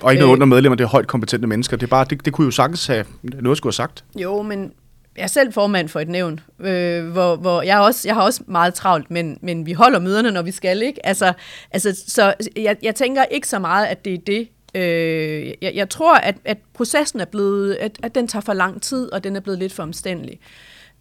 Og 0.00 0.12
ikke 0.12 0.20
noget 0.20 0.30
øh, 0.30 0.32
under 0.32 0.46
medlemmer, 0.46 0.76
det 0.76 0.84
er 0.84 0.88
højt 0.88 1.06
kompetente 1.06 1.46
mennesker. 1.46 1.76
Det, 1.76 1.86
er 1.86 1.90
bare, 1.90 2.06
det, 2.10 2.24
det 2.24 2.32
kunne 2.32 2.44
jo 2.44 2.50
sagtens 2.50 2.86
have 2.86 3.04
noget 3.22 3.58
skulle 3.58 3.70
have 3.70 3.74
sagt. 3.74 4.04
Jo, 4.16 4.42
men, 4.42 4.72
jeg 5.16 5.22
er 5.22 5.26
selv 5.26 5.52
formand 5.52 5.88
for 5.88 6.00
et 6.00 6.08
nævn, 6.08 6.40
øh, 6.60 7.08
hvor, 7.08 7.36
hvor 7.36 7.62
jeg, 7.62 7.80
også, 7.80 8.08
jeg 8.08 8.14
har 8.14 8.22
også 8.22 8.42
meget 8.46 8.74
travlt, 8.74 9.10
men, 9.10 9.38
men 9.40 9.66
vi 9.66 9.72
holder 9.72 9.98
møderne, 9.98 10.30
når 10.30 10.42
vi 10.42 10.50
skal. 10.50 10.82
ikke. 10.82 11.06
Altså, 11.06 11.32
altså, 11.70 12.04
så 12.06 12.34
jeg, 12.56 12.76
jeg 12.82 12.94
tænker 12.94 13.24
ikke 13.24 13.48
så 13.48 13.58
meget, 13.58 13.86
at 13.86 14.04
det 14.04 14.14
er 14.14 14.18
det. 14.18 14.48
Øh, 14.74 15.52
jeg, 15.62 15.72
jeg 15.74 15.88
tror, 15.88 16.14
at, 16.14 16.36
at 16.44 16.58
processen 16.74 17.20
er 17.20 17.24
blevet, 17.24 17.74
at, 17.74 17.98
at 18.02 18.14
den 18.14 18.28
tager 18.28 18.40
for 18.40 18.52
lang 18.52 18.82
tid, 18.82 19.12
og 19.12 19.24
den 19.24 19.36
er 19.36 19.40
blevet 19.40 19.58
lidt 19.58 19.72
for 19.72 19.82
omstændelig. 19.82 20.40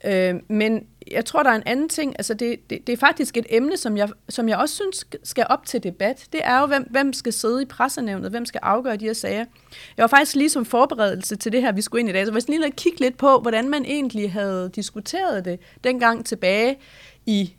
Øh, 0.05 0.35
men 0.49 0.83
jeg 1.11 1.25
tror, 1.25 1.43
der 1.43 1.49
er 1.49 1.55
en 1.55 1.63
anden 1.65 1.89
ting. 1.89 2.13
Altså, 2.17 2.33
det, 2.33 2.69
det, 2.69 2.87
det 2.87 2.93
er 2.93 2.97
faktisk 2.97 3.37
et 3.37 3.45
emne, 3.49 3.77
som 3.77 3.97
jeg, 3.97 4.09
som 4.29 4.49
jeg 4.49 4.57
også 4.57 4.75
synes 4.75 5.05
skal 5.23 5.45
op 5.49 5.65
til 5.65 5.83
debat. 5.83 6.27
Det 6.33 6.41
er 6.43 6.59
jo, 6.59 6.65
hvem, 6.65 6.87
hvem 6.89 7.13
skal 7.13 7.33
sidde 7.33 7.61
i 7.61 7.65
pressenævnet, 7.65 8.31
hvem 8.31 8.45
skal 8.45 8.59
afgøre 8.63 8.97
de 8.97 9.05
her 9.05 9.13
sager. 9.13 9.45
Jeg 9.97 10.03
var 10.03 10.07
faktisk 10.07 10.35
lige 10.35 10.49
som 10.49 10.65
forberedelse 10.65 11.35
til 11.35 11.51
det 11.51 11.61
her, 11.61 11.71
vi 11.71 11.81
skulle 11.81 11.99
ind 11.99 12.09
i 12.09 12.13
dag, 12.13 12.25
så 12.25 12.33
jeg 12.33 12.43
lige 12.47 12.65
at 12.65 12.75
kigge 12.75 12.99
lidt 12.99 13.17
på, 13.17 13.39
hvordan 13.39 13.69
man 13.69 13.85
egentlig 13.85 14.31
havde 14.31 14.71
diskuteret 14.75 15.45
det 15.45 15.59
dengang 15.83 16.25
tilbage 16.25 16.77
i 17.25 17.53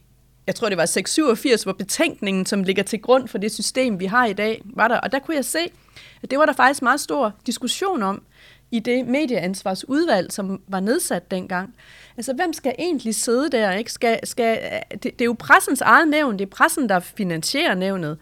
jeg 0.47 0.55
tror 0.55 0.69
det 0.69 0.79
var 0.79 0.87
687, 0.87 1.63
hvor 1.63 1.73
betænkningen, 1.73 2.47
som 2.47 2.63
ligger 2.63 2.83
til 2.83 3.03
grund 3.03 3.29
for 3.29 3.39
det 3.39 3.53
system, 3.53 4.01
vi 4.01 4.07
har 4.07 4.27
i 4.27 4.33
dag, 4.33 4.63
var 4.65 4.89
der. 4.89 5.01
Og 5.01 5.13
der 5.13 5.19
kunne 5.19 5.37
jeg 5.37 5.45
se, 5.45 5.59
at 6.23 6.31
det 6.31 6.39
var 6.39 6.47
der 6.47 6.53
faktisk 6.53 6.83
meget 6.83 7.01
stor 7.01 7.35
diskussion 7.47 8.03
om 8.03 8.23
i 8.73 8.79
det 8.79 9.07
medieansvarsudvalg, 9.07 10.33
som 10.33 10.63
var 10.69 10.81
nedsat 10.81 11.31
dengang. 11.31 11.75
Altså, 12.17 12.33
hvem 12.33 12.53
skal 12.53 12.75
egentlig 12.79 13.15
sidde 13.15 13.51
der? 13.51 13.73
Ikke? 13.73 13.93
Skal, 13.93 14.21
skal, 14.25 14.59
det, 14.93 15.03
det 15.03 15.21
er 15.21 15.25
jo 15.25 15.37
pressens 15.39 15.81
eget 15.81 16.09
nævn, 16.09 16.39
det 16.39 16.47
er 16.47 16.51
pressen, 16.51 16.89
der 16.89 17.01
finansierer 17.01 17.75
nævnet. 17.75 18.19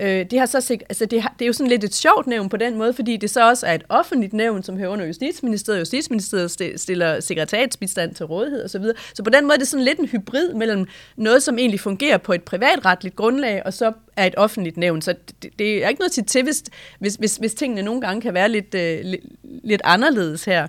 Øh, 0.00 0.26
det, 0.30 0.38
har 0.38 0.46
så, 0.46 0.76
altså 0.88 1.06
det, 1.06 1.22
har, 1.22 1.34
det 1.38 1.44
er 1.44 1.46
jo 1.46 1.52
sådan 1.52 1.68
lidt 1.68 1.84
et 1.84 1.94
sjovt 1.94 2.26
nævn 2.26 2.48
på 2.48 2.56
den 2.56 2.78
måde, 2.78 2.92
fordi 2.92 3.16
det 3.16 3.30
så 3.30 3.48
også 3.48 3.66
er 3.66 3.74
et 3.74 3.82
offentligt 3.88 4.32
nævn, 4.32 4.62
som 4.62 4.78
hører 4.78 4.88
under 4.88 5.06
Justitsministeriet. 5.06 5.80
Justitsministeriet 5.80 6.80
stiller 6.80 7.20
sekretariatsbistand 7.20 8.14
til 8.14 8.26
rådighed 8.26 8.64
osv. 8.64 8.82
Så, 8.82 8.92
så 9.14 9.22
på 9.22 9.30
den 9.30 9.44
måde 9.44 9.54
er 9.54 9.58
det 9.58 9.68
sådan 9.68 9.84
lidt 9.84 9.98
en 9.98 10.06
hybrid 10.06 10.54
mellem 10.54 10.86
noget, 11.16 11.42
som 11.42 11.58
egentlig 11.58 11.80
fungerer 11.80 12.18
på 12.18 12.32
et 12.32 12.42
privatretligt 12.42 13.16
grundlag, 13.16 13.66
og 13.66 13.74
så 13.74 13.92
er 14.16 14.26
et 14.26 14.34
offentligt 14.36 14.76
nævn. 14.76 15.02
Så 15.02 15.14
det, 15.42 15.58
det 15.58 15.84
er 15.84 15.88
ikke 15.88 16.00
noget 16.00 16.12
til 16.12 16.24
til, 16.24 16.42
hvis, 16.42 16.62
hvis, 16.98 17.14
hvis, 17.14 17.36
hvis 17.36 17.54
tingene 17.54 17.82
nogle 17.82 18.00
gange 18.00 18.20
kan 18.20 18.34
være 18.34 18.48
lidt, 18.48 18.74
øh, 18.74 19.00
lidt, 19.04 19.24
lidt 19.42 19.82
anderledes 19.84 20.44
her. 20.44 20.66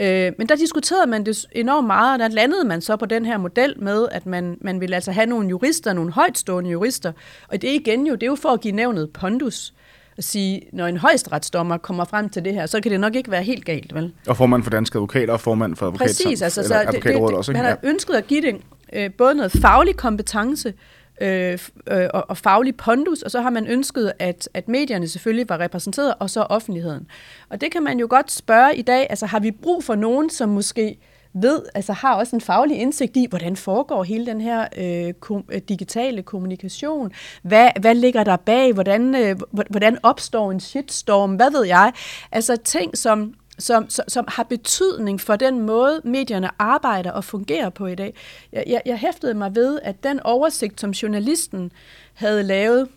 Øh, 0.00 0.32
men 0.38 0.48
der 0.48 0.56
diskuterede 0.56 1.06
man 1.06 1.26
det 1.26 1.46
enormt 1.52 1.86
meget, 1.86 2.12
og 2.12 2.18
der 2.18 2.28
landede 2.28 2.64
man 2.64 2.80
så 2.80 2.96
på 2.96 3.06
den 3.06 3.26
her 3.26 3.38
model 3.38 3.74
med, 3.82 4.08
at 4.10 4.26
man, 4.26 4.58
man 4.60 4.80
ville 4.80 4.94
altså 4.94 5.12
have 5.12 5.26
nogle 5.26 5.48
jurister, 5.48 5.92
nogle 5.92 6.12
højtstående 6.12 6.70
jurister. 6.70 7.12
Og 7.48 7.62
det 7.62 7.68
igen 7.68 8.06
jo, 8.06 8.14
det 8.14 8.22
er 8.22 8.26
jo 8.26 8.34
for 8.34 8.48
at 8.48 8.60
give 8.60 8.74
nævnet 8.74 9.10
pondus 9.10 9.74
at 10.18 10.24
sige, 10.24 10.62
når 10.72 10.86
en 10.86 10.96
højesteretsdommer 10.96 11.76
kommer 11.76 12.04
frem 12.04 12.28
til 12.28 12.44
det 12.44 12.54
her, 12.54 12.66
så 12.66 12.80
kan 12.80 12.92
det 12.92 13.00
nok 13.00 13.14
ikke 13.14 13.30
være 13.30 13.42
helt 13.42 13.64
galt, 13.64 13.94
vel? 13.94 14.12
Og 14.28 14.36
formand 14.36 14.62
for 14.62 14.70
danske 14.70 14.96
advokater 14.96 15.32
og 15.32 15.40
formand 15.40 15.76
for 15.76 15.86
advokat, 15.86 16.06
Præcis, 16.06 16.42
altså, 16.42 16.62
så 16.62 16.74
det, 16.86 16.94
det, 16.94 17.04
det, 17.04 17.16
også, 17.16 17.50
ikke? 17.52 17.62
man 17.62 17.70
har 17.70 17.78
ønsket 17.82 18.14
at 18.14 18.26
give 18.26 18.42
det 18.42 18.56
øh, 18.92 19.10
både 19.18 19.34
noget 19.34 19.52
faglig 19.52 19.96
kompetence, 19.96 20.74
øh, 21.20 21.58
øh, 21.90 22.08
og, 22.14 22.24
og 22.28 22.36
faglig 22.36 22.76
pondus, 22.76 23.22
og 23.22 23.30
så 23.30 23.40
har 23.40 23.50
man 23.50 23.66
ønsket, 23.66 24.12
at, 24.18 24.48
at 24.54 24.68
medierne 24.68 25.08
selvfølgelig 25.08 25.48
var 25.48 25.60
repræsenteret, 25.60 26.14
og 26.20 26.30
så 26.30 26.42
offentligheden. 26.42 27.06
Og 27.48 27.60
det 27.60 27.72
kan 27.72 27.82
man 27.82 27.98
jo 27.98 28.06
godt 28.10 28.32
spørge 28.32 28.76
i 28.76 28.82
dag, 28.82 29.06
altså 29.10 29.26
har 29.26 29.40
vi 29.40 29.50
brug 29.50 29.84
for 29.84 29.94
nogen, 29.94 30.30
som 30.30 30.48
måske 30.48 30.98
ved, 31.34 31.62
altså 31.74 31.92
har 31.92 32.14
også 32.14 32.36
en 32.36 32.40
faglig 32.40 32.78
indsigt 32.78 33.16
i, 33.16 33.26
hvordan 33.28 33.56
foregår 33.56 34.02
hele 34.02 34.26
den 34.26 34.40
her 34.40 34.66
øh, 34.78 35.12
kom, 35.12 35.44
øh, 35.52 35.60
digitale 35.68 36.22
kommunikation. 36.22 37.12
Hvad, 37.42 37.70
hvad 37.80 37.94
ligger 37.94 38.24
der 38.24 38.36
bag? 38.36 38.72
Hvordan, 38.72 39.14
øh, 39.14 39.36
hvordan 39.70 39.98
opstår 40.02 40.50
en 40.50 40.60
shitstorm? 40.60 41.34
Hvad 41.34 41.50
ved 41.50 41.64
jeg? 41.66 41.92
Altså 42.32 42.56
ting, 42.56 42.98
som 42.98 43.34
som, 43.58 43.90
som, 43.90 44.04
som 44.08 44.24
har 44.28 44.42
betydning 44.42 45.20
for 45.20 45.36
den 45.36 45.60
måde, 45.60 46.00
medierne 46.04 46.50
arbejder 46.58 47.10
og 47.10 47.24
fungerer 47.24 47.70
på 47.70 47.86
i 47.86 47.94
dag. 47.94 48.14
Jeg, 48.52 48.64
jeg, 48.66 48.82
jeg 48.86 48.98
hæftede 48.98 49.34
mig 49.34 49.54
ved, 49.54 49.80
at 49.82 50.02
den 50.02 50.20
oversigt, 50.20 50.80
som 50.80 50.90
journalisten 50.90 51.72
havde 52.14 52.42
lavet 52.42 52.88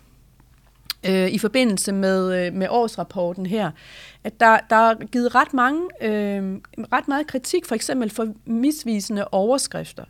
øh, 1.08 1.28
i 1.28 1.38
forbindelse 1.38 1.92
med, 1.92 2.46
øh, 2.46 2.52
med 2.54 2.66
årsrapporten 2.70 3.46
her, 3.46 3.70
at 4.24 4.40
der, 4.40 4.58
der 4.70 4.76
er 4.76 4.94
givet 4.94 5.34
ret, 5.34 5.54
mange, 5.54 5.88
øh, 6.00 6.60
ret 6.92 7.08
meget 7.08 7.26
kritik, 7.26 7.66
for 7.66 7.74
eksempel 7.74 8.10
for 8.10 8.28
misvisende 8.44 9.28
overskrifter. 9.28 10.04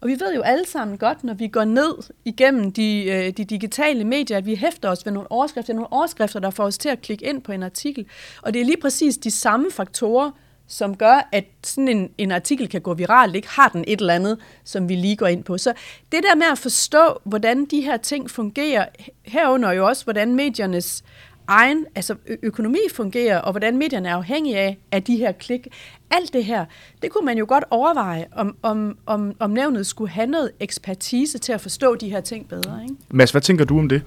Og 0.00 0.08
vi 0.08 0.12
ved 0.20 0.34
jo 0.34 0.42
alle 0.42 0.66
sammen 0.66 0.98
godt, 0.98 1.24
når 1.24 1.34
vi 1.34 1.48
går 1.48 1.64
ned 1.64 1.94
igennem 2.24 2.72
de, 2.72 3.04
øh, 3.04 3.32
de 3.36 3.44
digitale 3.44 4.04
medier, 4.04 4.36
at 4.36 4.46
vi 4.46 4.54
hæfter 4.54 4.88
os 4.88 5.06
ved 5.06 5.12
nogle 5.12 5.32
overskrifter, 5.32 5.74
nogle 5.74 5.92
overskrifter, 5.92 6.40
der 6.40 6.50
får 6.50 6.64
os 6.64 6.78
til 6.78 6.88
at 6.88 7.00
klikke 7.00 7.24
ind 7.24 7.42
på 7.42 7.52
en 7.52 7.62
artikel. 7.62 8.06
Og 8.42 8.54
det 8.54 8.60
er 8.60 8.64
lige 8.64 8.80
præcis 8.80 9.18
de 9.18 9.30
samme 9.30 9.70
faktorer, 9.70 10.30
som 10.66 10.96
gør, 10.96 11.28
at 11.32 11.44
sådan 11.64 11.88
en, 11.88 12.10
en 12.18 12.32
artikel 12.32 12.68
kan 12.68 12.80
gå 12.80 12.94
viralt, 12.94 13.36
ikke 13.36 13.48
har 13.48 13.68
den 13.68 13.84
et 13.86 14.00
eller 14.00 14.14
andet, 14.14 14.38
som 14.64 14.88
vi 14.88 14.94
lige 14.94 15.16
går 15.16 15.26
ind 15.26 15.44
på. 15.44 15.58
Så 15.58 15.72
det 16.12 16.22
der 16.22 16.34
med 16.34 16.46
at 16.52 16.58
forstå, 16.58 17.20
hvordan 17.24 17.64
de 17.64 17.80
her 17.80 17.96
ting 17.96 18.30
fungerer, 18.30 18.86
herunder 19.22 19.72
jo 19.72 19.86
også, 19.86 20.04
hvordan 20.04 20.34
mediernes 20.34 21.04
egen 21.50 21.86
altså 21.94 22.14
økonomi 22.42 22.78
fungerer, 22.94 23.38
og 23.38 23.52
hvordan 23.52 23.78
medierne 23.78 24.08
er 24.08 24.14
afhængige 24.14 24.58
af, 24.58 24.78
af 24.92 25.02
de 25.02 25.16
her 25.16 25.32
klik. 25.32 25.68
Alt 26.10 26.32
det 26.32 26.44
her, 26.44 26.64
det 27.02 27.10
kunne 27.10 27.26
man 27.26 27.38
jo 27.38 27.44
godt 27.48 27.64
overveje, 27.70 28.26
om, 28.32 28.56
om, 28.62 28.98
om, 29.06 29.34
om 29.38 29.50
nævnet 29.50 29.86
skulle 29.86 30.10
have 30.10 30.26
noget 30.26 30.50
ekspertise 30.60 31.38
til 31.38 31.52
at 31.52 31.60
forstå 31.60 31.94
de 31.94 32.10
her 32.10 32.20
ting 32.20 32.48
bedre. 32.48 32.82
Ikke? 32.82 32.94
Mads, 33.10 33.30
hvad 33.30 33.40
tænker 33.40 33.64
du 33.64 33.78
om 33.78 33.88
det? 33.88 34.02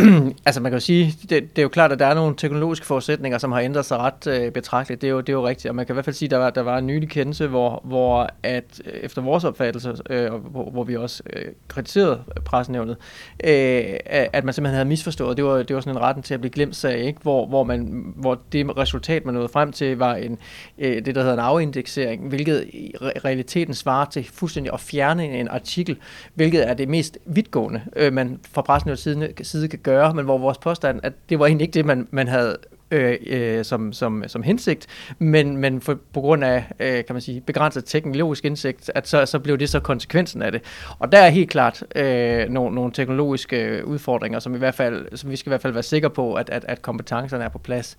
altså 0.46 0.60
man 0.60 0.72
kan 0.72 0.76
jo 0.76 0.84
sige, 0.84 1.14
det, 1.22 1.30
det 1.30 1.58
er 1.58 1.62
jo 1.62 1.68
klart, 1.68 1.92
at 1.92 1.98
der 1.98 2.06
er 2.06 2.14
nogle 2.14 2.36
teknologiske 2.36 2.86
forudsætninger, 2.86 3.38
som 3.38 3.52
har 3.52 3.60
ændret 3.60 3.84
sig 3.84 3.98
ret 3.98 4.26
øh, 4.26 4.52
betragteligt. 4.52 5.02
Det 5.02 5.06
er, 5.06 5.10
jo, 5.10 5.20
det 5.20 5.28
er 5.28 5.32
jo 5.32 5.48
rigtigt, 5.48 5.70
og 5.70 5.74
man 5.74 5.86
kan 5.86 5.92
i 5.92 5.94
hvert 5.94 6.04
fald 6.04 6.16
sige, 6.16 6.26
at 6.26 6.30
der 6.30 6.36
var, 6.36 6.50
der 6.50 6.62
var 6.62 6.78
en 6.78 6.86
nylig 6.86 7.08
kendelse, 7.08 7.46
hvor, 7.46 7.80
hvor 7.84 8.30
at 8.42 8.82
øh, 8.84 8.92
efter 8.92 9.22
vores 9.22 9.44
opfattelse, 9.44 9.94
øh, 10.10 10.32
hvor, 10.32 10.70
hvor 10.70 10.84
vi 10.84 10.96
også 10.96 11.22
øh, 11.32 11.44
kritiserede 11.68 12.22
pressenævnet, 12.44 12.96
øh, 13.44 13.84
at 14.06 14.44
man 14.44 14.54
simpelthen 14.54 14.74
havde 14.74 14.88
misforstået. 14.88 15.36
Det 15.36 15.44
var, 15.44 15.62
det 15.62 15.74
var 15.76 15.80
sådan 15.80 15.96
en 15.96 16.02
retten 16.02 16.22
til 16.22 16.34
at 16.34 16.40
blive 16.40 16.52
glemt 16.52 16.76
sag, 16.76 16.98
ikke? 16.98 17.20
Hvor, 17.22 17.46
hvor, 17.46 17.64
man, 17.64 18.12
hvor 18.16 18.38
det 18.52 18.76
resultat, 18.76 19.24
man 19.24 19.34
nåede 19.34 19.48
frem 19.48 19.72
til, 19.72 19.98
var 19.98 20.14
en, 20.14 20.38
øh, 20.78 21.04
det, 21.04 21.14
der 21.14 21.20
hedder 21.20 21.34
en 21.34 21.40
afindeksering, 21.40 22.28
hvilket 22.28 22.64
i 22.72 22.92
realiteten 23.00 23.74
svarer 23.74 24.04
til 24.04 24.28
fuldstændig 24.32 24.72
at 24.72 24.80
fjerne 24.80 25.40
en 25.40 25.48
artikel, 25.48 25.96
hvilket 26.34 26.68
er 26.68 26.74
det 26.74 26.88
mest 26.88 27.18
vidtgående, 27.26 27.82
øh, 27.96 28.12
man 28.12 28.40
fra 28.52 28.62
pressenævnets 28.62 29.02
side, 29.02 29.32
side 29.42 29.68
kan 29.68 29.78
gøre 29.78 29.89
gøre, 29.90 30.14
men 30.14 30.24
hvor 30.24 30.38
vores 30.38 30.58
påstand, 30.58 31.00
at 31.02 31.12
det 31.28 31.38
var 31.38 31.46
egentlig 31.46 31.64
ikke 31.64 31.74
det, 31.74 31.86
man, 31.86 32.08
man 32.10 32.28
havde 32.28 32.56
øh, 32.90 33.16
øh, 33.26 33.64
som, 33.64 33.92
som, 33.92 34.24
som 34.26 34.42
hensigt, 34.42 34.86
men, 35.18 35.56
men 35.56 35.80
for, 35.80 35.98
på 36.12 36.20
grund 36.20 36.44
af 36.44 36.64
øh, 36.80 37.04
kan 37.04 37.14
man 37.14 37.20
sige, 37.20 37.40
begrænset 37.40 37.84
teknologisk 37.84 38.44
indsigt, 38.44 38.90
at 38.94 39.08
så, 39.08 39.26
så 39.26 39.38
blev 39.38 39.58
det 39.58 39.68
så 39.68 39.80
konsekvensen 39.80 40.42
af 40.42 40.52
det. 40.52 40.62
Og 40.98 41.12
der 41.12 41.18
er 41.18 41.28
helt 41.28 41.50
klart 41.50 41.84
øh, 41.96 42.48
nogle, 42.48 42.74
nogle 42.74 42.92
teknologiske 42.92 43.82
udfordringer, 43.86 44.38
som, 44.38 44.54
i 44.54 44.58
hvert 44.58 44.74
fald, 44.74 45.16
som 45.16 45.30
vi 45.30 45.36
skal 45.36 45.50
i 45.50 45.52
hvert 45.52 45.62
fald 45.62 45.72
være 45.72 45.82
sikre 45.82 46.10
på, 46.10 46.34
at, 46.34 46.50
at, 46.50 46.64
at 46.68 46.82
kompetencerne 46.82 47.44
er 47.44 47.48
på 47.48 47.58
plads. 47.58 47.96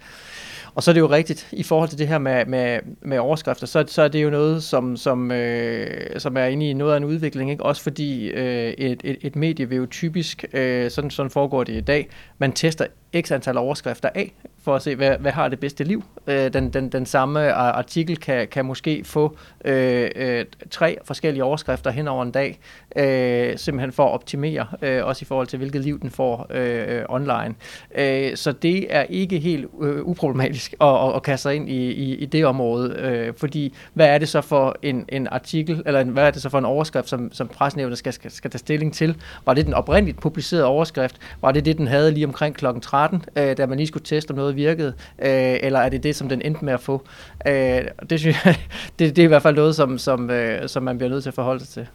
Og 0.76 0.84
så 0.84 0.92
er 0.92 0.94
det 0.94 1.02
jo 1.02 1.10
rigtigt, 1.10 1.50
i 1.52 1.64
forhold 1.64 1.90
til 1.90 1.98
det 1.98 2.08
her 2.08 2.18
med, 2.18 2.46
med, 2.46 2.80
med 3.02 3.18
overskrifter, 3.18 3.68
så, 3.68 3.84
så 3.88 4.02
er 4.02 4.08
det 4.08 4.24
jo 4.24 4.30
noget, 4.30 4.64
som, 4.64 4.98
som, 4.98 5.32
øh, 5.32 6.20
som 6.20 6.38
er 6.38 6.46
inde 6.46 6.70
i 6.70 6.74
noget 6.74 6.94
af 6.94 6.98
en 6.98 7.04
udvikling, 7.04 7.52
ikke? 7.52 7.64
også 7.64 7.84
fordi 7.84 8.28
øh, 8.28 8.70
et, 8.70 9.02
et, 9.04 9.18
et 9.22 9.36
medie 9.36 9.70
vil 9.70 9.78
jo 9.78 9.86
typisk, 9.86 10.46
øh, 10.54 10.92
sådan, 10.92 11.10
sådan 11.10 11.30
foregår 11.30 11.64
det 11.64 11.74
i 11.74 11.82
dag, 11.82 12.10
man 12.38 12.52
tester 12.52 12.86
x 13.22 13.32
antal 13.32 13.58
overskrifter 13.58 14.10
af, 14.16 14.34
for 14.64 14.76
at 14.76 14.82
se, 14.82 14.96
hvad, 14.96 15.18
hvad 15.20 15.32
har 15.32 15.48
det 15.48 15.60
bedste 15.60 15.84
liv. 15.84 16.04
Øh, 16.28 16.54
den, 16.54 16.70
den, 16.70 16.90
den 16.90 17.06
samme 17.06 17.54
artikel 17.54 18.18
kan, 18.18 18.48
kan 18.48 18.66
måske 18.66 19.04
få 19.04 19.38
øh, 19.66 20.10
øh, 20.16 20.46
tre 20.70 20.98
forskellige 21.04 21.44
overskrifter 21.44 21.92
hen 21.92 22.08
over 22.08 22.24
en 22.24 22.32
dag, 22.32 22.60
øh, 22.96 23.58
simpelthen 23.58 23.92
for 23.92 24.06
at 24.06 24.12
optimere, 24.12 24.68
øh, 24.82 25.06
også 25.06 25.24
i 25.24 25.26
forhold 25.26 25.48
til, 25.48 25.58
hvilket 25.58 25.82
liv 25.82 26.02
den 26.02 26.10
får 26.10 26.48
øh, 26.50 26.98
øh, 26.98 27.04
online. 27.10 27.56
Øh, 27.98 28.36
så 28.36 28.52
det 28.52 28.96
er 28.96 29.02
ikke 29.02 29.40
helt 29.40 29.66
øh, 29.82 30.04
uproblematisk 30.04 30.76
at, 30.82 30.88
at, 30.88 31.16
at 31.16 31.24
kaste 31.24 31.42
sig 31.42 31.56
ind 31.56 31.70
i, 31.70 31.92
i, 31.92 32.16
i 32.16 32.26
det 32.26 32.46
område, 32.46 32.96
øh, 33.00 33.34
fordi 33.38 33.76
hvad 33.94 34.08
er 34.08 34.18
det 34.18 34.30
så 34.30 34.42
for 34.42 34.76
en, 34.82 35.06
en 35.10 35.28
artikel, 35.28 35.84
eller 35.86 36.00
en, 36.00 36.10
hvad 36.10 36.24
er 36.24 36.32
det 36.32 36.42
så 36.42 36.50
for 36.50 36.58
en 36.58 36.66
overskrift, 36.66 37.10
som, 37.10 37.34
som 37.34 37.48
presnævnet 37.48 37.98
skal, 37.98 38.14
skal, 38.14 38.32
skal 38.32 38.52
tage 38.52 38.60
stilling 38.60 38.94
til? 38.94 39.22
Var 39.46 39.54
det 39.54 39.66
den 39.66 39.74
oprindeligt 39.74 40.20
publicerede 40.20 40.66
overskrift? 40.66 41.18
Var 41.42 41.52
det 41.52 41.66
det, 41.66 41.78
den 41.78 41.88
havde 41.88 42.12
lige 42.12 42.26
omkring 42.26 42.56
klokken 42.56 42.82
13, 42.82 43.01
øh, 43.36 43.58
da 43.58 43.66
man 43.66 43.78
lige 43.78 43.88
skulle 43.88 44.06
teste, 44.06 44.32
om 44.32 44.38
noget 44.38 44.56
virkede? 44.56 44.94
Øh, 45.20 45.58
eller 45.62 45.80
er 45.80 45.90
det 45.90 46.04
det, 46.04 46.16
som 46.16 46.30
den 46.30 46.42
endte 46.42 46.66
med 46.66 46.74
at 46.74 46.80
få? 46.80 47.02
Øh, 47.48 47.82
det, 48.10 48.20
synes 48.20 48.46
jeg, 48.46 48.56
det, 49.00 49.16
det 49.16 49.22
er 49.22 49.26
i 49.26 49.28
hvert 49.28 49.42
fald 49.42 49.56
noget, 49.56 49.76
som, 49.76 49.98
som, 49.98 50.30
øh, 50.30 50.70
som 50.70 50.84
man 50.84 50.98
bliver 50.98 51.10
nødt 51.10 51.24
til 51.24 51.30
at 51.30 51.34
forholde 51.34 51.66
sig 51.66 51.70
til. 51.70 51.88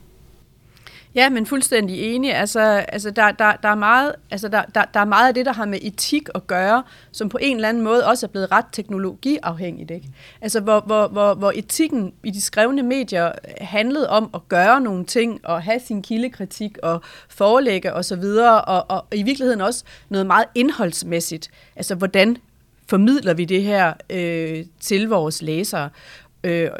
Ja, 1.16 1.28
men 1.30 1.46
fuldstændig 1.46 2.14
enig. 2.14 2.34
Altså, 2.34 2.60
altså 2.88 3.10
der, 3.10 3.32
der, 3.32 3.52
der, 3.52 3.68
er 3.68 3.74
meget, 3.74 4.14
altså 4.30 4.48
der, 4.48 4.62
der, 4.74 4.84
der 4.94 5.00
er 5.00 5.04
meget 5.04 5.28
af 5.28 5.34
det, 5.34 5.46
der 5.46 5.52
har 5.52 5.64
med 5.64 5.78
etik 5.82 6.28
at 6.34 6.46
gøre, 6.46 6.82
som 7.12 7.28
på 7.28 7.38
en 7.40 7.56
eller 7.56 7.68
anden 7.68 7.82
måde 7.82 8.06
også 8.06 8.26
er 8.26 8.30
blevet 8.30 8.52
ret 8.52 8.64
teknologiafhængigt. 8.72 9.90
Ikke? 9.90 10.08
Altså 10.40 10.60
hvor, 10.60 10.80
hvor, 10.80 11.08
hvor, 11.08 11.34
hvor 11.34 11.52
etikken 11.54 12.12
i 12.24 12.30
de 12.30 12.40
skrevne 12.40 12.82
medier 12.82 13.32
handlede 13.60 14.08
om 14.08 14.30
at 14.34 14.48
gøre 14.48 14.80
nogle 14.80 15.04
ting, 15.04 15.40
og 15.44 15.62
have 15.62 15.80
sin 15.80 16.02
kildekritik, 16.02 16.78
og 16.82 17.02
forelægge 17.28 17.92
osv., 17.92 18.24
og, 18.24 18.68
og, 18.68 18.86
og 18.88 19.06
i 19.12 19.22
virkeligheden 19.22 19.60
også 19.60 19.84
noget 20.08 20.26
meget 20.26 20.46
indholdsmæssigt. 20.54 21.50
Altså 21.76 21.94
hvordan 21.94 22.36
formidler 22.88 23.34
vi 23.34 23.44
det 23.44 23.62
her 23.62 23.92
øh, 24.10 24.64
til 24.80 25.08
vores 25.08 25.42
læsere? 25.42 25.90
Øh, 26.44 26.70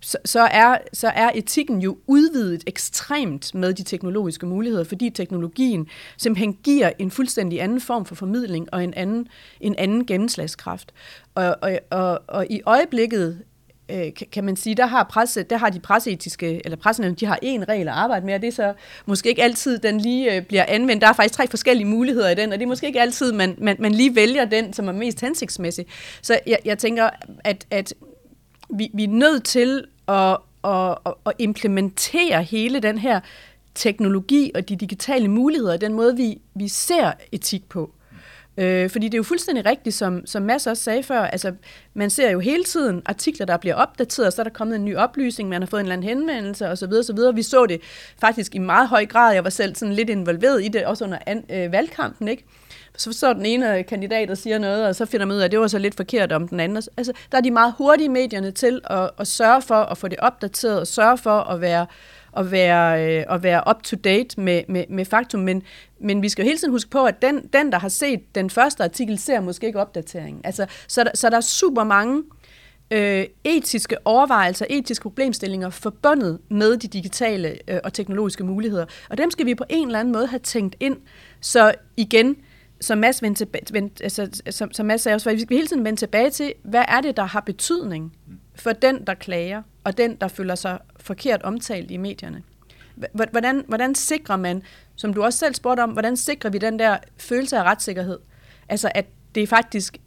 så, 0.00 0.18
så, 0.24 0.40
er, 0.40 0.78
så 0.92 1.08
er 1.08 1.30
etikken 1.34 1.80
jo 1.80 1.98
udvidet 2.06 2.64
ekstremt 2.66 3.54
med 3.54 3.74
de 3.74 3.82
teknologiske 3.82 4.46
muligheder, 4.46 4.84
fordi 4.84 5.10
teknologien 5.10 5.86
simpelthen 6.16 6.58
giver 6.62 6.90
en 6.98 7.10
fuldstændig 7.10 7.62
anden 7.62 7.80
form 7.80 8.04
for 8.04 8.14
formidling 8.14 8.68
og 8.74 8.84
en 8.84 8.94
anden, 8.94 9.28
en 9.60 9.74
anden 9.78 10.06
gennemslagskraft. 10.06 10.92
Og, 11.34 11.56
og, 11.62 11.78
og, 11.90 12.20
og 12.28 12.46
i 12.50 12.60
øjeblikket 12.66 13.42
øh, 13.90 14.12
kan 14.32 14.44
man 14.44 14.56
sige, 14.56 14.74
der 14.74 14.86
har, 14.86 15.04
presse, 15.04 15.42
der 15.42 15.56
har 15.56 15.70
de 15.70 15.80
presseetiske, 15.80 16.60
eller 16.64 16.76
pressenævn, 16.76 17.14
de 17.14 17.26
har 17.26 17.38
én 17.44 17.64
regel 17.68 17.88
at 17.88 17.94
arbejde 17.94 18.26
med, 18.26 18.34
og 18.34 18.40
det 18.40 18.48
er 18.48 18.52
så 18.52 18.74
måske 19.06 19.28
ikke 19.28 19.42
altid, 19.42 19.78
den 19.78 20.00
lige 20.00 20.36
øh, 20.36 20.42
bliver 20.42 20.64
anvendt. 20.68 21.02
Der 21.02 21.08
er 21.08 21.12
faktisk 21.12 21.34
tre 21.34 21.46
forskellige 21.46 21.86
muligheder 21.86 22.30
i 22.30 22.34
den, 22.34 22.52
og 22.52 22.58
det 22.58 22.64
er 22.64 22.68
måske 22.68 22.86
ikke 22.86 23.00
altid, 23.00 23.32
man, 23.32 23.54
man, 23.58 23.76
man 23.78 23.92
lige 23.92 24.14
vælger 24.14 24.44
den, 24.44 24.72
som 24.72 24.88
er 24.88 24.92
mest 24.92 25.20
hensigtsmæssig. 25.20 25.86
Så 26.22 26.38
jeg, 26.46 26.58
jeg 26.64 26.78
tænker, 26.78 27.10
at, 27.44 27.66
at 27.70 27.94
vi, 28.72 28.90
vi 28.94 29.04
er 29.04 29.08
nødt 29.08 29.44
til 29.44 29.84
at, 30.08 30.36
at, 30.64 30.96
at 31.26 31.32
implementere 31.38 32.42
hele 32.42 32.80
den 32.80 32.98
her 32.98 33.20
teknologi 33.74 34.50
og 34.54 34.68
de 34.68 34.76
digitale 34.76 35.28
muligheder, 35.28 35.76
den 35.76 35.94
måde, 35.94 36.16
vi, 36.16 36.40
vi 36.54 36.68
ser 36.68 37.12
etik 37.32 37.68
på. 37.68 37.90
Øh, 38.56 38.90
fordi 38.90 39.06
det 39.06 39.14
er 39.14 39.18
jo 39.18 39.22
fuldstændig 39.22 39.66
rigtigt, 39.66 39.94
som, 39.94 40.26
som 40.26 40.42
Mads 40.42 40.66
også 40.66 40.82
sagde 40.82 41.02
før, 41.02 41.20
altså 41.20 41.52
man 41.94 42.10
ser 42.10 42.30
jo 42.30 42.40
hele 42.40 42.64
tiden 42.64 43.02
artikler, 43.06 43.46
der 43.46 43.56
bliver 43.56 43.74
opdateret, 43.74 44.26
og 44.26 44.32
så 44.32 44.42
er 44.42 44.44
der 44.44 44.50
kommet 44.50 44.76
en 44.76 44.84
ny 44.84 44.96
oplysning, 44.96 45.48
man 45.48 45.62
har 45.62 45.66
fået 45.66 45.80
en 45.80 45.86
eller 45.86 45.96
anden 45.96 46.08
henvendelse 46.08 46.68
osv. 46.68 46.92
osv. 46.92 47.36
Vi 47.36 47.42
så 47.42 47.66
det 47.66 47.80
faktisk 48.20 48.54
i 48.54 48.58
meget 48.58 48.88
høj 48.88 49.06
grad, 49.06 49.34
jeg 49.34 49.44
var 49.44 49.50
selv 49.50 49.74
sådan 49.74 49.94
lidt 49.94 50.10
involveret 50.10 50.64
i 50.64 50.68
det, 50.68 50.84
også 50.84 51.04
under 51.04 51.18
an, 51.26 51.44
øh, 51.50 51.72
valgkampen, 51.72 52.28
ikke? 52.28 52.44
Så 53.00 53.12
så 53.12 53.32
den 53.32 53.46
ene 53.46 53.82
kandidat, 53.82 54.30
og 54.30 54.38
siger 54.38 54.58
noget, 54.58 54.86
og 54.86 54.94
så 54.94 55.06
finder 55.06 55.26
man 55.26 55.36
ud 55.36 55.40
af, 55.40 55.44
at 55.44 55.50
det 55.50 55.60
var 55.60 55.66
så 55.66 55.78
lidt 55.78 55.94
forkert 55.94 56.32
om 56.32 56.48
den 56.48 56.60
anden. 56.60 56.76
Altså, 56.96 57.12
der 57.32 57.38
er 57.38 57.42
de 57.42 57.50
meget 57.50 57.74
hurtige 57.78 58.08
medierne 58.08 58.50
til 58.50 58.80
at, 58.84 59.10
at 59.18 59.26
sørge 59.26 59.62
for 59.62 59.74
at 59.74 59.98
få 59.98 60.08
det 60.08 60.18
opdateret, 60.18 60.80
og 60.80 60.86
sørge 60.86 61.18
for 61.18 61.40
at 61.40 61.60
være 61.60 61.86
at 62.36 62.50
være, 62.50 63.18
øh, 63.18 63.24
at 63.28 63.42
være 63.42 63.62
up 63.70 63.82
to 63.82 63.96
date 63.96 64.40
med, 64.40 64.62
med, 64.68 64.84
med 64.88 65.04
faktum, 65.04 65.40
men, 65.40 65.62
men 66.00 66.22
vi 66.22 66.28
skal 66.28 66.42
jo 66.42 66.46
hele 66.46 66.58
tiden 66.58 66.72
huske 66.72 66.90
på, 66.90 67.04
at 67.04 67.22
den, 67.22 67.48
den, 67.52 67.72
der 67.72 67.78
har 67.78 67.88
set 67.88 68.34
den 68.34 68.50
første 68.50 68.84
artikel, 68.84 69.18
ser 69.18 69.40
måske 69.40 69.66
ikke 69.66 69.80
opdateringen. 69.80 70.40
Altså, 70.44 70.66
så, 70.88 71.04
der, 71.04 71.10
så 71.14 71.30
der 71.30 71.36
er 71.36 71.40
super 71.40 71.84
mange 71.84 72.22
øh, 72.90 73.26
etiske 73.44 73.96
overvejelser, 74.04 74.66
etiske 74.70 75.02
problemstillinger 75.02 75.70
forbundet 75.70 76.38
med 76.48 76.76
de 76.76 76.88
digitale 76.88 77.58
øh, 77.68 77.78
og 77.84 77.92
teknologiske 77.92 78.44
muligheder. 78.44 78.86
Og 79.10 79.18
dem 79.18 79.30
skal 79.30 79.46
vi 79.46 79.54
på 79.54 79.64
en 79.68 79.88
eller 79.88 80.00
anden 80.00 80.12
måde 80.12 80.26
have 80.26 80.40
tænkt 80.40 80.76
ind. 80.80 80.96
Så 81.40 81.74
igen, 81.96 82.36
som 82.80 82.98
Mads, 82.98 83.22
vendte 83.22 83.40
tilbage, 83.40 83.72
vendte, 83.72 84.04
altså, 84.04 84.42
som, 84.50 84.72
som 84.72 84.86
Mads 84.86 85.00
sagde 85.00 85.14
også, 85.14 85.30
vi 85.30 85.40
skal 85.40 85.56
hele 85.56 85.66
tiden 85.66 85.84
vende 85.84 86.00
tilbage 86.00 86.30
til, 86.30 86.52
hvad 86.62 86.84
er 86.88 87.00
det, 87.00 87.16
der 87.16 87.24
har 87.24 87.40
betydning 87.40 88.16
for 88.54 88.72
den, 88.72 89.04
der 89.06 89.14
klager, 89.14 89.62
og 89.84 89.98
den, 89.98 90.16
der 90.16 90.28
føler 90.28 90.54
sig 90.54 90.78
forkert 91.00 91.42
omtalt 91.42 91.90
i 91.90 91.96
medierne. 91.96 92.42
Hvordan, 93.12 93.64
hvordan 93.68 93.94
sikrer 93.94 94.36
man, 94.36 94.62
som 94.96 95.14
du 95.14 95.22
også 95.22 95.38
selv 95.38 95.54
spurgte 95.54 95.80
om, 95.80 95.90
hvordan 95.90 96.16
sikrer 96.16 96.50
vi 96.50 96.58
den 96.58 96.78
der 96.78 96.98
følelse 97.16 97.58
af 97.58 97.62
retssikkerhed? 97.62 98.18
Altså, 98.68 98.90
at 98.94 99.06
det 99.34 99.48
faktisk, 99.48 99.98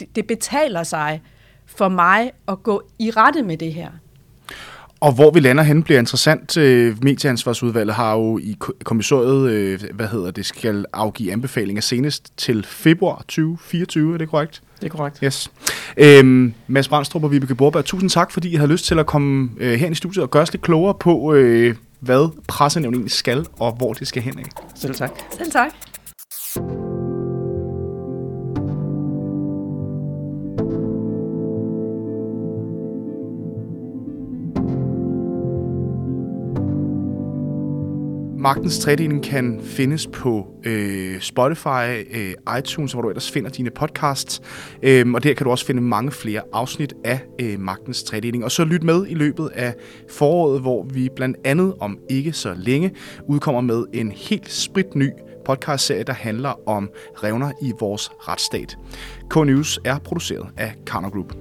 det, 0.00 0.16
det 0.16 0.26
betaler 0.26 0.82
sig 0.82 1.22
for 1.66 1.88
mig 1.88 2.32
at 2.48 2.62
gå 2.62 2.82
i 2.98 3.10
rette 3.10 3.42
med 3.42 3.56
det 3.56 3.74
her. 3.74 3.90
Og 5.00 5.12
hvor 5.12 5.30
vi 5.30 5.40
lander 5.40 5.62
hen 5.62 5.82
bliver 5.82 5.98
interessant. 5.98 6.56
Medieansvarsudvalget 7.02 7.94
har 7.94 8.14
jo 8.14 8.38
i 8.38 8.56
kommissoriet, 8.84 9.50
øh, 9.50 9.80
hvad 9.94 10.06
hedder 10.06 10.30
det, 10.30 10.46
skal 10.46 10.84
afgive 10.92 11.32
anbefalinger 11.32 11.82
senest 11.82 12.32
til 12.36 12.66
februar 12.68 13.16
2024, 13.16 14.14
er 14.14 14.18
det 14.18 14.28
korrekt? 14.28 14.62
Det 14.80 14.86
er 14.86 14.96
korrekt. 14.96 15.18
Yes. 15.24 15.50
Øhm, 15.96 16.54
Mads 16.66 16.88
Brandstrup 16.88 17.24
og 17.24 17.30
Vibeke 17.30 17.54
Borberg, 17.54 17.84
tusind 17.84 18.10
tak, 18.10 18.30
fordi 18.30 18.52
I 18.52 18.54
har 18.54 18.66
lyst 18.66 18.84
til 18.84 18.98
at 18.98 19.06
komme 19.06 19.50
øh, 19.58 19.72
her 19.78 19.90
i 19.90 19.94
studiet 19.94 20.22
og 20.22 20.30
gøre 20.30 20.42
os 20.42 20.52
lidt 20.52 20.62
klogere 20.62 20.94
på, 20.94 21.34
øh, 21.34 21.74
hvad 22.00 22.32
pressenævningen 22.46 23.08
skal, 23.08 23.46
og 23.58 23.72
hvor 23.72 23.92
det 23.92 24.08
skal 24.08 24.22
hen 24.22 24.38
af. 24.38 24.44
Selv 24.74 24.94
tak. 24.94 25.10
Selv 25.38 25.50
tak. 25.50 25.89
Magtens 38.40 38.78
tredeling 38.78 39.24
kan 39.24 39.60
findes 39.64 40.06
på 40.06 40.46
øh, 40.64 41.20
Spotify, 41.20 42.04
øh, 42.10 42.58
iTunes, 42.58 42.92
hvor 42.92 43.02
du 43.02 43.08
ellers 43.08 43.30
finder 43.30 43.50
dine 43.50 43.70
podcasts. 43.70 44.42
Øh, 44.82 45.12
og 45.12 45.24
der 45.24 45.34
kan 45.34 45.44
du 45.44 45.50
også 45.50 45.66
finde 45.66 45.82
mange 45.82 46.10
flere 46.10 46.42
afsnit 46.52 46.94
af 47.04 47.20
øh, 47.40 47.60
Magtens 47.60 48.02
tredeling. 48.02 48.44
Og 48.44 48.50
så 48.50 48.64
lyt 48.64 48.82
med 48.82 49.06
i 49.08 49.14
løbet 49.14 49.50
af 49.54 49.74
foråret, 50.10 50.60
hvor 50.60 50.82
vi 50.82 51.08
blandt 51.16 51.36
andet 51.44 51.74
om 51.80 51.98
ikke 52.10 52.32
så 52.32 52.54
længe 52.56 52.90
udkommer 53.28 53.60
med 53.60 53.84
en 53.92 54.12
helt 54.12 54.52
sprit 54.52 54.94
ny 54.94 55.10
podcastserie, 55.44 56.02
der 56.02 56.12
handler 56.12 56.68
om 56.68 56.90
revner 57.24 57.52
i 57.62 57.72
vores 57.80 58.10
retsstat. 58.28 58.78
K-News 59.34 59.78
er 59.84 59.98
produceret 59.98 60.46
af 60.56 60.74
Karner 60.86 61.10
Group. 61.10 61.34